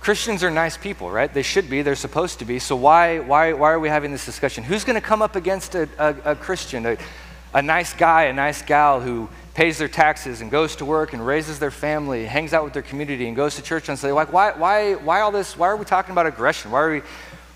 Christians 0.00 0.44
are 0.44 0.50
nice 0.50 0.76
people, 0.76 1.10
right? 1.10 1.32
They 1.32 1.42
should 1.42 1.70
be, 1.70 1.80
they're 1.80 1.96
supposed 1.96 2.38
to 2.40 2.44
be. 2.44 2.58
So 2.58 2.76
why, 2.76 3.20
why, 3.20 3.54
why 3.54 3.72
are 3.72 3.80
we 3.80 3.88
having 3.88 4.12
this 4.12 4.26
discussion? 4.26 4.62
Who's 4.62 4.84
going 4.84 5.00
to 5.00 5.06
come 5.06 5.22
up 5.22 5.34
against 5.34 5.74
a, 5.74 5.88
a, 5.98 6.32
a 6.32 6.36
Christian, 6.36 6.84
a, 6.84 6.98
a 7.54 7.62
nice 7.62 7.94
guy, 7.94 8.24
a 8.24 8.32
nice 8.32 8.60
gal 8.60 9.00
who 9.00 9.30
pays 9.54 9.78
their 9.78 9.88
taxes 9.88 10.42
and 10.42 10.50
goes 10.50 10.76
to 10.76 10.84
work 10.84 11.14
and 11.14 11.24
raises 11.26 11.58
their 11.58 11.70
family, 11.70 12.26
hangs 12.26 12.52
out 12.52 12.64
with 12.64 12.74
their 12.74 12.82
community 12.82 13.26
and 13.26 13.34
goes 13.34 13.56
to 13.56 13.62
church 13.62 13.88
on 13.88 13.96
Sunday. 13.96 14.12
Like, 14.12 14.32
why, 14.32 14.52
why, 14.52 14.94
why 14.94 15.20
all 15.20 15.32
this? 15.32 15.56
Why 15.56 15.68
are 15.68 15.76
we 15.76 15.86
talking 15.86 16.12
about 16.12 16.26
aggression? 16.26 16.70
Why 16.70 16.82
are 16.82 16.90
we, 16.90 17.02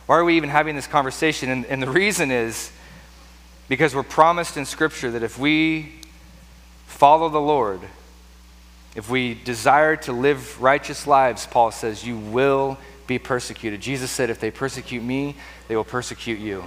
why 0.07 0.17
are 0.17 0.25
we 0.25 0.37
even 0.37 0.49
having 0.49 0.75
this 0.75 0.87
conversation? 0.87 1.51
And, 1.51 1.67
and 1.67 1.83
the 1.83 1.91
reason 1.91 2.31
is 2.31 2.73
because 3.69 3.95
we're 3.95 4.03
promised 4.05 4.57
in 4.57 4.65
Scripture 4.65 5.11
that 5.11 5.23
if 5.23 5.39
we 5.39 5.93
follow 6.87 7.29
the 7.29 7.41
Lord, 7.41 7.81
if 8.95 9.09
we 9.09 9.35
desire 9.35 9.97
to 9.97 10.13
live 10.13 10.61
righteous 10.61 11.07
lives, 11.07 11.47
Paul 11.47 11.71
says, 11.71 12.07
you 12.07 12.17
will 12.17 12.79
be 13.07 13.19
persecuted. 13.19 13.81
Jesus 13.81 14.11
said, 14.11 14.31
if 14.31 14.41
they 14.41 14.51
persecute 14.51 15.03
me, 15.03 15.37
they 15.69 15.77
will 15.77 15.85
persecute 15.85 16.39
you. 16.39 16.65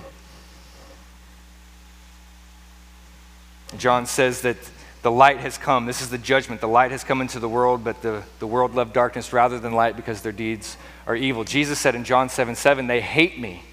John 3.77 4.05
says 4.05 4.41
that 4.41 4.57
the 5.01 5.11
light 5.11 5.37
has 5.37 5.57
come. 5.57 5.85
This 5.85 6.01
is 6.01 6.09
the 6.09 6.17
judgment. 6.17 6.61
The 6.61 6.67
light 6.67 6.91
has 6.91 7.03
come 7.03 7.21
into 7.21 7.39
the 7.39 7.49
world, 7.49 7.83
but 7.83 8.01
the, 8.01 8.23
the 8.39 8.47
world 8.47 8.75
loved 8.75 8.93
darkness 8.93 9.33
rather 9.33 9.59
than 9.59 9.73
light 9.73 9.95
because 9.95 10.21
their 10.21 10.31
deeds 10.31 10.77
are 11.07 11.15
evil. 11.15 11.43
Jesus 11.43 11.79
said 11.79 11.95
in 11.95 12.03
John 12.03 12.29
7 12.29 12.55
7, 12.55 12.87
they 12.87 13.01
hate 13.01 13.39
me 13.39 13.63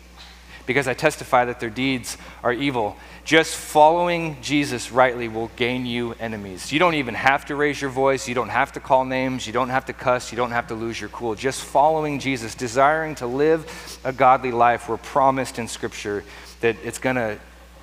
because 0.66 0.88
I 0.88 0.94
testify 0.94 1.44
that 1.46 1.60
their 1.60 1.70
deeds 1.70 2.16
are 2.42 2.52
evil. 2.52 2.96
Just 3.28 3.56
following 3.56 4.38
Jesus 4.40 4.90
rightly 4.90 5.28
will 5.28 5.50
gain 5.54 5.84
you 5.84 6.14
enemies. 6.18 6.72
You 6.72 6.78
don't 6.78 6.94
even 6.94 7.12
have 7.12 7.44
to 7.44 7.56
raise 7.56 7.78
your 7.78 7.90
voice. 7.90 8.26
You 8.26 8.34
don't 8.34 8.48
have 8.48 8.72
to 8.72 8.80
call 8.80 9.04
names. 9.04 9.46
You 9.46 9.52
don't 9.52 9.68
have 9.68 9.84
to 9.84 9.92
cuss. 9.92 10.32
You 10.32 10.36
don't 10.36 10.52
have 10.52 10.68
to 10.68 10.74
lose 10.74 10.98
your 10.98 11.10
cool. 11.10 11.34
Just 11.34 11.62
following 11.62 12.20
Jesus, 12.20 12.54
desiring 12.54 13.14
to 13.16 13.26
live 13.26 14.00
a 14.02 14.14
godly 14.14 14.50
life, 14.50 14.88
we're 14.88 14.96
promised 14.96 15.58
in 15.58 15.68
Scripture 15.68 16.24
that 16.62 16.76
it's 16.82 16.98
going 16.98 17.16
to 17.16 17.38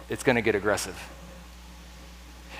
it's 0.09 0.23
going 0.23 0.35
to 0.35 0.41
get 0.41 0.55
aggressive. 0.55 0.99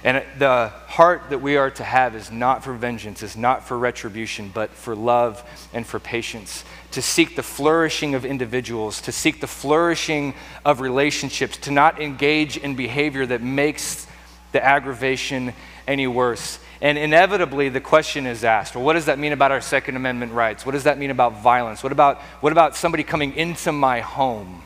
And 0.05 0.23
the 0.37 0.71
heart 0.85 1.31
that 1.31 1.41
we 1.41 1.57
are 1.57 1.71
to 1.71 1.83
have 1.83 2.15
is 2.15 2.29
not 2.29 2.63
for 2.63 2.73
vengeance, 2.73 3.23
is 3.23 3.35
not 3.35 3.67
for 3.67 3.75
retribution, 3.75 4.51
but 4.53 4.69
for 4.69 4.95
love 4.95 5.43
and 5.73 5.85
for 5.85 5.99
patience. 5.99 6.63
To 6.91 7.01
seek 7.01 7.35
the 7.35 7.41
flourishing 7.41 8.13
of 8.13 8.23
individuals, 8.23 9.01
to 9.01 9.11
seek 9.11 9.41
the 9.41 9.47
flourishing 9.47 10.35
of 10.63 10.79
relationships, 10.79 11.57
to 11.57 11.71
not 11.71 11.99
engage 11.99 12.55
in 12.55 12.75
behavior 12.75 13.25
that 13.25 13.41
makes 13.41 14.05
the 14.51 14.63
aggravation 14.63 15.53
any 15.87 16.05
worse. 16.05 16.59
And 16.81 16.99
inevitably, 16.99 17.69
the 17.69 17.81
question 17.81 18.27
is 18.27 18.43
asked 18.43 18.75
well, 18.75 18.85
what 18.85 18.93
does 18.93 19.05
that 19.05 19.17
mean 19.17 19.31
about 19.31 19.51
our 19.51 19.59
Second 19.59 19.95
Amendment 19.95 20.33
rights? 20.33 20.67
What 20.67 20.73
does 20.73 20.83
that 20.83 20.99
mean 20.99 21.09
about 21.09 21.41
violence? 21.41 21.81
What 21.81 21.91
about, 21.91 22.21
what 22.41 22.51
about 22.51 22.75
somebody 22.75 23.03
coming 23.03 23.33
into 23.33 23.71
my 23.71 24.01
home? 24.01 24.61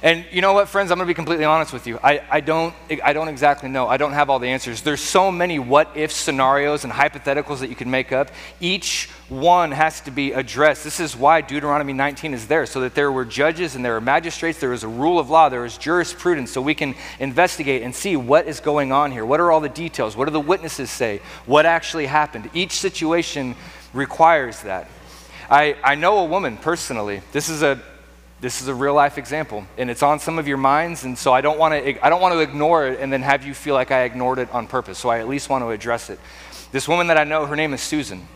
And 0.00 0.24
you 0.30 0.42
know 0.42 0.52
what, 0.52 0.68
friends? 0.68 0.92
I'm 0.92 0.98
going 0.98 1.06
to 1.06 1.10
be 1.10 1.14
completely 1.14 1.44
honest 1.44 1.72
with 1.72 1.88
you. 1.88 1.98
I, 2.04 2.22
I, 2.30 2.40
don't, 2.40 2.72
I 3.02 3.12
don't 3.12 3.26
exactly 3.26 3.68
know. 3.68 3.88
I 3.88 3.96
don't 3.96 4.12
have 4.12 4.30
all 4.30 4.38
the 4.38 4.46
answers. 4.46 4.82
There's 4.82 5.00
so 5.00 5.32
many 5.32 5.58
what 5.58 5.90
if 5.96 6.12
scenarios 6.12 6.84
and 6.84 6.92
hypotheticals 6.92 7.58
that 7.58 7.68
you 7.68 7.74
can 7.74 7.90
make 7.90 8.12
up. 8.12 8.30
Each 8.60 9.08
one 9.28 9.72
has 9.72 10.00
to 10.02 10.12
be 10.12 10.32
addressed. 10.32 10.84
This 10.84 11.00
is 11.00 11.16
why 11.16 11.40
Deuteronomy 11.40 11.92
19 11.92 12.32
is 12.32 12.46
there, 12.46 12.64
so 12.64 12.80
that 12.82 12.94
there 12.94 13.10
were 13.10 13.24
judges 13.24 13.74
and 13.74 13.84
there 13.84 13.94
were 13.94 14.00
magistrates, 14.00 14.60
there 14.60 14.70
was 14.70 14.84
a 14.84 14.88
rule 14.88 15.18
of 15.18 15.30
law, 15.30 15.48
there 15.48 15.62
was 15.62 15.76
jurisprudence, 15.76 16.52
so 16.52 16.62
we 16.62 16.74
can 16.74 16.94
investigate 17.18 17.82
and 17.82 17.92
see 17.92 18.14
what 18.14 18.46
is 18.46 18.60
going 18.60 18.92
on 18.92 19.10
here. 19.10 19.26
What 19.26 19.40
are 19.40 19.50
all 19.50 19.60
the 19.60 19.68
details? 19.68 20.16
What 20.16 20.26
do 20.26 20.30
the 20.30 20.40
witnesses 20.40 20.90
say? 20.90 21.20
What 21.44 21.66
actually 21.66 22.06
happened? 22.06 22.50
Each 22.54 22.72
situation 22.72 23.56
requires 23.92 24.62
that. 24.62 24.88
I, 25.50 25.76
I 25.82 25.94
know 25.96 26.18
a 26.18 26.24
woman 26.26 26.56
personally. 26.56 27.22
This 27.32 27.48
is 27.48 27.62
a 27.62 27.82
this 28.40 28.62
is 28.62 28.68
a 28.68 28.74
real 28.74 28.94
life 28.94 29.18
example, 29.18 29.66
and 29.76 29.90
it's 29.90 30.02
on 30.02 30.20
some 30.20 30.38
of 30.38 30.46
your 30.46 30.58
minds, 30.58 31.04
and 31.04 31.18
so 31.18 31.32
I 31.32 31.40
don't 31.40 31.58
want 31.58 31.72
to 31.72 32.06
I 32.06 32.08
don't 32.08 32.20
want 32.20 32.34
to 32.34 32.40
ignore 32.40 32.86
it 32.86 33.00
and 33.00 33.12
then 33.12 33.22
have 33.22 33.44
you 33.44 33.52
feel 33.52 33.74
like 33.74 33.90
I 33.90 34.02
ignored 34.02 34.38
it 34.38 34.50
on 34.52 34.66
purpose. 34.66 34.98
So 34.98 35.08
I 35.08 35.18
at 35.18 35.28
least 35.28 35.48
want 35.48 35.64
to 35.64 35.70
address 35.70 36.08
it. 36.08 36.20
This 36.70 36.86
woman 36.86 37.08
that 37.08 37.18
I 37.18 37.24
know, 37.24 37.46
her 37.46 37.56
name 37.56 37.74
is 37.74 37.80
Susan. 37.80 38.28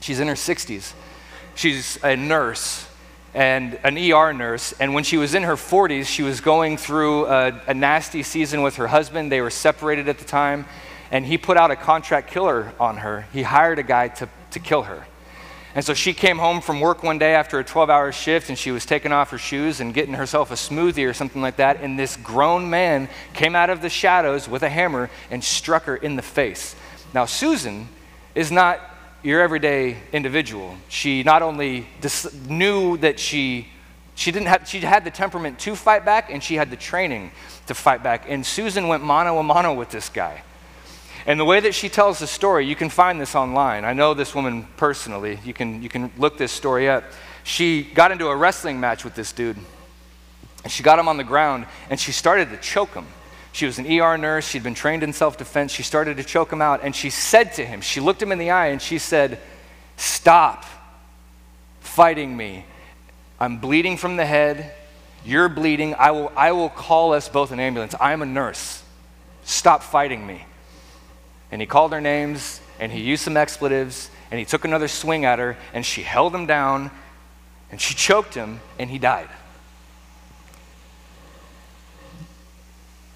She's 0.00 0.20
in 0.20 0.28
her 0.28 0.34
60s. 0.34 0.92
She's 1.54 1.98
a 2.02 2.16
nurse 2.16 2.86
and 3.32 3.78
an 3.82 3.96
ER 3.96 4.32
nurse. 4.32 4.72
And 4.78 4.92
when 4.92 5.04
she 5.04 5.16
was 5.16 5.34
in 5.34 5.42
her 5.44 5.56
40s, 5.56 6.06
she 6.06 6.22
was 6.22 6.40
going 6.40 6.76
through 6.76 7.26
a, 7.26 7.60
a, 7.66 7.74
nasty 7.74 8.22
season 8.22 8.62
with 8.62 8.76
her 8.76 8.86
husband. 8.86 9.32
They 9.32 9.40
were 9.40 9.50
separated 9.50 10.08
at 10.08 10.18
the 10.18 10.24
time, 10.24 10.66
and 11.10 11.24
he 11.24 11.38
put 11.38 11.56
out 11.56 11.70
a 11.70 11.76
contract 11.76 12.30
killer 12.30 12.72
on 12.78 12.98
her. 12.98 13.26
He 13.32 13.42
hired 13.42 13.78
a 13.78 13.82
guy 13.82 14.08
to, 14.08 14.28
to 14.52 14.60
kill 14.60 14.82
her. 14.82 15.06
And 15.74 15.84
so 15.84 15.92
she 15.92 16.14
came 16.14 16.38
home 16.38 16.60
from 16.60 16.80
work 16.80 17.02
one 17.02 17.18
day 17.18 17.34
after 17.34 17.58
a 17.58 17.64
12 17.64 17.90
hour 17.90 18.12
shift 18.12 18.48
and 18.48 18.56
she 18.56 18.70
was 18.70 18.86
taking 18.86 19.10
off 19.10 19.30
her 19.30 19.38
shoes 19.38 19.80
and 19.80 19.92
getting 19.92 20.14
herself 20.14 20.50
a 20.52 20.54
smoothie 20.54 21.08
or 21.08 21.12
something 21.12 21.42
like 21.42 21.56
that. 21.56 21.80
And 21.80 21.98
this 21.98 22.16
grown 22.16 22.70
man 22.70 23.08
came 23.32 23.56
out 23.56 23.70
of 23.70 23.82
the 23.82 23.88
shadows 23.90 24.48
with 24.48 24.62
a 24.62 24.68
hammer 24.68 25.10
and 25.30 25.42
struck 25.42 25.84
her 25.84 25.96
in 25.96 26.14
the 26.14 26.22
face. 26.22 26.76
Now, 27.12 27.24
Susan 27.24 27.88
is 28.34 28.52
not 28.52 28.80
your 29.24 29.40
everyday 29.40 29.96
individual. 30.12 30.76
She 30.88 31.22
not 31.24 31.42
only 31.42 31.88
dis- 32.00 32.32
knew 32.46 32.96
that 32.98 33.18
she 33.18 33.68
she 34.14 34.30
didn't 34.30 34.46
have 34.46 34.68
she 34.68 34.80
had 34.80 35.04
the 35.04 35.10
temperament 35.10 35.58
to 35.60 35.74
fight 35.74 36.04
back 36.04 36.30
and 36.30 36.42
she 36.42 36.54
had 36.54 36.70
the 36.70 36.76
training 36.76 37.32
to 37.66 37.74
fight 37.74 38.02
back 38.02 38.26
and 38.28 38.46
susan 38.46 38.86
went 38.88 39.02
mano 39.02 39.38
a 39.38 39.42
mano 39.42 39.74
with 39.74 39.90
this 39.90 40.08
guy 40.08 40.42
and 41.26 41.40
the 41.40 41.44
way 41.44 41.60
that 41.60 41.74
she 41.74 41.88
tells 41.88 42.18
the 42.18 42.26
story, 42.26 42.66
you 42.66 42.76
can 42.76 42.90
find 42.90 43.18
this 43.18 43.34
online. 43.34 43.84
I 43.84 43.94
know 43.94 44.12
this 44.12 44.34
woman 44.34 44.66
personally. 44.76 45.38
You 45.44 45.54
can, 45.54 45.82
you 45.82 45.88
can 45.88 46.10
look 46.18 46.36
this 46.36 46.52
story 46.52 46.88
up. 46.88 47.04
She 47.44 47.82
got 47.82 48.12
into 48.12 48.28
a 48.28 48.36
wrestling 48.36 48.78
match 48.78 49.04
with 49.04 49.14
this 49.14 49.32
dude. 49.32 49.56
And 50.64 50.72
she 50.72 50.82
got 50.82 50.98
him 50.98 51.08
on 51.08 51.16
the 51.16 51.24
ground 51.24 51.66
and 51.90 51.98
she 51.98 52.12
started 52.12 52.50
to 52.50 52.56
choke 52.58 52.94
him. 52.94 53.06
She 53.52 53.66
was 53.66 53.78
an 53.78 53.86
ER 53.86 54.18
nurse. 54.18 54.48
She'd 54.48 54.62
been 54.62 54.74
trained 54.74 55.02
in 55.02 55.12
self 55.12 55.38
defense. 55.38 55.72
She 55.72 55.82
started 55.82 56.16
to 56.18 56.24
choke 56.24 56.52
him 56.52 56.60
out. 56.60 56.80
And 56.82 56.94
she 56.94 57.08
said 57.08 57.54
to 57.54 57.64
him, 57.64 57.80
she 57.80 58.00
looked 58.00 58.20
him 58.20 58.32
in 58.32 58.38
the 58.38 58.50
eye 58.50 58.68
and 58.68 58.82
she 58.82 58.98
said, 58.98 59.40
Stop 59.96 60.64
fighting 61.80 62.36
me. 62.36 62.66
I'm 63.38 63.58
bleeding 63.58 63.96
from 63.96 64.16
the 64.16 64.26
head. 64.26 64.72
You're 65.24 65.48
bleeding. 65.48 65.94
I 65.94 66.10
will, 66.10 66.32
I 66.36 66.52
will 66.52 66.68
call 66.68 67.12
us 67.12 67.28
both 67.28 67.52
an 67.52 67.60
ambulance. 67.60 67.94
I'm 68.00 68.20
a 68.20 68.26
nurse. 68.26 68.82
Stop 69.44 69.82
fighting 69.82 70.26
me 70.26 70.44
and 71.54 71.62
he 71.62 71.66
called 71.66 71.92
her 71.92 72.00
names 72.00 72.60
and 72.80 72.90
he 72.90 73.00
used 73.00 73.22
some 73.22 73.36
expletives 73.36 74.10
and 74.32 74.40
he 74.40 74.44
took 74.44 74.64
another 74.64 74.88
swing 74.88 75.24
at 75.24 75.38
her 75.38 75.56
and 75.72 75.86
she 75.86 76.02
held 76.02 76.34
him 76.34 76.46
down 76.46 76.90
and 77.70 77.80
she 77.80 77.94
choked 77.94 78.34
him 78.34 78.58
and 78.76 78.90
he 78.90 78.98
died. 78.98 79.28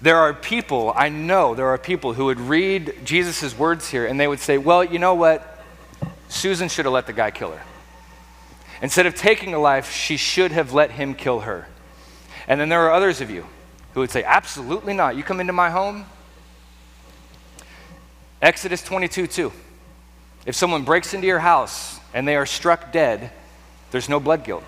There 0.01 0.15
are 0.15 0.33
people, 0.33 0.93
I 0.95 1.09
know 1.09 1.53
there 1.53 1.67
are 1.67 1.77
people 1.77 2.13
who 2.13 2.25
would 2.27 2.39
read 2.39 2.95
Jesus' 3.03 3.57
words 3.59 3.89
here 3.89 4.05
and 4.05 4.17
they 4.17 4.25
would 4.25 4.39
say, 4.39 4.57
well, 4.57 4.85
you 4.85 4.99
know 4.99 5.15
what? 5.15 5.61
Susan 6.29 6.69
should 6.69 6.85
have 6.85 6.93
let 6.93 7.07
the 7.07 7.13
guy 7.13 7.31
kill 7.31 7.51
her. 7.51 7.63
Instead 8.81 9.05
of 9.05 9.15
taking 9.15 9.53
a 9.53 9.59
life, 9.59 9.91
she 9.91 10.15
should 10.15 10.53
have 10.53 10.71
let 10.71 10.91
him 10.91 11.13
kill 11.13 11.41
her. 11.41 11.67
And 12.47 12.57
then 12.57 12.69
there 12.69 12.83
are 12.83 12.93
others 12.93 13.19
of 13.19 13.29
you 13.29 13.47
who 13.95 13.99
would 13.99 14.11
say, 14.11 14.23
absolutely 14.23 14.93
not. 14.93 15.17
You 15.17 15.23
come 15.23 15.41
into 15.41 15.51
my 15.51 15.69
home, 15.69 16.05
Exodus 18.41 18.81
22 18.83 19.27
2. 19.27 19.51
If 20.45 20.55
someone 20.55 20.83
breaks 20.83 21.13
into 21.13 21.27
your 21.27 21.39
house 21.39 21.99
and 22.13 22.27
they 22.27 22.35
are 22.35 22.45
struck 22.45 22.91
dead, 22.91 23.31
there's 23.91 24.09
no 24.09 24.19
blood 24.19 24.43
guilt. 24.43 24.63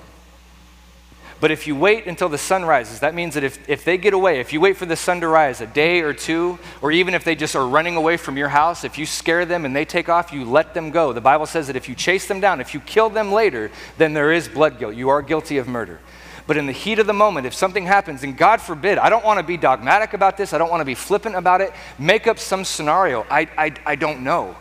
But 1.41 1.49
if 1.49 1.65
you 1.65 1.75
wait 1.75 2.05
until 2.05 2.29
the 2.29 2.38
sun 2.38 2.63
rises, 2.63 2.99
that 2.99 3.15
means 3.15 3.34
that 3.34 3.43
if, 3.43 3.67
if 3.67 3.84
they 3.84 3.97
get 3.97 4.13
away, 4.13 4.39
if 4.39 4.53
you 4.53 4.62
wait 4.62 4.77
for 4.77 4.86
the 4.86 4.95
sun 4.95 5.22
to 5.22 5.28
rise 5.28 5.59
a 5.59 5.65
day 5.65 6.01
or 6.01 6.13
two, 6.13 6.59
or 6.84 6.91
even 6.91 7.15
if 7.15 7.24
they 7.24 7.34
just 7.34 7.55
are 7.55 7.65
running 7.65 7.95
away 7.95 8.15
from 8.15 8.38
your 8.38 8.49
house, 8.49 8.84
if 8.84 8.99
you 8.99 9.07
scare 9.07 9.43
them 9.43 9.65
and 9.65 9.76
they 9.76 9.84
take 9.84 10.07
off, 10.07 10.32
you 10.32 10.45
let 10.45 10.76
them 10.76 10.91
go. 10.91 11.13
The 11.13 11.22
Bible 11.22 11.47
says 11.47 11.65
that 11.65 11.76
if 11.76 11.89
you 11.89 11.95
chase 11.95 12.28
them 12.28 12.41
down, 12.41 12.61
if 12.61 12.76
you 12.76 12.80
kill 12.80 13.09
them 13.09 13.32
later, 13.32 13.72
then 13.97 14.13
there 14.13 14.32
is 14.32 14.47
blood 14.47 14.78
guilt. 14.78 14.93
You 14.93 15.09
are 15.09 15.24
guilty 15.24 15.57
of 15.57 15.67
murder. 15.67 15.99
But 16.47 16.57
in 16.57 16.65
the 16.65 16.71
heat 16.71 16.99
of 16.99 17.07
the 17.07 17.13
moment, 17.13 17.45
if 17.45 17.53
something 17.53 17.85
happens, 17.85 18.23
and 18.23 18.37
God 18.37 18.61
forbid, 18.61 18.97
I 18.97 19.09
don't 19.09 19.23
want 19.23 19.39
to 19.39 19.43
be 19.43 19.57
dogmatic 19.57 20.13
about 20.13 20.37
this, 20.37 20.53
I 20.53 20.57
don't 20.57 20.69
want 20.69 20.81
to 20.81 20.85
be 20.85 20.95
flippant 20.95 21.35
about 21.35 21.61
it, 21.61 21.71
make 21.99 22.27
up 22.27 22.39
some 22.39 22.65
scenario. 22.65 23.25
I, 23.29 23.47
I, 23.57 23.73
I 23.85 23.95
don't 23.95 24.23
know. 24.23 24.55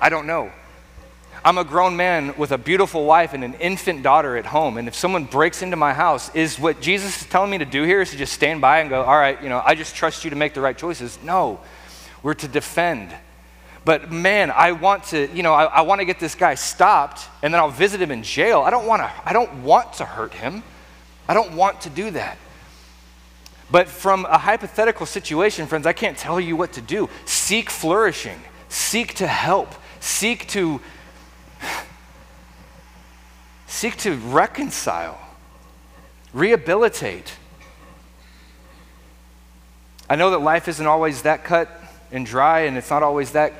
I 0.00 0.08
don't 0.08 0.26
know. 0.26 0.50
I'm 1.44 1.58
a 1.58 1.64
grown 1.64 1.96
man 1.96 2.34
with 2.36 2.52
a 2.52 2.58
beautiful 2.58 3.04
wife 3.04 3.32
and 3.32 3.42
an 3.42 3.54
infant 3.54 4.04
daughter 4.04 4.36
at 4.36 4.46
home. 4.46 4.76
And 4.78 4.86
if 4.86 4.94
someone 4.94 5.24
breaks 5.24 5.60
into 5.60 5.76
my 5.76 5.92
house, 5.92 6.32
is 6.34 6.58
what 6.58 6.80
Jesus 6.80 7.20
is 7.20 7.28
telling 7.28 7.50
me 7.50 7.58
to 7.58 7.64
do 7.64 7.82
here 7.82 8.00
is 8.00 8.10
to 8.12 8.16
just 8.16 8.32
stand 8.32 8.60
by 8.60 8.78
and 8.78 8.88
go, 8.88 9.02
all 9.02 9.18
right, 9.18 9.42
you 9.42 9.48
know, 9.48 9.60
I 9.64 9.74
just 9.74 9.96
trust 9.96 10.22
you 10.22 10.30
to 10.30 10.36
make 10.36 10.54
the 10.54 10.60
right 10.60 10.78
choices? 10.78 11.18
No. 11.24 11.60
We're 12.22 12.34
to 12.34 12.48
defend. 12.48 13.12
But 13.84 14.12
man, 14.12 14.52
I 14.52 14.70
want 14.72 15.04
to, 15.06 15.28
you 15.34 15.42
know, 15.42 15.52
I, 15.52 15.64
I 15.64 15.80
want 15.80 16.00
to 16.00 16.04
get 16.04 16.20
this 16.20 16.36
guy 16.36 16.54
stopped 16.54 17.28
and 17.42 17.52
then 17.52 17.60
I'll 17.60 17.70
visit 17.70 18.00
him 18.00 18.12
in 18.12 18.22
jail. 18.22 18.60
I 18.60 18.70
don't 18.70 18.86
want 18.86 19.02
to, 19.02 19.10
I 19.24 19.32
don't 19.32 19.64
want 19.64 19.94
to 19.94 20.04
hurt 20.04 20.32
him. 20.32 20.62
I 21.28 21.34
don't 21.34 21.54
want 21.54 21.82
to 21.82 21.90
do 21.90 22.10
that. 22.12 22.38
But 23.70 23.88
from 23.88 24.26
a 24.26 24.36
hypothetical 24.36 25.06
situation, 25.06 25.66
friends, 25.66 25.86
I 25.86 25.94
can't 25.94 26.18
tell 26.18 26.38
you 26.38 26.56
what 26.56 26.74
to 26.74 26.82
do. 26.82 27.08
Seek 27.24 27.70
flourishing, 27.70 28.38
seek 28.68 29.14
to 29.14 29.26
help, 29.26 29.74
seek 29.98 30.46
to 30.48 30.80
seek 33.66 33.96
to 33.96 34.14
reconcile, 34.14 35.18
rehabilitate. 36.34 37.32
I 40.10 40.16
know 40.16 40.30
that 40.32 40.40
life 40.40 40.68
isn't 40.68 40.86
always 40.86 41.22
that 41.22 41.42
cut 41.42 41.70
and 42.10 42.26
dry, 42.26 42.60
and 42.60 42.76
it's 42.76 42.90
not 42.90 43.02
always 43.02 43.32
that 43.32 43.54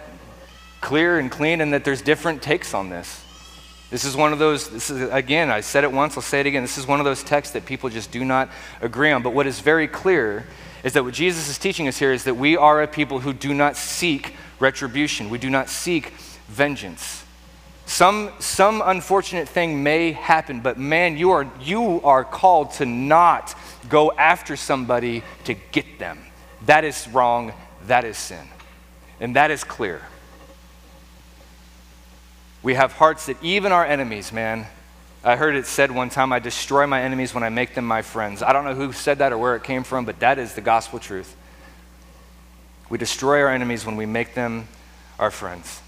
clear 0.83 1.19
and 1.19 1.31
clean, 1.31 1.63
and 1.63 1.73
that 1.73 1.85
there's 1.85 2.03
different 2.03 2.43
takes 2.43 2.75
on 2.75 2.91
this. 2.91 3.22
This 3.93 4.07
is 4.07 4.17
one 4.17 4.33
of 4.33 4.39
those, 4.39 4.71
this 4.71 4.89
is, 4.89 5.11
again, 5.13 5.51
I 5.51 5.61
said 5.61 5.85
it 5.85 5.93
once, 5.93 6.17
I'll 6.17 6.23
say 6.23 6.41
it 6.41 6.47
again. 6.47 6.63
This 6.63 6.79
is 6.79 6.87
one 6.87 6.99
of 6.99 7.05
those 7.05 7.23
texts 7.23 7.53
that 7.53 7.67
people 7.67 7.91
just 7.91 8.11
do 8.11 8.25
not 8.25 8.49
agree 8.81 9.13
on. 9.13 9.23
But 9.23 9.35
what 9.35 9.47
is 9.47 9.61
very 9.61 9.87
clear 9.87 10.47
is 10.83 10.95
that 10.95 11.05
what 11.05 11.13
Jesus 11.13 11.51
is 11.51 11.59
teaching 11.59 11.87
us 11.89 11.99
here 11.99 12.11
is 12.11 12.25
that 12.25 12.37
we 12.37 12.57
are 12.57 12.83
a 12.83 12.89
people 12.89 13.21
who 13.21 13.35
do 13.35 13.53
not 13.53 13.77
seek 13.77 14.35
retribution, 14.59 15.29
we 15.29 15.37
do 15.37 15.51
not 15.51 15.69
seek 15.69 16.15
vengeance. 16.49 17.23
Some, 17.85 18.33
some 18.39 18.81
unfortunate 18.83 19.47
thing 19.47 19.83
may 19.83 20.13
happen, 20.13 20.61
but 20.61 20.79
man, 20.79 21.19
you 21.19 21.33
are, 21.33 21.47
you 21.61 22.01
are 22.01 22.25
called 22.25 22.71
to 22.73 22.87
not 22.87 23.55
go 23.91 24.11
after 24.13 24.57
somebody 24.57 25.23
to 25.45 25.53
get 25.53 25.99
them. 25.99 26.19
That 26.65 26.85
is 26.85 27.07
wrong. 27.09 27.53
That 27.89 28.07
is 28.07 28.17
sin. 28.17 28.49
And 29.21 29.37
that 29.37 29.51
is 29.51 29.65
clear. 29.65 30.01
We 32.63 32.75
have 32.75 32.93
hearts 32.93 33.27
that 33.27 33.43
even 33.43 33.73
our 33.73 33.85
enemies, 33.85 34.33
man, 34.33 34.67
I 35.25 35.37
heard 35.37 35.55
it 35.55 35.67
said 35.67 35.91
one 35.91 36.11
time, 36.11 36.33
I 36.33 36.39
destroy 36.39 36.87
my 36.87 37.03
enemies 37.03 37.35
when 37.35 37.45
I 37.45 37.49
make 37.49 37.75
them 37.75 37.85
my 37.85 38.03
friends. 38.03 38.43
I 38.43 38.53
don't 38.53 38.65
know 38.65 38.75
who 38.75 38.93
said 38.93 39.19
that 39.19 39.33
or 39.33 39.39
where 39.39 39.57
it 39.57 39.63
came 39.65 39.85
from, 39.85 40.05
but 40.05 40.21
that 40.21 40.39
is 40.39 40.55
the 40.55 40.61
gospel 40.61 40.99
truth. 40.99 41.37
We 42.89 42.99
destroy 42.99 43.41
our 43.41 43.49
enemies 43.49 43.87
when 43.87 43.97
we 43.97 44.07
make 44.07 44.35
them 44.35 44.69
our 45.19 45.31
friends. 45.31 45.81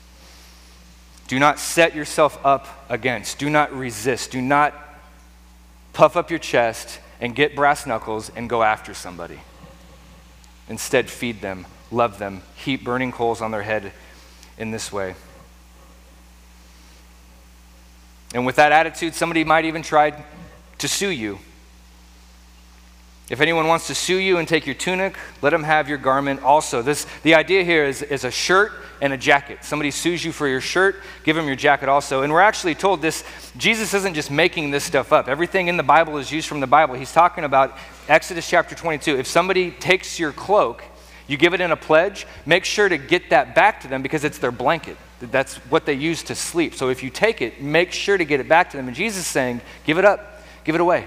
Do 1.26 1.38
not 1.38 1.58
set 1.58 1.94
yourself 1.94 2.38
up 2.44 2.86
against, 2.88 3.38
do 3.38 3.50
not 3.50 3.72
resist, 3.72 4.30
do 4.30 4.42
not 4.42 4.74
puff 5.92 6.16
up 6.16 6.30
your 6.30 6.38
chest 6.38 7.00
and 7.20 7.34
get 7.34 7.56
brass 7.56 7.86
knuckles 7.86 8.30
and 8.36 8.48
go 8.48 8.62
after 8.62 8.94
somebody. 8.94 9.40
Instead, 10.68 11.08
feed 11.08 11.40
them, 11.40 11.66
love 11.90 12.18
them, 12.18 12.42
heap 12.56 12.84
burning 12.84 13.12
coals 13.12 13.40
on 13.40 13.50
their 13.50 13.62
head 13.62 13.92
in 14.58 14.70
this 14.70 14.92
way. 14.92 15.14
And 18.34 18.44
with 18.44 18.56
that 18.56 18.72
attitude, 18.72 19.14
somebody 19.14 19.44
might 19.44 19.64
even 19.64 19.82
try 19.82 20.24
to 20.78 20.88
sue 20.88 21.10
you. 21.10 21.38
If 23.30 23.40
anyone 23.40 23.68
wants 23.68 23.86
to 23.86 23.94
sue 23.94 24.18
you 24.18 24.36
and 24.36 24.46
take 24.46 24.66
your 24.66 24.74
tunic, 24.74 25.16
let 25.40 25.50
them 25.50 25.62
have 25.62 25.88
your 25.88 25.96
garment 25.96 26.42
also. 26.42 26.82
This, 26.82 27.06
the 27.22 27.34
idea 27.34 27.64
here 27.64 27.84
is, 27.84 28.02
is 28.02 28.24
a 28.24 28.30
shirt 28.30 28.72
and 29.00 29.14
a 29.14 29.16
jacket. 29.16 29.64
Somebody 29.64 29.90
sues 29.90 30.22
you 30.22 30.30
for 30.30 30.46
your 30.46 30.60
shirt, 30.60 30.96
give 31.22 31.34
them 31.34 31.46
your 31.46 31.56
jacket 31.56 31.88
also. 31.88 32.20
And 32.20 32.30
we're 32.30 32.42
actually 32.42 32.74
told 32.74 33.00
this 33.00 33.24
Jesus 33.56 33.94
isn't 33.94 34.12
just 34.12 34.30
making 34.30 34.72
this 34.72 34.84
stuff 34.84 35.10
up. 35.10 35.26
Everything 35.26 35.68
in 35.68 35.78
the 35.78 35.82
Bible 35.82 36.18
is 36.18 36.30
used 36.30 36.48
from 36.48 36.60
the 36.60 36.66
Bible. 36.66 36.96
He's 36.96 37.12
talking 37.12 37.44
about 37.44 37.78
Exodus 38.08 38.48
chapter 38.48 38.74
22. 38.74 39.18
If 39.18 39.26
somebody 39.26 39.70
takes 39.70 40.18
your 40.18 40.32
cloak, 40.32 40.84
you 41.26 41.38
give 41.38 41.54
it 41.54 41.62
in 41.62 41.70
a 41.70 41.76
pledge, 41.76 42.26
make 42.44 42.66
sure 42.66 42.90
to 42.90 42.98
get 42.98 43.30
that 43.30 43.54
back 43.54 43.80
to 43.80 43.88
them 43.88 44.02
because 44.02 44.24
it's 44.24 44.38
their 44.38 44.52
blanket. 44.52 44.98
That's 45.30 45.56
what 45.70 45.86
they 45.86 45.94
use 45.94 46.22
to 46.24 46.34
sleep. 46.34 46.74
So 46.74 46.88
if 46.88 47.02
you 47.02 47.10
take 47.10 47.42
it, 47.42 47.60
make 47.60 47.92
sure 47.92 48.16
to 48.16 48.24
get 48.24 48.40
it 48.40 48.48
back 48.48 48.70
to 48.70 48.76
them. 48.76 48.88
And 48.88 48.96
Jesus 48.96 49.20
is 49.20 49.26
saying, 49.26 49.60
give 49.84 49.98
it 49.98 50.04
up, 50.04 50.42
give 50.64 50.74
it 50.74 50.80
away. 50.80 51.06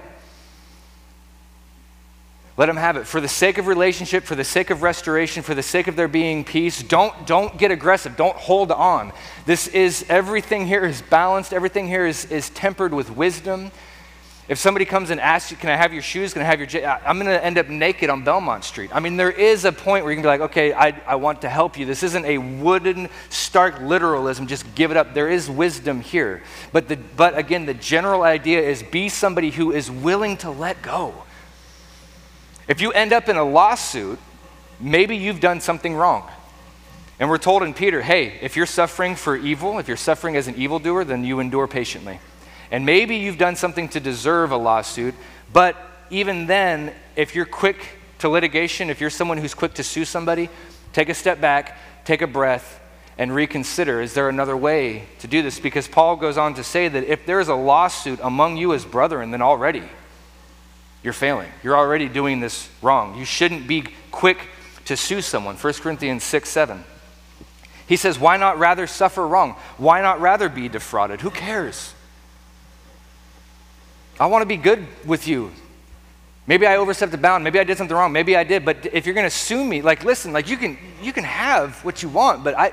Let 2.57 2.65
them 2.65 2.77
have 2.77 2.97
it. 2.97 3.05
For 3.05 3.21
the 3.21 3.27
sake 3.27 3.59
of 3.59 3.67
relationship, 3.67 4.23
for 4.23 4.33
the 4.33 4.43
sake 4.43 4.71
of 4.71 4.81
restoration, 4.81 5.43
for 5.43 5.53
the 5.53 5.61
sake 5.61 5.87
of 5.87 5.95
there 5.95 6.07
being 6.07 6.43
peace, 6.43 6.81
don't, 6.81 7.27
don't 7.27 7.55
get 7.55 7.69
aggressive. 7.69 8.17
Don't 8.17 8.35
hold 8.35 8.71
on. 8.71 9.13
This 9.45 9.67
is, 9.67 10.03
everything 10.09 10.65
here 10.65 10.83
is 10.83 11.03
balanced. 11.03 11.53
Everything 11.53 11.87
here 11.87 12.07
is, 12.07 12.25
is 12.31 12.49
tempered 12.49 12.95
with 12.95 13.11
wisdom. 13.11 13.71
If 14.47 14.59
somebody 14.59 14.85
comes 14.85 15.09
and 15.09 15.19
asks 15.19 15.51
you, 15.51 15.57
Can 15.57 15.69
I 15.69 15.75
have 15.75 15.91
your 15.91 16.01
shoes? 16.01 16.31
Can 16.31 16.41
I 16.41 16.45
have 16.45 16.59
your. 16.59 16.67
J-? 16.67 16.85
I'm 16.85 17.19
going 17.19 17.27
to 17.27 17.43
end 17.43 17.57
up 17.57 17.67
naked 17.67 18.09
on 18.09 18.23
Belmont 18.23 18.63
Street. 18.63 18.89
I 18.93 19.01
mean, 19.01 19.17
there 19.17 19.31
is 19.31 19.65
a 19.65 19.73
point 19.73 20.05
where 20.05 20.11
you 20.11 20.15
can 20.15 20.23
be 20.23 20.27
like, 20.27 20.41
Okay, 20.41 20.73
I, 20.73 20.99
I 21.05 21.15
want 21.15 21.41
to 21.41 21.49
help 21.49 21.77
you. 21.77 21.85
This 21.85 22.01
isn't 22.03 22.25
a 22.25 22.37
wooden, 22.37 23.09
stark 23.29 23.81
literalism, 23.81 24.47
just 24.47 24.73
give 24.73 24.89
it 24.91 24.97
up. 24.97 25.13
There 25.13 25.29
is 25.29 25.49
wisdom 25.49 25.99
here. 25.99 26.43
But, 26.71 26.87
the, 26.87 26.95
but 26.95 27.37
again, 27.37 27.65
the 27.65 27.73
general 27.73 28.23
idea 28.23 28.61
is 28.61 28.83
be 28.83 29.09
somebody 29.09 29.51
who 29.51 29.73
is 29.73 29.91
willing 29.91 30.37
to 30.37 30.49
let 30.49 30.81
go. 30.81 31.13
If 32.69 32.79
you 32.79 32.91
end 32.91 33.11
up 33.11 33.27
in 33.27 33.35
a 33.35 33.43
lawsuit, 33.43 34.19
maybe 34.79 35.17
you've 35.17 35.41
done 35.41 35.59
something 35.59 35.93
wrong. 35.93 36.29
And 37.19 37.29
we're 37.29 37.37
told 37.37 37.63
in 37.63 37.73
Peter, 37.73 38.01
hey, 38.01 38.37
if 38.41 38.55
you're 38.55 38.65
suffering 38.65 39.15
for 39.15 39.35
evil, 39.35 39.79
if 39.79 39.87
you're 39.87 39.97
suffering 39.97 40.35
as 40.35 40.47
an 40.47 40.55
evildoer, 40.55 41.03
then 41.03 41.23
you 41.23 41.39
endure 41.39 41.67
patiently. 41.67 42.19
And 42.71 42.85
maybe 42.85 43.15
you've 43.15 43.37
done 43.37 43.55
something 43.55 43.89
to 43.89 43.99
deserve 43.99 44.51
a 44.51 44.57
lawsuit, 44.57 45.15
but 45.53 45.77
even 46.09 46.47
then, 46.47 46.93
if 47.15 47.35
you're 47.35 47.45
quick 47.45 47.77
to 48.19 48.29
litigation, 48.29 48.89
if 48.89 49.01
you're 49.01 49.09
someone 49.09 49.37
who's 49.37 49.53
quick 49.53 49.73
to 49.75 49.83
sue 49.83 50.05
somebody, 50.05 50.49
take 50.93 51.09
a 51.09 51.13
step 51.13 51.39
back, 51.39 51.77
take 52.05 52.21
a 52.21 52.27
breath, 52.27 52.79
and 53.17 53.33
reconsider 53.33 54.01
is 54.01 54.13
there 54.13 54.29
another 54.29 54.55
way 54.55 55.05
to 55.19 55.27
do 55.27 55.41
this? 55.41 55.59
Because 55.59 55.87
Paul 55.87 56.15
goes 56.17 56.37
on 56.37 56.53
to 56.55 56.63
say 56.63 56.87
that 56.87 57.03
if 57.03 57.25
there's 57.25 57.47
a 57.47 57.55
lawsuit 57.55 58.19
among 58.21 58.57
you 58.57 58.73
as 58.73 58.85
brethren, 58.85 59.31
then 59.31 59.41
already 59.41 59.83
you're 61.03 61.13
failing. 61.13 61.49
You're 61.63 61.77
already 61.77 62.09
doing 62.09 62.39
this 62.39 62.69
wrong. 62.81 63.17
You 63.17 63.25
shouldn't 63.25 63.67
be 63.67 63.85
quick 64.11 64.49
to 64.85 64.97
sue 64.97 65.21
someone. 65.21 65.55
1 65.55 65.73
Corinthians 65.75 66.23
6 66.23 66.49
7. 66.49 66.83
He 67.87 67.95
says, 67.95 68.19
Why 68.19 68.37
not 68.37 68.59
rather 68.59 68.87
suffer 68.87 69.25
wrong? 69.25 69.55
Why 69.77 70.01
not 70.01 70.19
rather 70.19 70.49
be 70.49 70.67
defrauded? 70.69 71.21
Who 71.21 71.29
cares? 71.29 71.93
I 74.19 74.25
want 74.25 74.41
to 74.41 74.45
be 74.47 74.57
good 74.57 74.85
with 75.05 75.27
you. 75.27 75.51
Maybe 76.47 76.65
I 76.65 76.77
overstepped 76.77 77.11
the 77.11 77.17
bound. 77.17 77.43
Maybe 77.43 77.59
I 77.59 77.63
did 77.63 77.77
something 77.77 77.95
wrong. 77.95 78.11
Maybe 78.11 78.35
I 78.35 78.43
did. 78.43 78.63
But 78.63 78.85
if 78.93 79.05
you're 79.05 79.15
going 79.15 79.25
to 79.25 79.35
sue 79.35 79.63
me, 79.63 79.81
like, 79.81 80.03
listen, 80.03 80.31
like 80.31 80.49
you 80.49 80.55
can, 80.57 80.77
you 81.01 81.11
can 81.11 81.25
have 81.25 81.83
what 81.83 82.01
you 82.01 82.09
want, 82.09 82.43
but 82.43 82.57
I, 82.57 82.67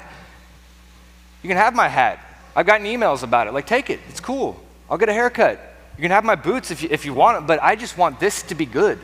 you 1.42 1.48
can 1.48 1.56
have 1.56 1.74
my 1.74 1.88
hat. 1.88 2.20
I've 2.54 2.66
gotten 2.66 2.86
emails 2.86 3.22
about 3.24 3.48
it. 3.48 3.52
Like, 3.52 3.66
take 3.66 3.90
it. 3.90 4.00
It's 4.08 4.20
cool. 4.20 4.60
I'll 4.88 4.96
get 4.96 5.08
a 5.08 5.12
haircut. 5.12 5.60
You 5.98 6.02
can 6.02 6.12
have 6.12 6.24
my 6.24 6.36
boots 6.36 6.70
if 6.70 6.82
you, 6.82 6.88
if 6.90 7.04
you 7.04 7.14
want 7.14 7.38
it, 7.38 7.46
but 7.46 7.62
I 7.62 7.74
just 7.74 7.98
want 7.98 8.20
this 8.20 8.42
to 8.44 8.54
be 8.54 8.64
good. 8.64 8.98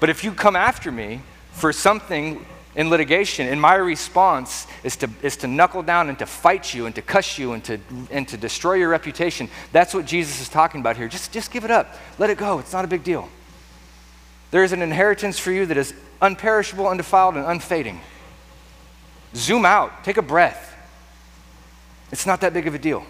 But 0.00 0.10
if 0.10 0.24
you 0.24 0.32
come 0.32 0.56
after 0.56 0.90
me 0.90 1.20
for 1.52 1.72
something 1.72 2.44
in 2.76 2.90
litigation, 2.90 3.48
and 3.48 3.60
my 3.60 3.74
response 3.74 4.66
is 4.84 4.96
to, 4.96 5.08
is 5.22 5.38
to 5.38 5.46
knuckle 5.46 5.82
down 5.82 6.10
and 6.10 6.18
to 6.18 6.26
fight 6.26 6.74
you 6.74 6.84
and 6.84 6.94
to 6.94 7.02
cuss 7.02 7.38
you 7.38 7.54
and 7.54 7.64
to, 7.64 7.80
and 8.10 8.28
to 8.28 8.36
destroy 8.36 8.74
your 8.74 8.90
reputation. 8.90 9.48
That's 9.72 9.94
what 9.94 10.04
Jesus 10.04 10.42
is 10.42 10.50
talking 10.50 10.80
about 10.80 10.98
here. 10.98 11.08
Just, 11.08 11.32
just 11.32 11.50
give 11.50 11.64
it 11.64 11.70
up. 11.70 11.94
Let 12.18 12.28
it 12.28 12.36
go. 12.36 12.58
It's 12.58 12.74
not 12.74 12.84
a 12.84 12.88
big 12.88 13.02
deal. 13.02 13.30
There 14.50 14.62
is 14.62 14.72
an 14.72 14.82
inheritance 14.82 15.38
for 15.38 15.50
you 15.50 15.64
that 15.66 15.76
is 15.78 15.94
unperishable, 16.20 16.88
undefiled, 16.88 17.36
and 17.36 17.46
unfading. 17.46 17.98
Zoom 19.34 19.64
out. 19.64 20.04
Take 20.04 20.18
a 20.18 20.22
breath. 20.22 20.76
It's 22.12 22.26
not 22.26 22.42
that 22.42 22.52
big 22.52 22.66
of 22.66 22.74
a 22.74 22.78
deal. 22.78 23.06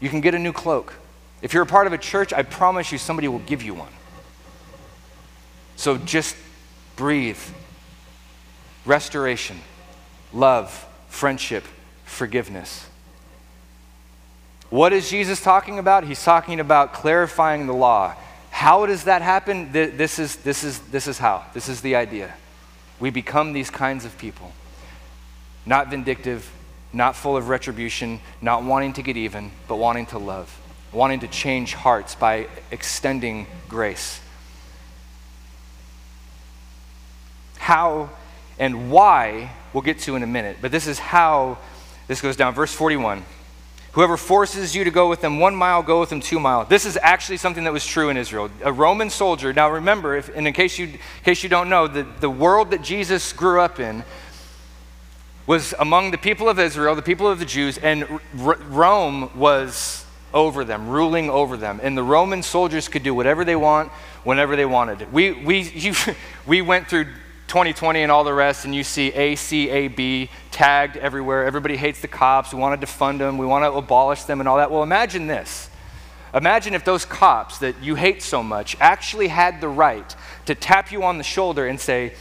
You 0.00 0.10
can 0.10 0.20
get 0.20 0.34
a 0.34 0.38
new 0.38 0.52
cloak. 0.52 0.92
If 1.40 1.54
you're 1.54 1.62
a 1.62 1.66
part 1.66 1.86
of 1.86 1.94
a 1.94 1.98
church, 1.98 2.32
I 2.32 2.42
promise 2.42 2.92
you 2.92 2.98
somebody 2.98 3.26
will 3.26 3.40
give 3.40 3.62
you 3.62 3.72
one. 3.72 3.92
So 5.76 5.96
just 5.96 6.36
breathe 6.96 7.38
restoration, 8.84 9.60
love, 10.32 10.86
friendship, 11.08 11.64
forgiveness. 12.04 12.86
What 14.70 14.92
is 14.92 15.08
Jesus 15.08 15.40
talking 15.40 15.78
about? 15.78 16.04
He's 16.04 16.22
talking 16.22 16.60
about 16.60 16.92
clarifying 16.92 17.66
the 17.66 17.72
law. 17.72 18.14
How 18.50 18.86
does 18.86 19.04
that 19.04 19.22
happen? 19.22 19.72
This 19.72 20.18
is, 20.18 20.36
this 20.36 20.64
is, 20.64 20.78
this 20.80 21.06
is 21.06 21.18
how. 21.18 21.44
This 21.54 21.68
is 21.68 21.80
the 21.80 21.96
idea. 21.96 22.34
We 23.00 23.10
become 23.10 23.52
these 23.52 23.70
kinds 23.70 24.04
of 24.04 24.16
people. 24.18 24.52
Not 25.66 25.90
vindictive, 25.90 26.50
not 26.92 27.16
full 27.16 27.36
of 27.36 27.48
retribution, 27.48 28.20
not 28.40 28.62
wanting 28.64 28.92
to 28.94 29.02
get 29.02 29.16
even, 29.16 29.50
but 29.68 29.76
wanting 29.76 30.06
to 30.06 30.18
love, 30.18 30.56
wanting 30.92 31.20
to 31.20 31.28
change 31.28 31.74
hearts 31.74 32.14
by 32.14 32.46
extending 32.70 33.46
grace. 33.68 34.20
How 37.58 38.10
and 38.58 38.90
why 38.90 39.50
we'll 39.72 39.82
get 39.82 39.98
to 40.00 40.16
in 40.16 40.22
a 40.22 40.26
minute. 40.26 40.58
But 40.60 40.70
this 40.70 40.86
is 40.86 40.98
how 40.98 41.58
this 42.06 42.20
goes 42.20 42.36
down. 42.36 42.54
Verse 42.54 42.72
41. 42.72 43.24
Whoever 43.92 44.16
forces 44.16 44.74
you 44.74 44.82
to 44.82 44.90
go 44.90 45.08
with 45.08 45.20
them 45.20 45.38
one 45.38 45.54
mile, 45.54 45.80
go 45.82 46.00
with 46.00 46.10
them 46.10 46.20
two 46.20 46.40
mile. 46.40 46.64
This 46.64 46.84
is 46.84 46.98
actually 47.00 47.36
something 47.36 47.62
that 47.62 47.72
was 47.72 47.86
true 47.86 48.08
in 48.08 48.16
Israel. 48.16 48.50
A 48.64 48.72
Roman 48.72 49.08
soldier, 49.08 49.52
now 49.52 49.70
remember, 49.70 50.16
if, 50.16 50.34
and 50.34 50.48
in 50.48 50.52
case 50.52 50.78
you, 50.78 50.86
in 50.86 50.98
case 51.22 51.44
you 51.44 51.48
don't 51.48 51.68
know, 51.68 51.86
the, 51.86 52.04
the 52.18 52.30
world 52.30 52.72
that 52.72 52.82
Jesus 52.82 53.32
grew 53.32 53.60
up 53.60 53.78
in, 53.78 54.02
was 55.46 55.74
among 55.78 56.10
the 56.10 56.18
people 56.18 56.48
of 56.48 56.58
Israel, 56.58 56.96
the 56.96 57.02
people 57.02 57.28
of 57.28 57.38
the 57.38 57.44
Jews, 57.44 57.78
and 57.78 58.04
R- 58.40 58.58
Rome 58.68 59.30
was 59.36 60.04
over 60.32 60.64
them, 60.64 60.88
ruling 60.88 61.30
over 61.30 61.56
them. 61.56 61.78
And 61.80 61.96
the 61.96 62.02
Roman 62.02 62.42
soldiers 62.42 62.88
could 62.88 63.04
do 63.04 63.14
whatever 63.14 63.44
they 63.44 63.54
want, 63.54 63.92
whenever 64.24 64.56
they 64.56 64.64
wanted. 64.64 65.12
We, 65.12 65.32
we, 65.32 65.60
you, 65.74 65.94
we 66.46 66.62
went 66.62 66.88
through 66.88 67.06
2020 67.54 68.02
and 68.02 68.10
all 68.10 68.24
the 68.24 68.34
rest, 68.34 68.64
and 68.64 68.74
you 68.74 68.82
see 68.82 69.12
ACAB 69.12 70.28
tagged 70.50 70.96
everywhere. 70.96 71.44
Everybody 71.44 71.76
hates 71.76 72.00
the 72.00 72.08
cops. 72.08 72.52
We 72.52 72.58
want 72.58 72.80
to 72.80 72.84
defund 72.84 73.18
them. 73.18 73.38
We 73.38 73.46
want 73.46 73.62
to 73.62 73.70
abolish 73.78 74.24
them 74.24 74.40
and 74.40 74.48
all 74.48 74.56
that. 74.56 74.72
Well, 74.72 74.82
imagine 74.82 75.28
this. 75.28 75.70
Imagine 76.34 76.74
if 76.74 76.84
those 76.84 77.04
cops 77.04 77.58
that 77.58 77.80
you 77.80 77.94
hate 77.94 78.24
so 78.24 78.42
much 78.42 78.76
actually 78.80 79.28
had 79.28 79.60
the 79.60 79.68
right 79.68 80.16
to 80.46 80.56
tap 80.56 80.90
you 80.90 81.04
on 81.04 81.16
the 81.16 81.22
shoulder 81.22 81.68
and 81.68 81.78
say, 81.78 82.14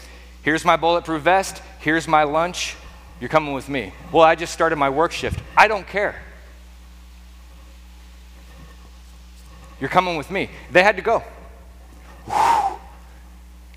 Here's 0.43 0.63
my 0.63 0.77
bulletproof 0.77 1.23
vest. 1.23 1.63
Here's 1.79 2.07
my 2.07 2.25
lunch. 2.25 2.75
You're 3.19 3.27
coming 3.27 3.55
with 3.55 3.67
me. 3.67 3.91
Well, 4.11 4.23
I 4.23 4.35
just 4.35 4.53
started 4.53 4.75
my 4.75 4.91
work 4.91 5.11
shift. 5.11 5.39
I 5.57 5.67
don't 5.67 5.87
care. 5.87 6.21
You're 9.79 9.89
coming 9.89 10.15
with 10.15 10.29
me. 10.29 10.51
They 10.71 10.83
had 10.83 10.97
to 10.97 11.01
go. 11.01 11.23
Whew. 12.27 12.73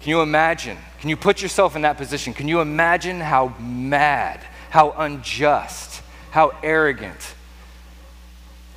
Can 0.07 0.12
you 0.12 0.22
imagine? 0.22 0.78
Can 1.00 1.11
you 1.11 1.16
put 1.16 1.42
yourself 1.42 1.74
in 1.74 1.82
that 1.82 1.96
position? 1.96 2.32
Can 2.32 2.46
you 2.46 2.61
imagine 2.61 3.18
how 3.18 3.57
mad, 3.59 4.38
how 4.70 4.92
unjust, 4.92 6.00
how 6.30 6.52
arrogant? 6.62 7.34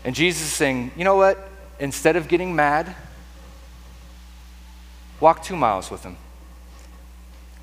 And 0.03 0.15
Jesus 0.15 0.47
is 0.47 0.53
saying, 0.53 0.89
you 0.97 1.03
know 1.03 1.17
what? 1.17 1.38
Instead 1.80 2.15
of 2.15 2.27
getting 2.27 2.55
mad, 2.55 2.95
walk 5.19 5.43
two 5.43 5.55
miles 5.55 5.91
with 5.91 6.01
him. 6.01 6.17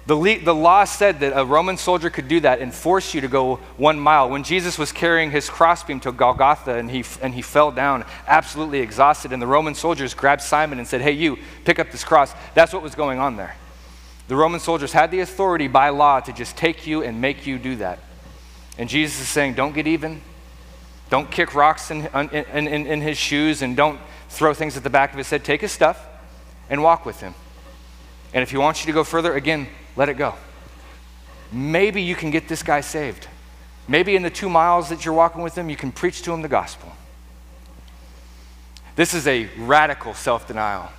The, 0.06 0.14
le- 0.14 0.38
the 0.38 0.54
law 0.54 0.84
said 0.84 1.18
that 1.20 1.36
a 1.36 1.44
Roman 1.44 1.76
soldier 1.76 2.10
could 2.10 2.28
do 2.28 2.38
that 2.40 2.60
and 2.60 2.72
force 2.72 3.12
you 3.12 3.20
to 3.22 3.28
go 3.28 3.56
one 3.76 3.98
mile. 3.98 4.30
When 4.30 4.44
Jesus 4.44 4.78
was 4.78 4.92
carrying 4.92 5.32
his 5.32 5.50
crossbeam 5.50 5.98
to 6.00 6.12
Golgotha 6.12 6.74
and 6.74 6.88
he, 6.88 7.04
and 7.20 7.34
he 7.34 7.42
fell 7.42 7.72
down 7.72 8.04
absolutely 8.28 8.78
exhausted, 8.80 9.32
and 9.32 9.42
the 9.42 9.48
Roman 9.48 9.74
soldiers 9.74 10.14
grabbed 10.14 10.42
Simon 10.42 10.78
and 10.78 10.86
said, 10.86 11.00
Hey, 11.00 11.12
you, 11.12 11.38
pick 11.64 11.80
up 11.80 11.90
this 11.90 12.04
cross. 12.04 12.32
That's 12.54 12.72
what 12.72 12.82
was 12.82 12.94
going 12.94 13.18
on 13.18 13.36
there. 13.36 13.56
The 14.28 14.36
Roman 14.36 14.60
soldiers 14.60 14.92
had 14.92 15.10
the 15.10 15.20
authority 15.20 15.66
by 15.66 15.88
law 15.88 16.20
to 16.20 16.32
just 16.32 16.56
take 16.56 16.86
you 16.86 17.02
and 17.02 17.20
make 17.20 17.44
you 17.46 17.58
do 17.58 17.76
that. 17.76 17.98
And 18.78 18.88
Jesus 18.88 19.20
is 19.20 19.28
saying, 19.28 19.54
Don't 19.54 19.74
get 19.74 19.88
even. 19.88 20.20
Don't 21.10 21.30
kick 21.30 21.54
rocks 21.54 21.90
in, 21.90 22.06
in, 22.06 22.68
in, 22.68 22.86
in 22.86 23.00
his 23.00 23.16
shoes 23.16 23.62
and 23.62 23.76
don't 23.76 24.00
throw 24.28 24.54
things 24.54 24.76
at 24.76 24.82
the 24.84 24.90
back 24.90 25.12
of 25.12 25.18
his 25.18 25.30
head. 25.30 25.44
Take 25.44 25.60
his 25.60 25.72
stuff 25.72 26.04
and 26.68 26.82
walk 26.82 27.06
with 27.06 27.20
him. 27.20 27.34
And 28.34 28.42
if 28.42 28.50
he 28.50 28.56
wants 28.56 28.82
you 28.82 28.86
to 28.86 28.92
go 28.92 29.04
further, 29.04 29.34
again, 29.34 29.68
let 29.96 30.08
it 30.08 30.14
go. 30.14 30.34
Maybe 31.50 32.02
you 32.02 32.14
can 32.14 32.30
get 32.30 32.48
this 32.48 32.62
guy 32.62 32.80
saved. 32.80 33.28
Maybe 33.88 34.16
in 34.16 34.22
the 34.22 34.30
two 34.30 34.48
miles 34.48 34.88
that 34.88 35.04
you're 35.04 35.14
walking 35.14 35.42
with 35.42 35.56
him, 35.56 35.70
you 35.70 35.76
can 35.76 35.92
preach 35.92 36.22
to 36.22 36.32
him 36.32 36.42
the 36.42 36.48
gospel. 36.48 36.92
This 38.96 39.14
is 39.14 39.26
a 39.26 39.48
radical 39.58 40.14
self 40.14 40.48
denial. 40.48 40.90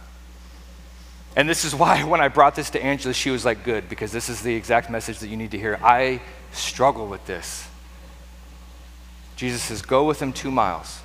And 1.36 1.48
this 1.48 1.66
is 1.66 1.76
why 1.76 2.04
when 2.06 2.22
I 2.22 2.28
brought 2.30 2.56
this 2.56 2.70
to 2.72 2.84
Angela, 2.84 3.14
she 3.14 3.30
was 3.30 3.46
like, 3.46 3.64
good, 3.64 3.90
because 3.90 4.12
this 4.12 4.30
is 4.30 4.42
the 4.42 4.56
exact 4.56 4.90
message 4.90 5.20
that 5.20 5.28
you 5.28 5.38
need 5.38 5.52
to 5.52 5.58
hear. 5.58 5.80
I 5.84 6.22
struggle 6.52 7.08
with 7.08 7.26
this. 7.26 7.68
Jesus 9.36 9.62
says, 9.62 9.82
go 9.84 10.04
with 10.04 10.20
him 10.20 10.34
two 10.34 10.50
miles. 10.50 11.00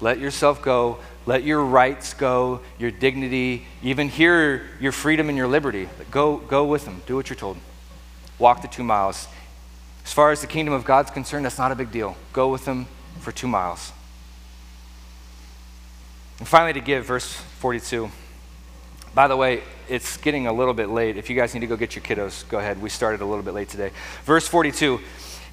Let 0.00 0.18
yourself 0.18 0.60
go. 0.60 0.98
Let 1.26 1.42
your 1.42 1.64
rights 1.64 2.12
go, 2.12 2.60
your 2.78 2.90
dignity, 2.90 3.66
even 3.82 4.08
here, 4.08 4.66
your 4.78 4.92
freedom 4.92 5.28
and 5.28 5.38
your 5.38 5.48
liberty. 5.48 5.88
Go, 6.10 6.36
go 6.36 6.64
with 6.64 6.84
them. 6.84 7.02
Do 7.06 7.16
what 7.16 7.30
you're 7.30 7.36
told. 7.36 7.56
Walk 8.38 8.62
the 8.62 8.68
two 8.68 8.82
miles. 8.82 9.26
As 10.04 10.12
far 10.12 10.32
as 10.32 10.42
the 10.42 10.46
kingdom 10.46 10.74
of 10.74 10.84
God's 10.84 11.10
concerned, 11.10 11.44
that's 11.44 11.58
not 11.58 11.72
a 11.72 11.74
big 11.74 11.90
deal. 11.90 12.16
Go 12.32 12.50
with 12.50 12.66
them 12.66 12.86
for 13.20 13.32
two 13.32 13.48
miles. 13.48 13.92
And 16.38 16.46
finally, 16.46 16.74
to 16.74 16.80
give, 16.80 17.06
verse 17.06 17.32
42. 17.32 18.10
By 19.14 19.28
the 19.28 19.36
way, 19.36 19.62
it's 19.88 20.16
getting 20.18 20.46
a 20.46 20.52
little 20.52 20.74
bit 20.74 20.88
late. 20.88 21.16
If 21.16 21.30
you 21.30 21.36
guys 21.36 21.54
need 21.54 21.60
to 21.60 21.66
go 21.66 21.76
get 21.76 21.94
your 21.94 22.02
kiddos, 22.02 22.46
go 22.48 22.58
ahead. 22.58 22.82
We 22.82 22.90
started 22.90 23.20
a 23.20 23.24
little 23.24 23.44
bit 23.44 23.54
late 23.54 23.68
today. 23.68 23.92
Verse 24.24 24.46
42 24.46 25.00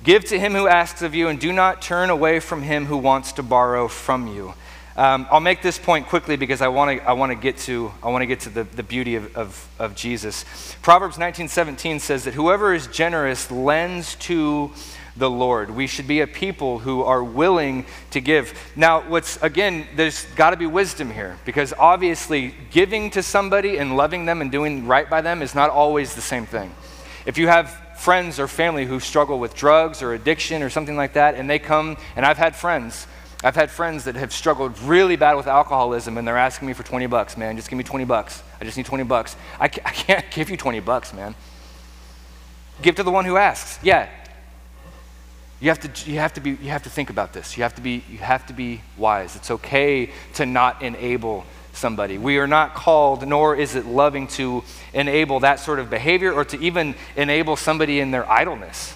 Give 0.04 0.26
to 0.26 0.40
him 0.40 0.54
who 0.54 0.68
asks 0.68 1.04
of 1.04 1.14
you, 1.14 1.28
and 1.28 1.40
do 1.40 1.54
not 1.54 1.82
turn 1.82 2.10
away 2.10 2.40
from 2.40 2.64
him 2.64 2.88
who 2.88 2.98
wants 2.98 3.34
to 3.34 3.44
borrow 3.44 3.88
from 3.88 4.28
you. 4.28 4.56
Um, 4.98 5.26
I'll 5.32 5.40
make 5.40 5.62
this 5.62 5.78
point 5.80 6.08
quickly 6.08 6.36
because 6.36 6.62
I 6.62 6.68
want 6.68 7.00
to 7.00 7.08
I 7.08 7.14
wanna 7.14 7.36
get 7.36 7.58
to, 7.60 7.92
I 8.04 8.10
wanna 8.10 8.26
get 8.26 8.42
to 8.42 8.50
the, 8.50 8.64
the 8.64 8.84
beauty 8.84 9.16
of, 9.16 9.36
of, 9.38 9.70
of 9.80 9.96
Jesus. 9.96 10.44
Proverbs 10.82 11.18
19:17 11.18 12.02
says 12.02 12.26
that 12.26 12.34
whoever 12.34 12.74
is 12.74 12.88
generous 12.88 13.50
lends 13.50 14.16
to 14.16 14.72
the 15.16 15.30
Lord. 15.30 15.70
We 15.72 15.88
should 15.88 16.08
be 16.08 16.20
a 16.22 16.28
people 16.28 16.80
who 16.80 17.04
are 17.04 17.24
willing 17.24 17.86
to 18.12 18.20
give. 18.20 18.54
Now, 18.76 19.02
what's 19.08 19.42
again, 19.42 19.88
there's 19.96 20.26
got 20.36 20.50
to 20.50 20.58
be 20.58 20.66
wisdom 20.66 21.10
here 21.10 21.38
because 21.46 21.74
obviously 21.80 22.54
giving 22.72 23.10
to 23.12 23.24
somebody 23.24 23.78
and 23.78 23.96
loving 23.96 24.26
them 24.26 24.42
and 24.42 24.52
doing 24.52 24.88
right 24.88 25.10
by 25.10 25.22
them 25.22 25.42
is 25.42 25.56
not 25.56 25.70
always 25.70 26.16
the 26.16 26.22
same 26.22 26.46
thing. 26.46 26.70
If 27.26 27.38
you 27.38 27.48
have 27.48 27.70
friends 27.98 28.40
or 28.40 28.48
family 28.48 28.86
who 28.86 29.00
struggle 29.00 29.40
with 29.40 29.56
drugs 29.56 30.02
or 30.02 30.14
addiction 30.14 30.64
or 30.64 30.70
something 30.70 30.98
like 30.98 31.14
that, 31.14 31.36
and 31.36 31.50
they 31.50 31.60
come, 31.60 31.98
and 32.16 32.26
I've 32.26 32.38
had 32.38 32.56
friends 32.56 33.08
I've 33.44 33.56
had 33.56 33.72
friends 33.72 34.04
that 34.04 34.16
have 34.16 34.32
struggled 34.32 34.80
really 34.82 35.16
bad 35.16 35.36
with 35.36 35.48
alcoholism 35.48 36.18
and 36.18 36.28
they're 36.28 36.38
asking 36.38 36.68
me 36.68 36.74
for 36.74 36.84
20 36.84 37.08
bucks, 37.08 37.38
man. 37.38 37.56
Just 37.56 37.70
give 37.70 37.78
me 37.78 37.84
20 37.84 38.06
bucks. 38.06 38.44
I 38.60 38.66
just 38.66 38.78
need 38.78 38.86
20 38.86 39.04
bucks. 39.04 39.36
I, 39.60 39.68
ca- 39.68 39.82
I 39.86 39.92
can't 39.92 40.30
give 40.32 40.50
you 40.50 40.58
20 40.58 40.80
bucks, 40.82 41.14
man. 41.14 41.34
Give 42.82 42.96
to 42.96 43.04
the 43.04 43.12
one 43.12 43.26
who 43.26 43.38
asks. 43.38 43.84
Yeah. 43.84 44.08
You 45.60 45.70
have 45.70 45.80
to, 45.80 46.12
you 46.12 46.18
have 46.20 46.34
to, 46.34 46.42
be, 46.42 46.52
you 46.52 46.70
have 46.70 46.84
to 46.84 46.90
think 46.90 47.10
about 47.10 47.34
this. 47.34 47.58
You 47.58 47.64
have, 47.64 47.76
to 47.76 47.82
be, 47.82 48.04
you 48.10 48.18
have 48.20 48.46
to 48.48 48.54
be 48.54 48.82
wise. 48.98 49.36
It's 49.36 49.52
okay 49.52 50.12
to 50.36 50.46
not 50.46 50.82
enable 50.82 51.46
somebody. 51.74 52.18
We 52.18 52.38
are 52.38 52.48
not 52.48 52.74
called, 52.74 53.28
nor 53.28 53.56
is 53.56 53.76
it 53.76 53.86
loving 53.86 54.28
to 54.30 54.64
enable 54.94 55.40
that 55.42 55.60
sort 55.60 55.80
of 55.80 55.90
behavior 55.90 56.32
or 56.34 56.46
to 56.46 56.60
even 56.60 56.96
enable 57.16 57.56
somebody 57.56 58.00
in 58.00 58.12
their 58.12 58.30
idleness. 58.30 58.96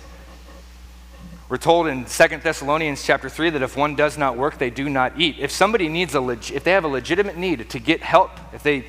We're 1.47 1.57
told 1.57 1.85
in 1.85 2.05
2 2.05 2.27
Thessalonians 2.37 3.03
chapter 3.03 3.29
3 3.29 3.51
that 3.51 3.61
if 3.61 3.77
one 3.77 3.95
does 3.95 4.17
not 4.17 4.35
work, 4.35 4.57
they 4.57 4.71
do 4.71 4.89
not 4.89 5.19
eat. 5.19 5.37
If 5.37 5.51
somebody 5.51 5.87
needs 5.87 6.15
a 6.15 6.19
leg- 6.19 6.51
if 6.51 6.63
they 6.63 6.71
have 6.71 6.85
a 6.85 6.87
legitimate 6.87 7.37
need 7.37 7.69
to 7.69 7.79
get 7.79 8.01
help, 8.01 8.31
if 8.51 8.63
they 8.63 8.85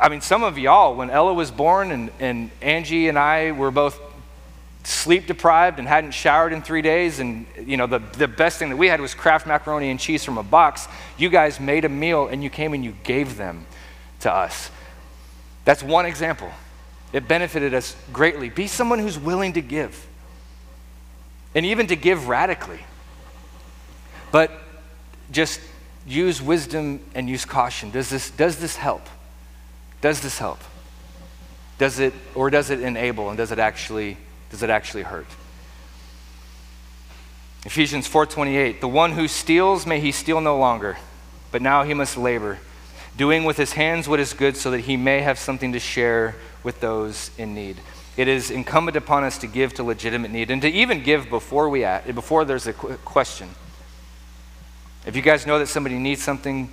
I 0.00 0.08
mean 0.08 0.20
some 0.20 0.44
of 0.44 0.56
y'all 0.56 0.94
when 0.94 1.10
Ella 1.10 1.34
was 1.34 1.50
born 1.50 1.90
and, 1.90 2.12
and 2.20 2.52
Angie 2.62 3.08
and 3.08 3.18
I 3.18 3.50
were 3.50 3.72
both 3.72 4.00
sleep 4.84 5.26
deprived 5.26 5.80
and 5.80 5.88
hadn't 5.88 6.12
showered 6.12 6.52
in 6.52 6.62
three 6.62 6.80
days 6.80 7.18
and 7.18 7.44
you 7.66 7.76
know 7.76 7.88
the, 7.88 7.98
the 7.98 8.28
best 8.28 8.60
thing 8.60 8.70
that 8.70 8.76
we 8.76 8.86
had 8.86 9.00
was 9.00 9.12
Kraft 9.12 9.48
macaroni 9.48 9.90
and 9.90 9.98
cheese 9.98 10.24
from 10.24 10.38
a 10.38 10.44
box 10.44 10.86
you 11.18 11.28
guys 11.28 11.58
made 11.58 11.84
a 11.84 11.88
meal 11.88 12.28
and 12.28 12.42
you 12.42 12.50
came 12.50 12.72
and 12.72 12.84
you 12.84 12.94
gave 13.02 13.36
them 13.36 13.66
to 14.20 14.32
us. 14.32 14.70
That's 15.64 15.82
one 15.82 16.06
example. 16.06 16.50
It 17.12 17.26
benefited 17.26 17.74
us 17.74 17.96
greatly. 18.12 18.48
Be 18.48 18.68
someone 18.68 19.00
who's 19.00 19.18
willing 19.18 19.54
to 19.54 19.60
give 19.60 20.06
and 21.54 21.66
even 21.66 21.86
to 21.88 21.96
give 21.96 22.28
radically. 22.28 22.80
But 24.32 24.50
just 25.32 25.60
use 26.06 26.40
wisdom 26.40 27.00
and 27.14 27.28
use 27.28 27.44
caution. 27.44 27.90
Does 27.90 28.08
this, 28.10 28.30
does 28.30 28.58
this 28.58 28.76
help? 28.76 29.02
Does 30.00 30.20
this 30.20 30.38
help? 30.38 30.60
Does 31.78 31.98
it, 31.98 32.12
or 32.34 32.50
does 32.50 32.70
it 32.70 32.80
enable 32.80 33.28
and 33.28 33.38
does 33.38 33.52
it 33.52 33.58
actually, 33.58 34.16
does 34.50 34.62
it 34.62 34.70
actually 34.70 35.02
hurt? 35.02 35.26
Ephesians 37.64 38.08
4:28 38.08 38.80
The 38.80 38.88
one 38.88 39.12
who 39.12 39.28
steals 39.28 39.86
may 39.86 40.00
he 40.00 40.12
steal 40.12 40.40
no 40.40 40.56
longer 40.56 40.96
but 41.50 41.62
now 41.62 41.82
he 41.82 41.94
must 41.94 42.16
labor 42.16 42.58
doing 43.16 43.44
with 43.44 43.56
his 43.56 43.72
hands 43.72 44.08
what 44.08 44.20
is 44.20 44.32
good 44.32 44.56
so 44.56 44.70
that 44.70 44.80
he 44.80 44.96
may 44.96 45.20
have 45.20 45.38
something 45.38 45.72
to 45.72 45.78
share 45.78 46.36
with 46.62 46.80
those 46.80 47.30
in 47.36 47.54
need 47.54 47.76
it 48.16 48.28
is 48.28 48.50
incumbent 48.50 48.96
upon 48.96 49.24
us 49.24 49.38
to 49.38 49.46
give 49.46 49.74
to 49.74 49.82
legitimate 49.82 50.30
need 50.30 50.50
and 50.50 50.60
to 50.62 50.68
even 50.68 51.02
give 51.02 51.30
before 51.30 51.68
we 51.68 51.84
act, 51.84 52.12
before 52.14 52.44
there's 52.44 52.66
a 52.66 52.72
question. 52.72 53.48
If 55.06 55.16
you 55.16 55.22
guys 55.22 55.46
know 55.46 55.58
that 55.58 55.68
somebody 55.68 55.98
needs 55.98 56.22
something, 56.22 56.70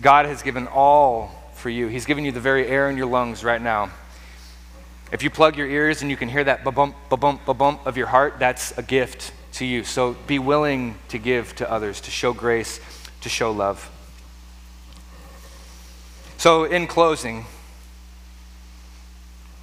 God 0.00 0.26
has 0.26 0.42
given 0.42 0.66
all 0.66 1.50
for 1.54 1.70
you. 1.70 1.88
He's 1.88 2.06
given 2.06 2.24
you 2.24 2.32
the 2.32 2.40
very 2.40 2.66
air 2.66 2.90
in 2.90 2.96
your 2.96 3.06
lungs 3.06 3.44
right 3.44 3.60
now. 3.60 3.90
If 5.12 5.22
you 5.22 5.30
plug 5.30 5.56
your 5.56 5.68
ears 5.68 6.02
and 6.02 6.10
you 6.10 6.16
can 6.16 6.28
hear 6.28 6.42
that 6.44 6.64
ba-bump, 6.64 6.96
ba-bump, 7.08 7.44
ba-bump 7.46 7.86
of 7.86 7.96
your 7.96 8.08
heart, 8.08 8.38
that's 8.38 8.76
a 8.76 8.82
gift 8.82 9.32
to 9.52 9.64
you. 9.64 9.84
So 9.84 10.16
be 10.26 10.38
willing 10.38 10.98
to 11.08 11.18
give 11.18 11.54
to 11.56 11.70
others, 11.70 12.00
to 12.02 12.10
show 12.10 12.32
grace, 12.32 12.80
to 13.20 13.28
show 13.28 13.52
love. 13.52 13.90
So, 16.38 16.64
in 16.64 16.86
closing, 16.86 17.46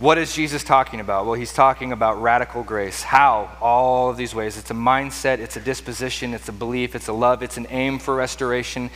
what 0.04 0.18
is 0.18 0.36
Jesus 0.36 0.66
talking 0.66 1.00
about? 1.00 1.26
Well, 1.26 1.36
he's 1.36 1.54
talking 1.54 1.94
about 1.94 2.22
radical 2.22 2.62
grace. 2.62 3.04
How? 3.04 3.50
All 3.62 4.10
of 4.10 4.18
these 4.18 4.36
ways. 4.36 4.58
It's 4.58 4.70
a 4.70 4.74
mindset, 4.74 5.40
it's 5.40 5.56
a 5.56 5.62
disposition, 5.62 6.34
it's 6.34 6.50
a 6.50 6.52
belief, 6.52 6.94
it's 6.94 7.08
a 7.08 7.14
love, 7.14 7.42
it's 7.42 7.56
an 7.56 7.68
aim 7.70 8.00
for 8.00 8.14
restoration. 8.14 8.90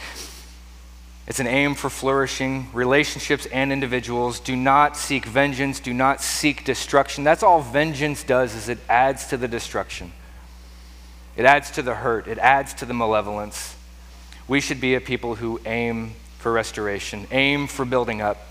It's 1.26 1.40
an 1.40 1.48
aim 1.48 1.76
for 1.76 1.90
flourishing 1.90 2.68
relationships 2.74 3.46
and 3.46 3.72
individuals. 3.72 4.42
Do 4.42 4.58
not 4.58 4.98
seek 4.98 5.24
vengeance, 5.24 5.80
do 5.80 5.94
not 5.94 6.22
seek 6.22 6.66
destruction. 6.66 7.24
That's 7.24 7.42
all 7.42 7.62
vengeance 7.62 8.24
does 8.26 8.54
is 8.54 8.68
it 8.68 8.80
adds 8.90 9.28
to 9.28 9.38
the 9.38 9.48
destruction. 9.48 10.12
It 11.38 11.46
adds 11.46 11.72
to 11.72 11.82
the 11.82 11.96
hurt, 11.96 12.28
it 12.28 12.38
adds 12.38 12.74
to 12.74 12.86
the 12.86 12.94
malevolence. 12.94 13.78
We 14.46 14.60
should 14.60 14.82
be 14.82 14.96
a 14.96 15.00
people 15.00 15.36
who 15.36 15.62
aim 15.66 16.16
for 16.38 16.52
restoration, 16.52 17.28
aim 17.32 17.68
for 17.68 17.86
building 17.86 18.22
up. 18.22 18.47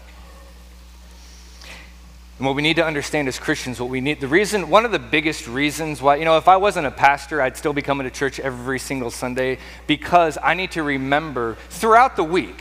And 2.39 2.47
what 2.47 2.55
we 2.55 2.62
need 2.62 2.76
to 2.76 2.84
understand 2.84 3.28
as 3.28 3.39
Christians, 3.39 3.80
what 3.80 3.89
we 3.89 4.03
need, 4.03 4.20
the 4.20 4.28
reason, 4.28 4.68
one 4.68 4.84
of 4.84 4.93
the 4.93 4.99
biggest 4.99 5.49
reasons 5.49 6.03
why, 6.03 6.16
you 6.16 6.26
know, 6.26 6.37
if 6.37 6.49
I 6.49 6.59
wasn't 6.59 6.87
a 6.87 6.91
pastor, 6.91 7.41
I'd 7.41 7.57
still 7.57 7.72
be 7.72 7.80
coming 7.80 8.05
to 8.05 8.11
church 8.11 8.39
every 8.39 8.78
single 8.78 9.11
Sunday 9.11 9.59
because 9.87 10.37
I 10.43 10.53
need 10.53 10.72
to 10.72 10.82
remember 10.82 11.57
throughout 11.70 12.16
the 12.16 12.24
week, 12.24 12.61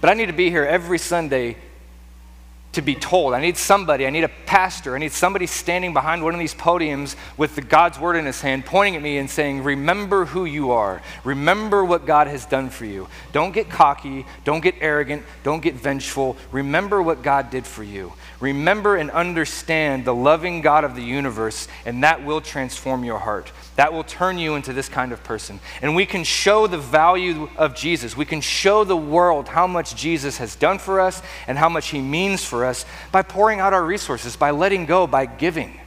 but 0.00 0.08
I 0.08 0.14
need 0.14 0.26
to 0.26 0.32
be 0.32 0.48
here 0.48 0.64
every 0.64 0.98
Sunday 0.98 1.58
to 2.72 2.82
be 2.82 2.94
told. 2.94 3.34
I 3.34 3.40
need 3.40 3.56
somebody, 3.56 4.06
I 4.06 4.10
need 4.10 4.24
a 4.24 4.30
pastor, 4.46 4.94
I 4.94 4.98
need 4.98 5.12
somebody 5.12 5.46
standing 5.46 5.92
behind 5.92 6.24
one 6.24 6.34
of 6.34 6.40
these 6.40 6.54
podiums 6.54 7.16
with 7.36 7.54
the 7.54 7.60
God's 7.60 7.98
word 7.98 8.16
in 8.16 8.24
his 8.24 8.40
hand, 8.40 8.64
pointing 8.64 8.96
at 8.96 9.02
me 9.02 9.18
and 9.18 9.28
saying, 9.28 9.62
Remember 9.62 10.24
who 10.24 10.44
you 10.44 10.70
are. 10.70 11.02
Remember 11.24 11.84
what 11.84 12.06
God 12.06 12.26
has 12.26 12.46
done 12.46 12.70
for 12.70 12.86
you. 12.86 13.08
Don't 13.32 13.52
get 13.52 13.68
cocky, 13.68 14.26
don't 14.44 14.62
get 14.62 14.74
arrogant, 14.80 15.22
don't 15.42 15.62
get 15.62 15.74
vengeful. 15.74 16.36
Remember 16.50 17.02
what 17.02 17.22
God 17.22 17.50
did 17.50 17.66
for 17.66 17.82
you. 17.82 18.12
Remember 18.40 18.96
and 18.96 19.10
understand 19.10 20.04
the 20.04 20.14
loving 20.14 20.62
God 20.62 20.84
of 20.84 20.96
the 20.96 21.02
universe, 21.02 21.68
and 21.84 22.02
that 22.02 22.24
will 22.24 22.40
transform 22.40 23.04
your 23.04 23.18
heart. 23.18 23.52
That 23.76 23.92
will 23.92 24.04
turn 24.04 24.38
you 24.38 24.54
into 24.54 24.72
this 24.72 24.88
kind 24.88 25.12
of 25.12 25.24
person. 25.24 25.58
And 25.80 25.96
we 25.96 26.04
can 26.04 26.24
show 26.24 26.66
the 26.66 26.78
value 26.78 27.48
of 27.56 27.74
Jesus. 27.74 28.16
We 28.16 28.26
can 28.26 28.42
show 28.42 28.84
the 28.84 28.96
world 28.96 29.48
how 29.48 29.66
much 29.66 29.96
Jesus 29.96 30.36
has 30.38 30.54
done 30.56 30.78
for 30.78 31.00
us 31.00 31.22
and 31.46 31.56
how 31.56 31.70
much 31.70 31.88
he 31.88 32.00
means 32.00 32.44
for 32.44 32.66
us 32.66 32.84
by 33.10 33.22
pouring 33.22 33.60
out 33.60 33.72
our 33.72 33.84
resources, 33.84 34.36
by 34.36 34.50
letting 34.50 34.84
go, 34.84 35.06
by 35.06 35.24
giving. 35.24 35.80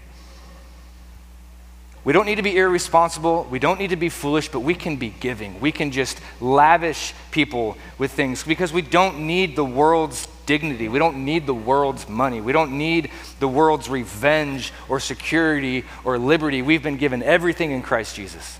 We 2.03 2.13
don't 2.13 2.27
need 2.27 2.35
to 2.35 2.43
be 2.43 2.55
irresponsible. 2.55 3.47
We 3.49 3.57
don't 3.57 3.79
need 3.79 3.89
to 3.89 3.95
be 3.95 4.09
foolish, 4.09 4.49
but 4.49 4.59
we 4.59 4.75
can 4.75 4.95
be 4.97 5.09
giving. 5.09 5.59
We 5.59 5.71
can 5.71 5.91
just 5.91 6.21
lavish 6.39 7.13
people 7.31 7.77
with 7.97 8.11
things 8.11 8.43
because 8.43 8.71
we 8.71 8.83
don't 8.83 9.25
need 9.25 9.55
the 9.55 9.65
world's 9.65 10.27
dignity. 10.45 10.87
We 10.87 10.99
don't 10.99 11.25
need 11.25 11.45
the 11.45 11.53
world's 11.53 12.07
money. 12.07 12.41
We 12.41 12.51
don't 12.51 12.77
need 12.77 13.11
the 13.39 13.47
world's 13.47 13.89
revenge 13.89 14.71
or 14.89 14.99
security 14.99 15.85
or 16.03 16.17
liberty. 16.17 16.61
We've 16.61 16.83
been 16.83 16.97
given 16.97 17.23
everything 17.23 17.71
in 17.71 17.81
Christ 17.81 18.15
Jesus 18.15 18.59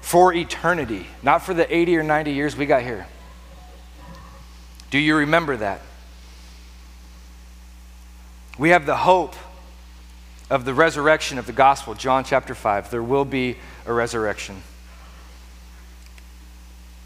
for 0.00 0.34
eternity, 0.34 1.06
not 1.22 1.38
for 1.42 1.54
the 1.54 1.72
80 1.72 1.98
or 1.98 2.02
90 2.02 2.32
years 2.32 2.56
we 2.56 2.66
got 2.66 2.82
here. 2.82 3.06
Do 4.90 4.98
you 4.98 5.16
remember 5.16 5.56
that? 5.56 5.82
We 8.58 8.70
have 8.70 8.86
the 8.86 8.96
hope 8.96 9.36
of 10.50 10.64
the 10.64 10.74
resurrection 10.74 11.38
of 11.38 11.46
the 11.46 11.52
gospel, 11.52 11.94
John 11.94 12.24
chapter 12.24 12.54
5. 12.54 12.90
There 12.90 13.02
will 13.02 13.24
be 13.24 13.56
a 13.86 13.92
resurrection. 13.92 14.62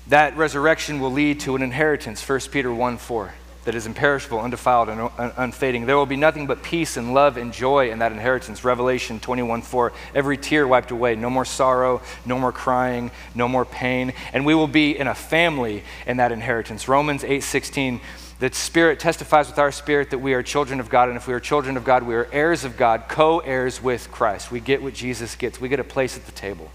That 0.09 0.37
resurrection 0.37 1.01
will 1.01 1.13
lead 1.13 1.41
to 1.41 1.57
an 1.57 1.63
inheritance, 1.63 2.27
1 2.29 2.41
Peter 2.53 2.73
1 2.73 2.99
4, 2.99 3.33
that 3.65 3.75
is 3.75 3.87
imperishable, 3.87 4.39
undefiled, 4.39 4.91
and 4.91 5.33
unfading. 5.39 5.87
There 5.87 5.97
will 5.97 6.05
be 6.05 6.17
nothing 6.17 6.47
but 6.47 6.63
peace 6.63 6.99
and 6.99 7.15
love 7.15 7.39
and 7.39 7.55
joy 7.55 7.91
in 7.91 8.01
that 8.01 8.13
inheritance, 8.13 8.65
Revelation 8.65 9.19
21 9.19 9.63
4. 9.63 9.93
Every 10.15 10.37
tear 10.37 10.69
wiped 10.69 10.91
away, 10.91 11.17
no 11.17 11.31
more 11.31 11.47
sorrow, 11.47 12.03
no 12.27 12.39
more 12.39 12.53
crying, 12.53 13.13
no 13.35 13.49
more 13.49 13.65
pain. 13.65 14.13
And 14.35 14.45
we 14.45 14.55
will 14.55 14.69
be 14.69 14.99
in 14.99 15.07
a 15.07 15.15
family 15.15 15.83
in 16.07 16.19
that 16.19 16.33
inheritance, 16.33 16.87
Romans 16.87 17.25
8 17.25 17.43
16 17.43 18.01
the 18.41 18.53
Spirit 18.53 18.99
testifies 18.99 19.49
with 19.49 19.59
our 19.59 19.71
spirit 19.71 20.11
that 20.11 20.19
we 20.19 20.35
are 20.35 20.43
children 20.43 20.81
of 20.81 20.91
God, 20.91 21.09
and 21.09 21.17
if 21.17 21.27
we 21.27 21.33
are 21.33 21.41
children 21.41 21.77
of 21.77 21.85
God, 21.85 22.03
we 22.03 22.15
are 22.15 22.29
heirs 22.33 22.65
of 22.65 22.77
God, 22.77 23.05
co 23.09 23.39
heirs 23.39 23.81
with 23.81 24.11
Christ. 24.11 24.51
We 24.51 24.61
get 24.61 24.83
what 24.83 24.93
Jesus 24.93 25.37
gets, 25.37 25.61
we 25.61 25.69
get 25.69 25.81
a 25.81 25.85
place 25.85 26.17
at 26.17 26.27
the 26.27 26.33
table. 26.33 26.71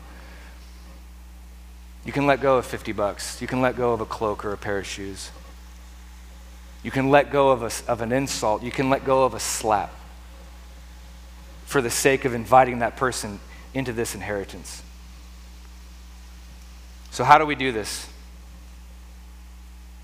You 2.05 2.11
can 2.11 2.25
let 2.25 2.41
go 2.41 2.57
of 2.57 2.65
50 2.65 2.91
bucks. 2.93 3.41
You 3.41 3.47
can 3.47 3.61
let 3.61 3.75
go 3.75 3.93
of 3.93 4.01
a 4.01 4.05
cloak 4.05 4.45
or 4.45 4.53
a 4.53 4.57
pair 4.57 4.77
of 4.77 4.87
shoes. 4.87 5.31
You 6.81 6.91
can 6.91 7.09
let 7.09 7.31
go 7.31 7.49
of, 7.49 7.63
a, 7.63 7.91
of 7.91 8.01
an 8.01 8.11
insult. 8.11 8.63
You 8.63 8.71
can 8.71 8.89
let 8.89 9.03
go 9.03 9.23
of 9.23 9.33
a 9.33 9.39
slap 9.39 9.93
for 11.65 11.81
the 11.81 11.89
sake 11.89 12.25
of 12.25 12.33
inviting 12.33 12.79
that 12.79 12.95
person 12.95 13.39
into 13.73 13.93
this 13.93 14.15
inheritance. 14.15 14.81
So, 17.11 17.23
how 17.23 17.37
do 17.37 17.45
we 17.45 17.55
do 17.55 17.71
this? 17.71 18.07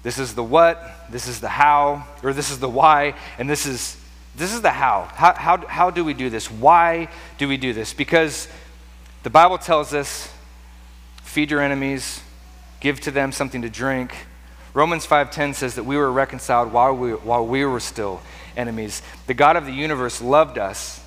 This 0.04 0.20
is 0.20 0.36
the 0.36 0.44
what, 0.44 1.08
this 1.10 1.28
is 1.28 1.40
the 1.40 1.50
how, 1.50 2.06
or 2.22 2.34
this 2.34 2.52
is 2.52 2.60
the 2.60 2.70
why, 2.70 3.16
and 3.40 3.50
this 3.50 3.66
is 3.66 3.98
this 4.36 4.54
is 4.54 4.62
the 4.62 4.72
how. 4.72 5.10
How, 5.14 5.34
how, 5.34 5.66
how 5.68 5.90
do 5.90 6.04
we 6.04 6.14
do 6.14 6.30
this? 6.30 6.52
Why 6.52 7.08
do 7.38 7.48
we 7.48 7.58
do 7.58 7.74
this? 7.74 7.94
Because 7.94 8.50
the 9.24 9.30
Bible 9.30 9.58
tells 9.58 9.94
us 9.94 10.32
feed 11.36 11.52
your 11.52 11.60
enemies, 11.60 12.22
give 12.80 13.02
to 13.02 13.12
them 13.12 13.30
something 13.30 13.62
to 13.62 13.70
drink. 13.70 14.16
Romans 14.74 15.06
5:10 15.06 15.54
says 15.54 15.76
that 15.76 15.84
we 15.84 15.98
were 15.98 16.10
reconciled 16.10 16.72
while 16.72 16.96
we, 16.96 17.12
while 17.12 17.46
we 17.46 17.66
were 17.66 17.82
still 17.82 18.22
enemies. 18.56 19.02
The 19.28 19.34
God 19.34 19.58
of 19.58 19.66
the 19.66 19.74
universe 19.74 20.22
loved 20.22 20.58
us 20.58 21.02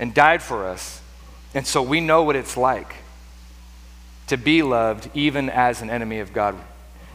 and 0.00 0.12
died 0.12 0.42
for 0.42 0.66
us. 0.66 1.00
And 1.54 1.64
so 1.64 1.82
we 1.82 2.00
know 2.00 2.24
what 2.24 2.34
it's 2.34 2.56
like 2.56 2.96
to 4.26 4.36
be 4.36 4.60
loved 4.60 5.08
even 5.14 5.48
as 5.48 5.82
an 5.82 5.88
enemy 5.88 6.18
of 6.18 6.32
God. 6.32 6.56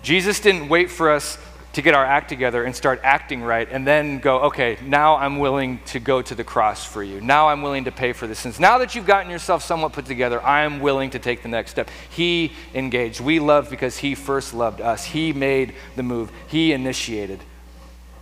Jesus 0.02 0.40
didn't 0.40 0.70
wait 0.70 0.90
for 0.90 1.12
us 1.12 1.38
to 1.78 1.84
get 1.84 1.94
our 1.94 2.04
act 2.04 2.28
together 2.28 2.64
and 2.64 2.76
start 2.76 3.00
acting 3.04 3.44
right 3.44 3.68
and 3.72 3.86
then 3.86 4.18
go, 4.18 4.40
okay, 4.46 4.80
now 4.84 5.16
I'm 5.16 5.38
willing 5.38 5.80
to 5.86 6.00
go 6.00 6.24
to 6.24 6.34
the 6.34 6.44
cross 6.44 6.84
for 6.84 7.04
you. 7.04 7.22
Now 7.22 7.50
I'm 7.50 7.62
willing 7.62 7.84
to 7.84 7.92
pay 7.92 8.14
for 8.14 8.26
the 8.26 8.34
sins. 8.34 8.60
Now 8.60 8.80
that 8.80 8.96
you've 8.96 9.06
gotten 9.06 9.30
yourself 9.30 9.64
somewhat 9.64 9.94
put 9.94 10.08
together, 10.08 10.44
I'm 10.44 10.80
willing 10.80 11.12
to 11.12 11.20
take 11.20 11.44
the 11.44 11.50
next 11.50 11.70
step. 11.70 11.92
He 12.10 12.54
engaged. 12.74 13.20
We 13.20 13.40
love 13.40 13.70
because 13.70 13.96
He 13.96 14.16
first 14.16 14.56
loved 14.56 14.82
us. 14.82 15.06
He 15.06 15.34
made 15.34 15.76
the 15.96 16.02
move, 16.02 16.32
He 16.48 16.74
initiated. 16.74 17.42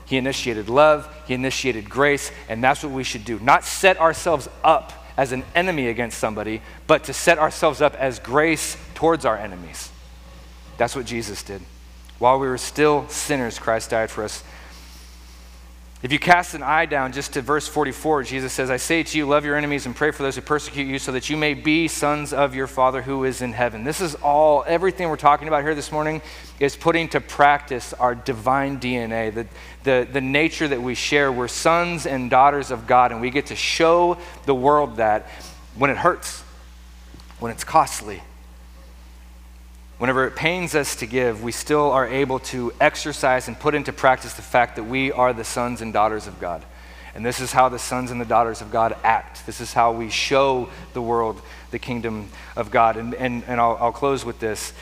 He 0.04 0.18
initiated 0.18 0.68
love, 0.68 1.08
He 1.26 1.34
initiated 1.34 1.90
grace, 1.90 2.34
and 2.50 2.62
that's 2.62 2.84
what 2.84 2.92
we 2.92 3.06
should 3.06 3.24
do. 3.24 3.40
Not 3.40 3.64
set 3.64 4.02
ourselves 4.02 4.50
up 4.66 4.92
as 5.16 5.32
an 5.32 5.46
enemy 5.56 5.88
against 5.88 6.18
somebody, 6.18 6.62
but 6.88 7.06
to 7.06 7.14
set 7.14 7.40
ourselves 7.40 7.80
up 7.80 7.96
as 7.96 8.20
grace 8.20 8.76
towards 8.96 9.24
our 9.24 9.38
enemies. 9.38 9.92
That's 10.78 10.94
what 10.94 11.06
Jesus 11.06 11.42
did. 11.42 11.62
While 12.20 12.40
we 12.40 12.48
were 12.48 12.58
still 12.58 13.08
sinners, 13.10 13.60
Christ 13.60 13.90
died 13.90 14.10
for 14.10 14.24
us. 14.24 14.44
If 16.06 16.12
you 16.12 16.20
cast 16.20 16.54
an 16.54 16.62
eye 16.62 16.86
down 16.86 17.14
just 17.14 17.34
to 17.34 17.42
verse 17.42 17.68
44, 17.68 18.24
Jesus 18.24 18.54
says, 18.54 18.70
I 18.70 18.78
say 18.78 19.02
to 19.02 19.18
you, 19.18 19.26
love 19.26 19.44
your 19.44 19.56
enemies 19.56 19.88
and 19.88 19.96
pray 19.96 20.12
for 20.12 20.22
those 20.22 20.36
who 20.36 20.42
persecute 20.42 20.86
you 20.86 21.00
so 21.00 21.12
that 21.14 21.32
you 21.32 21.38
may 21.38 21.56
be 21.56 21.88
sons 21.88 22.32
of 22.32 22.54
your 22.54 22.68
Father 22.68 23.02
who 23.02 23.24
is 23.24 23.42
in 23.42 23.54
heaven. 23.54 23.84
This 23.84 24.02
is 24.02 24.14
all, 24.14 24.64
everything 24.68 25.10
we're 25.10 25.16
talking 25.16 25.48
about 25.48 25.64
here 25.64 25.74
this 25.74 25.92
morning 25.92 26.22
is 26.60 26.76
putting 26.76 27.10
to 27.10 27.22
practice 27.22 27.92
our 27.94 28.14
divine 28.14 28.80
DNA, 28.80 29.34
the, 29.34 29.48
the, 29.84 30.08
the 30.12 30.22
nature 30.22 30.68
that 30.68 30.80
we 30.80 30.94
share. 30.94 31.32
We're 31.32 31.48
sons 31.48 32.06
and 32.06 32.30
daughters 32.30 32.70
of 32.70 32.86
God, 32.86 33.12
and 33.12 33.20
we 33.20 33.32
get 33.32 33.48
to 33.48 33.56
show 33.56 34.20
the 34.46 34.54
world 34.54 34.98
that 34.98 35.28
when 35.76 35.90
it 35.90 35.98
hurts, 35.98 36.44
when 37.40 37.52
it's 37.52 37.64
costly, 37.64 38.22
Whenever 39.98 40.28
it 40.28 40.36
pains 40.36 40.76
us 40.76 40.98
to 40.98 41.06
give, 41.06 41.42
we 41.42 41.54
still 41.54 41.92
are 41.92 42.08
able 42.08 42.40
to 42.40 42.74
exercise 42.82 43.48
and 43.48 43.58
put 43.58 43.74
into 43.74 43.94
practice 43.94 44.34
the 44.34 44.42
fact 44.42 44.76
that 44.76 44.84
we 44.84 45.12
are 45.12 45.32
the 45.32 45.44
sons 45.46 45.82
and 45.82 45.94
daughters 45.94 46.28
of 46.28 46.40
God. 46.40 46.66
And 47.14 47.26
this 47.26 47.40
is 47.40 47.54
how 47.54 47.70
the 47.70 47.80
sons 47.80 48.12
and 48.12 48.20
the 48.20 48.26
daughters 48.26 48.60
of 48.60 48.72
God 48.72 48.98
act. 49.06 49.46
This 49.46 49.62
is 49.62 49.72
how 49.72 49.94
we 49.94 50.10
show 50.10 50.68
the 50.92 51.02
world 51.02 51.42
the 51.72 51.80
kingdom 51.80 52.28
of 52.58 52.72
God. 52.72 52.98
And, 52.98 53.14
and, 53.14 53.44
and 53.48 53.62
I'll, 53.62 53.78
I'll 53.80 53.94
close 53.94 54.26
with 54.26 54.40
this. 54.40 54.74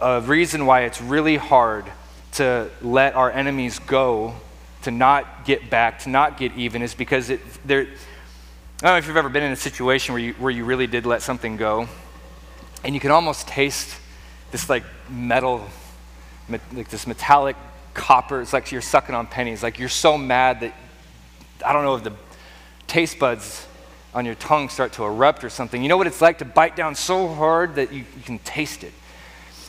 A 0.00 0.22
reason 0.22 0.64
why 0.64 0.82
it's 0.82 1.02
really 1.02 1.36
hard 1.36 1.84
to 2.32 2.70
let 2.80 3.14
our 3.14 3.30
enemies 3.30 3.78
go, 3.78 4.34
to 4.82 4.90
not 4.90 5.44
get 5.44 5.68
back, 5.68 6.00
to 6.00 6.08
not 6.08 6.38
get 6.38 6.52
even, 6.56 6.80
is 6.80 6.94
because 6.94 7.28
it, 7.28 7.40
I 7.66 7.68
don't 7.68 7.88
know 8.82 8.96
if 8.96 9.06
you've 9.06 9.16
ever 9.18 9.28
been 9.28 9.42
in 9.42 9.52
a 9.52 9.56
situation 9.56 10.14
where 10.14 10.22
you, 10.22 10.32
where 10.34 10.50
you 10.50 10.64
really 10.64 10.86
did 10.86 11.04
let 11.04 11.20
something 11.20 11.58
go, 11.58 11.88
and 12.84 12.94
you 12.94 13.00
can 13.00 13.10
almost 13.10 13.46
taste 13.46 13.98
this 14.56 14.70
like 14.70 14.84
metal, 15.10 15.62
like 16.72 16.88
this 16.88 17.06
metallic 17.06 17.56
copper. 17.92 18.40
It's 18.40 18.54
like 18.54 18.72
you're 18.72 18.80
sucking 18.80 19.14
on 19.14 19.26
pennies. 19.26 19.62
Like 19.62 19.78
you're 19.78 19.90
so 19.90 20.16
mad 20.16 20.60
that 20.60 20.72
I 21.62 21.74
don't 21.74 21.84
know 21.84 21.94
if 21.96 22.04
the 22.04 22.14
taste 22.86 23.18
buds 23.18 23.66
on 24.14 24.24
your 24.24 24.34
tongue 24.36 24.70
start 24.70 24.94
to 24.94 25.04
erupt 25.04 25.44
or 25.44 25.50
something. 25.50 25.82
You 25.82 25.90
know 25.90 25.98
what 25.98 26.06
it's 26.06 26.22
like 26.22 26.38
to 26.38 26.46
bite 26.46 26.74
down 26.74 26.94
so 26.94 27.28
hard 27.28 27.74
that 27.74 27.92
you, 27.92 28.06
you 28.16 28.22
can 28.24 28.38
taste 28.38 28.82
it. 28.82 28.94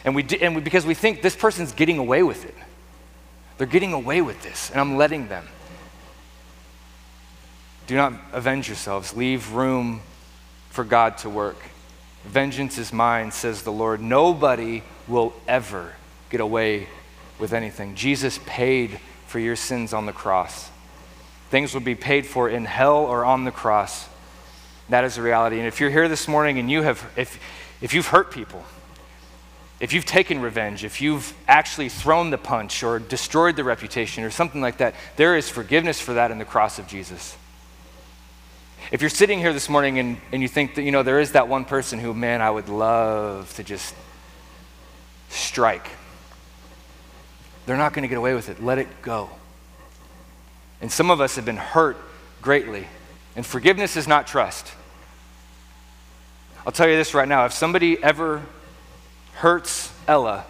And, 0.05 0.15
we, 0.15 0.25
and 0.39 0.55
we, 0.55 0.61
because 0.61 0.85
we 0.85 0.93
think 0.93 1.21
this 1.21 1.35
person's 1.35 1.73
getting 1.73 1.97
away 1.97 2.23
with 2.23 2.45
it. 2.45 2.55
They're 3.57 3.67
getting 3.67 3.91
away 3.91 4.21
with 4.21 4.41
this, 4.41 4.69
and 4.69 4.79
I'm 4.79 4.95
letting 4.95 5.27
them. 5.27 5.45
Do 7.87 7.95
not 7.97 8.13
avenge 8.31 8.69
yourselves. 8.69 9.17
Leave 9.17 9.51
room 9.51 9.99
for 10.69 10.85
God 10.85 11.17
to 11.19 11.29
work. 11.29 11.57
Vengeance 12.27 12.77
is 12.77 12.91
mine, 12.91 13.31
says 13.31 13.63
the 13.63 13.71
Lord. 13.71 14.01
Nobody 14.01 14.83
will 15.07 15.33
ever 15.47 15.93
get 16.29 16.41
away 16.41 16.87
with 17.39 17.53
anything. 17.53 17.95
Jesus 17.95 18.39
paid 18.45 18.99
for 19.27 19.39
your 19.39 19.55
sins 19.55 19.93
on 19.93 20.05
the 20.05 20.13
cross. 20.13 20.69
Things 21.49 21.73
will 21.73 21.81
be 21.81 21.95
paid 21.95 22.25
for 22.25 22.49
in 22.49 22.65
hell 22.65 22.97
or 22.97 23.23
on 23.23 23.45
the 23.45 23.51
cross. 23.51 24.07
That 24.89 25.03
is 25.03 25.15
the 25.15 25.21
reality. 25.21 25.57
And 25.57 25.67
if 25.67 25.79
you're 25.79 25.89
here 25.89 26.09
this 26.09 26.27
morning 26.27 26.59
and 26.59 26.69
you 26.69 26.81
have, 26.81 27.05
if, 27.15 27.39
if 27.81 27.93
you've 27.93 28.07
hurt 28.07 28.31
people, 28.31 28.63
if 29.79 29.93
you've 29.93 30.05
taken 30.05 30.41
revenge, 30.41 30.83
if 30.83 31.01
you've 31.01 31.33
actually 31.47 31.89
thrown 31.89 32.31
the 32.31 32.37
punch 32.37 32.83
or 32.83 32.99
destroyed 32.99 33.55
the 33.55 33.63
reputation 33.63 34.23
or 34.23 34.31
something 34.31 34.59
like 34.59 34.77
that, 34.77 34.95
there 35.15 35.37
is 35.37 35.49
forgiveness 35.49 36.01
for 36.01 36.15
that 36.15 36.31
in 36.31 36.39
the 36.39 36.45
cross 36.45 36.79
of 36.79 36.87
Jesus. 36.87 37.37
If 38.89 39.01
you're 39.01 39.09
sitting 39.09 39.39
here 39.39 39.51
this 39.51 39.67
morning 39.67 39.99
and, 39.99 40.17
and 40.31 40.41
you 40.41 40.47
think 40.47 40.75
that, 40.75 40.83
you 40.83 40.91
know, 40.91 41.03
there 41.03 41.19
is 41.19 41.33
that 41.33 41.49
one 41.49 41.65
person 41.65 41.99
who, 41.99 42.13
man, 42.13 42.41
I 42.41 42.49
would 42.49 42.69
love 42.69 43.53
to 43.55 43.63
just 43.63 43.93
strike, 45.29 45.89
they're 47.65 47.75
not 47.75 47.91
going 47.91 48.03
to 48.03 48.07
get 48.07 48.17
away 48.17 48.33
with 48.33 48.47
it. 48.47 48.63
Let 48.63 48.77
it 48.77 48.87
go. 49.01 49.29
And 50.79 50.89
some 50.89 51.11
of 51.11 51.19
us 51.19 51.35
have 51.35 51.43
been 51.43 51.57
hurt 51.57 51.97
greatly. 52.41 52.87
And 53.35 53.45
forgiveness 53.45 53.97
is 53.97 54.07
not 54.07 54.25
trust. 54.25 54.71
I'll 56.65 56.71
tell 56.71 56.87
you 56.87 56.95
this 56.95 57.13
right 57.13 57.27
now 57.27 57.45
if 57.45 57.51
somebody 57.51 58.01
ever 58.01 58.45
hurts 59.35 59.91
Ella, 60.07 60.45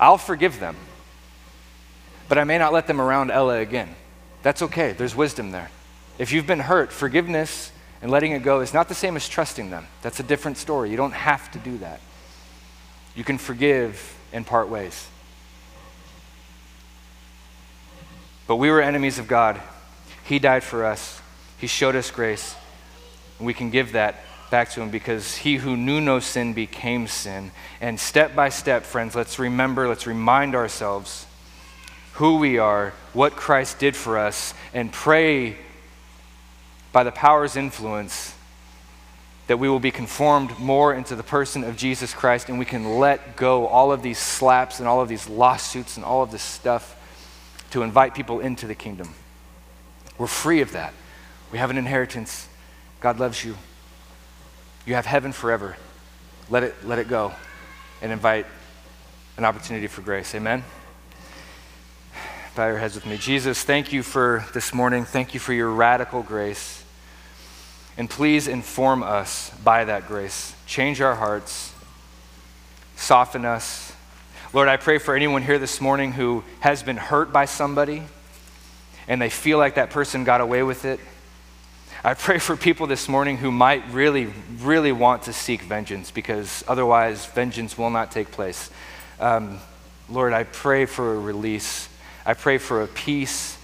I'll 0.00 0.18
forgive 0.18 0.60
them. 0.60 0.76
But 2.26 2.38
I 2.38 2.44
may 2.44 2.56
not 2.56 2.72
let 2.72 2.86
them 2.86 3.02
around 3.02 3.30
Ella 3.30 3.58
again. 3.58 3.94
That's 4.42 4.62
okay, 4.62 4.92
there's 4.92 5.14
wisdom 5.14 5.50
there. 5.50 5.70
If 6.18 6.32
you've 6.32 6.46
been 6.46 6.60
hurt, 6.60 6.92
forgiveness 6.92 7.72
and 8.00 8.10
letting 8.10 8.32
it 8.32 8.42
go 8.42 8.60
is 8.60 8.74
not 8.74 8.88
the 8.88 8.94
same 8.94 9.16
as 9.16 9.28
trusting 9.28 9.70
them. 9.70 9.86
That's 10.02 10.20
a 10.20 10.22
different 10.22 10.58
story. 10.58 10.90
You 10.90 10.96
don't 10.96 11.12
have 11.12 11.50
to 11.52 11.58
do 11.58 11.78
that. 11.78 12.00
You 13.14 13.24
can 13.24 13.38
forgive 13.38 14.16
and 14.32 14.46
part 14.46 14.68
ways. 14.68 15.08
But 18.46 18.56
we 18.56 18.70
were 18.70 18.82
enemies 18.82 19.18
of 19.18 19.26
God. 19.26 19.60
He 20.24 20.38
died 20.38 20.62
for 20.62 20.84
us, 20.84 21.20
He 21.58 21.66
showed 21.66 21.96
us 21.96 22.10
grace. 22.10 22.54
And 23.38 23.46
we 23.46 23.54
can 23.54 23.70
give 23.70 23.92
that 23.92 24.22
back 24.50 24.70
to 24.70 24.80
him 24.80 24.90
because 24.90 25.36
he 25.38 25.56
who 25.56 25.76
knew 25.76 26.00
no 26.00 26.20
sin 26.20 26.52
became 26.52 27.08
sin. 27.08 27.50
And 27.80 27.98
step 27.98 28.36
by 28.36 28.50
step, 28.50 28.84
friends, 28.84 29.16
let's 29.16 29.38
remember, 29.38 29.88
let's 29.88 30.06
remind 30.06 30.54
ourselves 30.54 31.26
who 32.12 32.38
we 32.38 32.58
are, 32.58 32.92
what 33.12 33.34
Christ 33.34 33.80
did 33.80 33.96
for 33.96 34.16
us, 34.16 34.54
and 34.72 34.92
pray 34.92 35.56
by 36.94 37.02
the 37.02 37.10
power's 37.10 37.56
influence 37.56 38.36
that 39.48 39.58
we 39.58 39.68
will 39.68 39.80
be 39.80 39.90
conformed 39.90 40.56
more 40.60 40.94
into 40.94 41.16
the 41.16 41.24
person 41.24 41.64
of 41.64 41.76
Jesus 41.76 42.14
Christ 42.14 42.48
and 42.48 42.56
we 42.56 42.64
can 42.64 43.00
let 43.00 43.34
go 43.36 43.66
all 43.66 43.90
of 43.90 44.00
these 44.00 44.16
slaps 44.16 44.78
and 44.78 44.86
all 44.86 45.00
of 45.00 45.08
these 45.08 45.28
lawsuits 45.28 45.96
and 45.96 46.06
all 46.06 46.22
of 46.22 46.30
this 46.30 46.40
stuff 46.40 46.96
to 47.72 47.82
invite 47.82 48.14
people 48.14 48.38
into 48.38 48.68
the 48.68 48.76
kingdom. 48.76 49.12
We're 50.18 50.28
free 50.28 50.60
of 50.60 50.70
that. 50.70 50.94
We 51.50 51.58
have 51.58 51.70
an 51.70 51.78
inheritance. 51.78 52.48
God 53.00 53.18
loves 53.18 53.44
you. 53.44 53.56
You 54.86 54.94
have 54.94 55.04
heaven 55.04 55.32
forever. 55.32 55.76
Let 56.48 56.62
it, 56.62 56.86
let 56.86 57.00
it 57.00 57.08
go 57.08 57.32
and 58.02 58.12
invite 58.12 58.46
an 59.36 59.44
opportunity 59.44 59.88
for 59.88 60.00
grace. 60.00 60.32
Amen? 60.36 60.62
Bow 62.54 62.68
your 62.68 62.78
heads 62.78 62.94
with 62.94 63.04
me. 63.04 63.16
Jesus, 63.16 63.64
thank 63.64 63.92
you 63.92 64.04
for 64.04 64.44
this 64.54 64.72
morning. 64.72 65.04
Thank 65.04 65.34
you 65.34 65.40
for 65.40 65.52
your 65.52 65.70
radical 65.70 66.22
grace. 66.22 66.83
And 67.96 68.10
please 68.10 68.48
inform 68.48 69.02
us 69.02 69.50
by 69.62 69.84
that 69.84 70.08
grace. 70.08 70.54
Change 70.66 71.00
our 71.00 71.14
hearts, 71.14 71.72
soften 72.96 73.44
us. 73.44 73.92
Lord, 74.52 74.68
I 74.68 74.76
pray 74.76 74.98
for 74.98 75.14
anyone 75.14 75.42
here 75.42 75.58
this 75.58 75.80
morning 75.80 76.12
who 76.12 76.44
has 76.60 76.82
been 76.82 76.96
hurt 76.96 77.32
by 77.32 77.44
somebody 77.44 78.02
and 79.06 79.20
they 79.20 79.30
feel 79.30 79.58
like 79.58 79.74
that 79.74 79.90
person 79.90 80.24
got 80.24 80.40
away 80.40 80.62
with 80.62 80.84
it. 80.84 81.00
I 82.02 82.14
pray 82.14 82.38
for 82.38 82.56
people 82.56 82.86
this 82.86 83.08
morning 83.08 83.38
who 83.38 83.50
might 83.50 83.90
really, 83.90 84.28
really 84.60 84.92
want 84.92 85.22
to 85.22 85.32
seek 85.32 85.62
vengeance 85.62 86.10
because 86.10 86.62
otherwise 86.68 87.26
vengeance 87.26 87.78
will 87.78 87.90
not 87.90 88.10
take 88.10 88.30
place. 88.30 88.70
Um, 89.18 89.58
Lord, 90.08 90.32
I 90.32 90.44
pray 90.44 90.84
for 90.84 91.14
a 91.14 91.18
release. 91.18 91.88
I 92.26 92.34
pray 92.34 92.58
for 92.58 92.82
a 92.82 92.86
peace. 92.86 93.58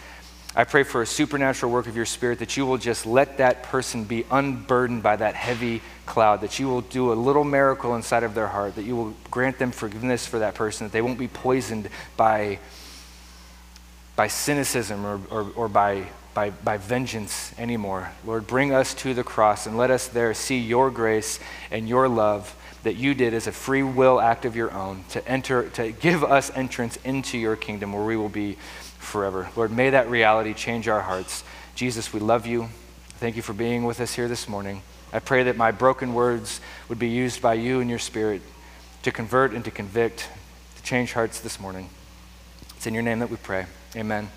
I 0.55 0.65
pray 0.65 0.83
for 0.83 1.01
a 1.01 1.07
supernatural 1.07 1.71
work 1.71 1.87
of 1.87 1.95
your 1.95 2.07
spirit 2.07 2.41
that 2.41 2.57
you 2.57 2.67
will 2.67 2.79
just 2.79 3.07
let 3.07 3.39
that 3.39 3.63
person 3.63 4.05
be 4.05 4.25
unburdened 4.31 5.03
by 5.03 5.15
that 5.17 5.37
heavy 5.37 5.81
cloud, 6.07 6.41
that 6.41 6.59
you 6.59 6.69
will 6.69 6.81
do 6.81 7.13
a 7.13 7.15
little 7.15 7.45
miracle 7.45 7.95
inside 7.95 8.25
of 8.25 8.35
their 8.35 8.49
heart, 8.49 8.75
that 8.75 8.83
you 8.83 8.97
will 8.97 9.15
grant 9.31 9.59
them 9.59 9.71
forgiveness 9.71 10.27
for 10.27 10.41
that 10.41 10.57
person, 10.57 10.87
that 10.87 10.93
they 10.93 11.03
won't 11.03 11.21
be 11.21 11.29
poisoned 11.29 11.89
by, 12.17 12.59
by 14.17 14.27
cynicism 14.27 15.07
or, 15.07 15.21
or, 15.31 15.51
or 15.55 15.69
by 15.69 16.07
by, 16.35 16.51
by 16.51 16.77
vengeance 16.77 17.53
anymore. 17.59 18.13
Lord, 18.25 18.47
bring 18.47 18.73
us 18.73 18.95
to 18.95 19.15
the 19.15 19.25
cross 19.25 19.67
and 19.67 19.77
let 19.77 19.91
us 19.91 20.09
there 20.09 20.33
see 20.35 20.59
your 20.59 20.91
grace 20.91 21.41
and 21.71 21.89
your 21.89 22.09
love 22.09 22.55
that 22.83 22.97
you 22.97 23.15
did 23.15 23.35
as 23.35 23.47
a 23.47 23.53
free 23.53 23.83
will 23.83 24.21
act 24.21 24.45
of 24.45 24.57
your 24.57 24.73
own 24.73 25.05
to 25.11 25.27
enter, 25.29 25.69
to 25.71 25.93
give 25.93 26.25
us 26.25 26.51
entrance 26.55 26.97
into 27.05 27.37
your 27.37 27.57
kingdom 27.57 27.93
where 27.93 28.05
we 28.05 28.17
will 28.17 28.29
be 28.29 28.57
forever. 29.01 29.49
Lord, 29.57 29.73
may 29.73 29.91
that 29.91 30.09
reality 30.09 30.55
change 30.55 30.87
our 30.87 31.01
hearts. 31.01 31.43
Jesus, 31.75 32.13
we 32.13 32.21
love 32.21 32.47
you. 32.47 32.69
Thank 33.19 33.35
you 33.35 33.43
for 33.43 33.53
being 33.53 33.85
with 33.85 34.01
us 34.01 34.15
here 34.15 34.29
this 34.29 34.49
morning. 34.49 34.83
I 35.13 35.19
pray 35.19 35.43
that 35.45 35.57
my 35.57 35.73
broken 35.73 36.15
words 36.15 36.61
would 36.89 36.99
be 36.99 37.09
used 37.09 37.43
by 37.43 37.55
you 37.55 37.81
and 37.81 37.91
your 37.91 37.99
spirit 37.99 38.43
to 39.03 39.11
convert 39.11 39.53
and 39.53 39.65
to 39.65 39.71
convict, 39.71 40.29
to 40.77 40.83
change 40.83 41.13
hearts 41.13 41.41
this 41.41 41.59
morning. 41.59 41.89
It's 42.77 42.87
in 42.87 42.95
your 42.95 43.03
name 43.03 43.19
that 43.19 43.31
we 43.31 43.37
pray. 43.37 43.67
Amen. 43.97 44.31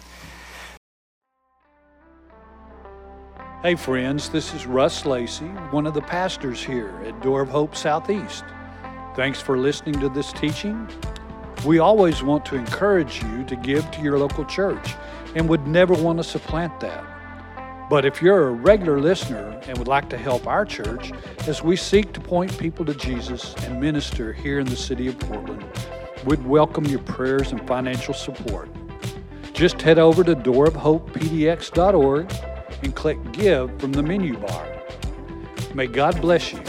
Hey, 3.61 3.76
friends, 3.76 4.30
this 4.30 4.53
is 4.53 4.66
Russ 4.66 5.05
Lacey, 5.05 5.45
one 5.72 5.86
of 5.86 5.93
the 5.93 6.01
pastors 6.01 6.61
here 6.61 7.01
at 7.05 7.22
Door 7.22 7.43
of 7.43 7.49
Hope 7.49 7.76
Southeast. 7.76 8.43
Thanks 9.16 9.39
for 9.39 9.57
listening 9.57 9.99
to 10.01 10.09
this 10.09 10.34
teaching. 10.34 10.89
We 11.66 11.80
always 11.80 12.22
want 12.22 12.45
to 12.47 12.55
encourage 12.55 13.24
you 13.24 13.45
to 13.45 13.55
give 13.55 13.89
to 13.91 14.01
your 14.01 14.20
local 14.20 14.43
church 14.43 14.95
and 15.34 15.47
would 15.47 15.66
never 15.66 15.93
want 15.93 16.18
to 16.18 16.24
supplant 16.24 16.78
that. 16.82 17.05
But 17.89 18.03
if 18.03 18.22
you're 18.22 18.49
a 18.49 18.51
regular 18.51 18.99
listener 18.99 19.61
and 19.68 19.78
would 19.78 19.88
like 19.88 20.09
to 20.09 20.18
help 20.18 20.45
our 20.45 20.66
church 20.66 21.14
as 21.47 21.64
we 21.64 21.78
seek 21.78 22.11
to 22.14 22.20
point 22.20 22.57
people 22.57 22.84
to 22.86 22.93
Jesus 22.93 23.55
and 23.64 23.80
minister 23.80 24.34
here 24.34 24.59
in 24.59 24.66
the 24.66 24.76
city 24.76 25.07
of 25.07 25.18
Portland, 25.20 25.64
we'd 26.26 26.45
welcome 26.45 26.84
your 26.86 26.99
prayers 26.99 27.53
and 27.53 27.66
financial 27.66 28.14
support. 28.14 28.68
Just 29.53 29.82
head 29.82 29.99
over 29.99 30.26
to 30.26 30.36
doorofhopepdx.org 30.36 32.34
and 32.84 32.93
click 32.93 33.32
Give 33.32 33.80
from 33.80 33.93
the 33.93 34.03
menu 34.03 34.38
bar. 34.38 34.68
May 35.74 35.88
God 35.88 36.20
bless 36.20 36.51
you 36.51 36.61